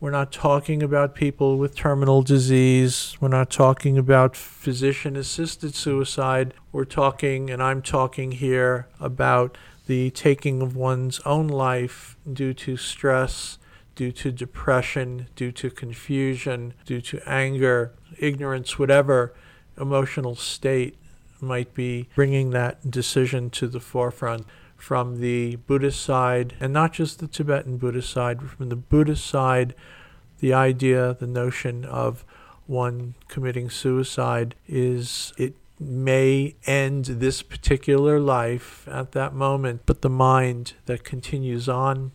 We're 0.00 0.10
not 0.10 0.32
talking 0.32 0.82
about 0.82 1.14
people 1.14 1.56
with 1.56 1.76
terminal 1.76 2.22
disease. 2.22 3.16
We're 3.20 3.28
not 3.28 3.50
talking 3.50 3.96
about 3.96 4.34
physician 4.34 5.14
assisted 5.14 5.76
suicide. 5.76 6.52
We're 6.72 6.84
talking, 6.84 7.48
and 7.48 7.62
I'm 7.62 7.80
talking 7.80 8.32
here 8.32 8.88
about 8.98 9.56
the 9.88 10.10
taking 10.10 10.60
of 10.60 10.76
one's 10.76 11.18
own 11.20 11.48
life 11.48 12.16
due 12.30 12.52
to 12.52 12.76
stress, 12.76 13.58
due 13.96 14.12
to 14.12 14.30
depression, 14.30 15.26
due 15.34 15.50
to 15.50 15.70
confusion, 15.70 16.74
due 16.84 17.00
to 17.00 17.26
anger, 17.26 17.92
ignorance, 18.18 18.78
whatever 18.78 19.34
emotional 19.80 20.36
state 20.36 20.94
might 21.40 21.72
be 21.72 22.06
bringing 22.14 22.50
that 22.50 22.90
decision 22.90 23.48
to 23.48 23.66
the 23.66 23.80
forefront 23.80 24.46
from 24.76 25.20
the 25.20 25.56
Buddhist 25.56 26.02
side, 26.02 26.54
and 26.60 26.72
not 26.72 26.92
just 26.92 27.18
the 27.18 27.26
Tibetan 27.26 27.78
Buddhist 27.78 28.10
side, 28.10 28.42
from 28.42 28.68
the 28.68 28.76
Buddhist 28.76 29.26
side, 29.26 29.74
the 30.40 30.52
idea, 30.52 31.16
the 31.18 31.26
notion 31.26 31.86
of 31.86 32.26
one 32.66 33.14
committing 33.26 33.70
suicide 33.70 34.54
is 34.68 35.32
it 35.38 35.54
may 35.80 36.56
end 36.64 37.04
this 37.04 37.42
particular 37.42 38.18
life 38.18 38.86
at 38.88 39.12
that 39.12 39.34
moment, 39.34 39.82
but 39.86 40.02
the 40.02 40.10
mind 40.10 40.74
that 40.86 41.04
continues 41.04 41.68
on 41.68 42.12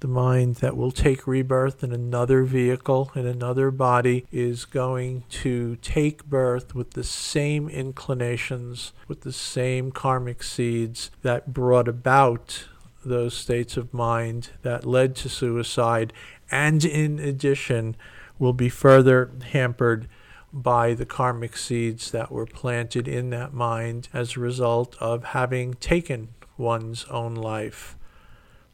the 0.00 0.08
mind 0.08 0.56
that 0.56 0.76
will 0.76 0.90
take 0.90 1.26
rebirth 1.26 1.84
in 1.84 1.92
another 1.92 2.42
vehicle, 2.42 3.12
in 3.14 3.26
another 3.26 3.70
body, 3.70 4.26
is 4.32 4.64
going 4.64 5.22
to 5.28 5.76
take 5.76 6.24
birth 6.24 6.74
with 6.74 6.92
the 6.92 7.04
same 7.04 7.68
inclinations, 7.68 8.92
with 9.06 9.20
the 9.20 9.32
same 9.32 9.92
karmic 9.92 10.42
seeds 10.42 11.10
that 11.22 11.52
brought 11.52 11.86
about 11.86 12.66
those 13.04 13.36
states 13.36 13.76
of 13.76 13.94
mind 13.94 14.50
that 14.62 14.86
led 14.86 15.14
to 15.16 15.28
suicide, 15.28 16.12
and 16.50 16.84
in 16.84 17.18
addition, 17.18 17.94
will 18.38 18.52
be 18.52 18.68
further 18.68 19.30
hampered 19.52 20.08
by 20.52 20.94
the 20.94 21.06
karmic 21.06 21.56
seeds 21.56 22.10
that 22.10 22.30
were 22.30 22.46
planted 22.46 23.06
in 23.06 23.30
that 23.30 23.52
mind 23.52 24.08
as 24.12 24.36
a 24.36 24.40
result 24.40 24.96
of 25.00 25.24
having 25.24 25.74
taken 25.74 26.28
one's 26.56 27.04
own 27.06 27.34
life. 27.34 27.96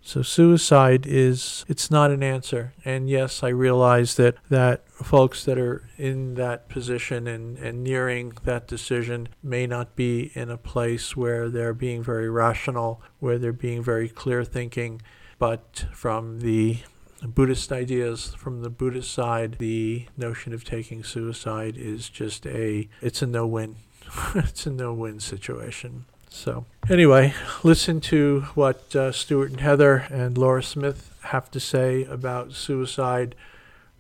So 0.07 0.23
suicide 0.23 1.05
is 1.05 1.65
it's 1.67 1.91
not 1.91 2.13
an 2.13 2.23
answer. 2.23 2.75
And 2.85 3.11
yes, 3.11 3.43
I 3.43 3.49
realize 3.49 4.15
that 4.15 4.37
that 4.51 4.89
folks 4.89 5.45
that 5.45 5.59
are 5.59 5.89
in 5.97 6.35
that 6.35 6.69
position 6.69 7.27
and, 7.27 7.59
and 7.59 7.83
nearing 7.83 8.35
that 8.45 8.69
decision 8.69 9.29
may 9.43 9.67
not 9.67 9.97
be 9.97 10.31
in 10.35 10.49
a 10.49 10.57
place 10.57 11.17
where 11.17 11.49
they're 11.49 11.75
being 11.75 12.05
very 12.05 12.31
rational, 12.31 13.03
where 13.19 13.37
they're 13.37 13.53
being 13.53 13.83
very 13.83 14.09
clear 14.09 14.45
thinking, 14.45 15.03
but 15.41 15.87
from 15.93 16.39
the 16.39 16.79
Buddhist 17.23 17.73
ideas 17.73 18.35
from 18.37 18.63
the 18.63 18.71
Buddhist 18.71 19.11
side, 19.11 19.57
the 19.59 20.07
notion 20.17 20.53
of 20.53 20.65
taking 20.65 21.03
suicide 21.03 21.77
is 21.77 22.09
just 22.09 22.47
a 22.47 22.89
it's 23.01 23.23
a 23.23 23.27
no-win. 23.27 23.77
it's 24.35 24.67
a 24.67 24.71
no-win 24.71 25.21
situation. 25.21 26.05
So, 26.29 26.67
anyway, 26.91 27.33
listen 27.63 28.01
to 28.03 28.43
what 28.55 28.95
uh, 28.95 29.13
Stuart 29.13 29.51
and 29.53 29.61
Heather 29.61 30.07
and 30.11 30.37
Laura 30.37 30.63
Smith 30.63 31.15
have 31.23 31.51
to 31.53 31.61
say 31.61 32.05
about 32.05 32.53
suicide 32.53 33.35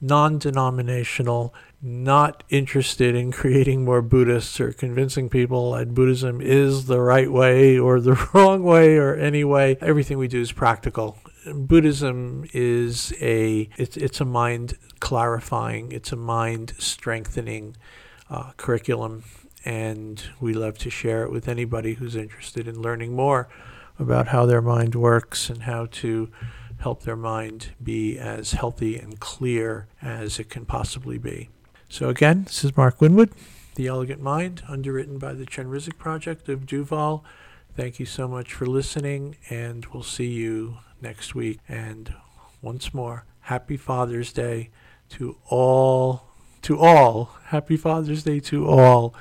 non 0.00 0.38
denominational, 0.38 1.54
not 1.80 2.44
interested 2.50 3.14
in 3.14 3.32
creating 3.32 3.84
more 3.84 4.02
Buddhists 4.02 4.60
or 4.60 4.72
convincing 4.72 5.28
people 5.28 5.72
that 5.72 5.94
Buddhism 5.94 6.40
is 6.40 6.84
the 6.86 7.00
right 7.00 7.32
way 7.32 7.78
or 7.78 8.00
the 8.00 8.28
wrong 8.34 8.62
way 8.62 8.96
or 8.96 9.14
any 9.14 9.44
way. 9.44 9.76
Everything 9.80 10.18
we 10.18 10.28
do 10.28 10.40
is 10.40 10.52
practical 10.52 11.18
Buddhism 11.46 12.46
is 12.52 13.12
a 13.20 13.68
it's 13.76 13.96
it's 13.96 14.20
a 14.20 14.24
mind 14.24 14.76
clarifying, 15.00 15.92
it's 15.92 16.12
a 16.12 16.16
mind 16.16 16.74
strengthening 16.78 17.76
uh, 18.30 18.52
curriculum, 18.56 19.24
and 19.64 20.22
we 20.40 20.52
love 20.52 20.78
to 20.78 20.90
share 20.90 21.24
it 21.24 21.32
with 21.32 21.48
anybody 21.48 21.94
who's 21.94 22.14
interested 22.16 22.68
in 22.68 22.80
learning 22.80 23.14
more 23.14 23.48
about 23.98 24.28
how 24.28 24.46
their 24.46 24.62
mind 24.62 24.94
works 24.94 25.50
and 25.50 25.64
how 25.64 25.86
to 25.86 26.30
help 26.78 27.02
their 27.02 27.16
mind 27.16 27.70
be 27.82 28.18
as 28.18 28.52
healthy 28.52 28.96
and 28.96 29.20
clear 29.20 29.86
as 30.00 30.38
it 30.38 30.48
can 30.48 30.64
possibly 30.64 31.18
be. 31.18 31.48
So 31.88 32.08
again, 32.08 32.44
this 32.44 32.64
is 32.64 32.76
Mark 32.76 33.00
Winwood, 33.00 33.32
The 33.74 33.86
Elegant 33.86 34.20
Mind, 34.20 34.62
underwritten 34.68 35.18
by 35.18 35.34
the 35.34 35.44
Chenrezig 35.44 35.98
Project 35.98 36.48
of 36.48 36.66
Duvall. 36.66 37.24
Thank 37.76 38.00
you 38.00 38.06
so 38.06 38.26
much 38.26 38.52
for 38.52 38.66
listening, 38.66 39.36
and 39.50 39.86
we'll 39.86 40.02
see 40.02 40.30
you 40.30 40.78
next 41.02 41.34
week. 41.34 41.58
And 41.68 42.14
once 42.60 42.94
more, 42.94 43.24
happy 43.40 43.76
Father's 43.76 44.32
Day 44.32 44.70
to 45.10 45.36
all, 45.48 46.24
to 46.62 46.78
all. 46.78 47.36
Happy 47.46 47.76
Father's 47.76 48.22
Day 48.22 48.40
to 48.40 48.68
all. 48.68 49.14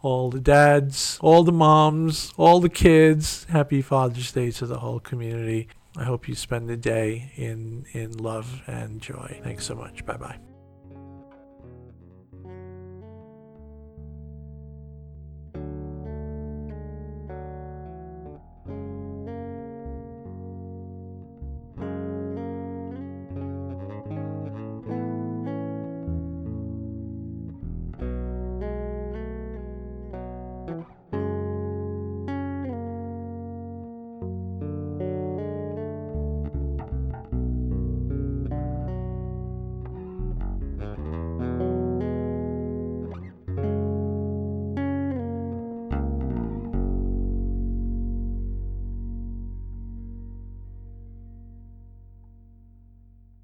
All 0.00 0.30
the 0.30 0.40
dads, 0.40 1.18
all 1.20 1.42
the 1.42 1.52
moms, 1.52 2.32
all 2.36 2.60
the 2.60 2.68
kids. 2.68 3.44
Happy 3.50 3.82
Father's 3.82 4.30
Day 4.32 4.50
to 4.52 4.66
the 4.66 4.78
whole 4.78 5.00
community. 5.00 5.68
I 5.96 6.04
hope 6.04 6.28
you 6.28 6.36
spend 6.36 6.68
the 6.68 6.76
day 6.76 7.32
in, 7.34 7.84
in 7.92 8.16
love 8.16 8.62
and 8.68 9.00
joy. 9.00 9.40
Thanks 9.42 9.64
so 9.64 9.74
much. 9.74 10.06
Bye 10.06 10.16
bye. 10.16 10.47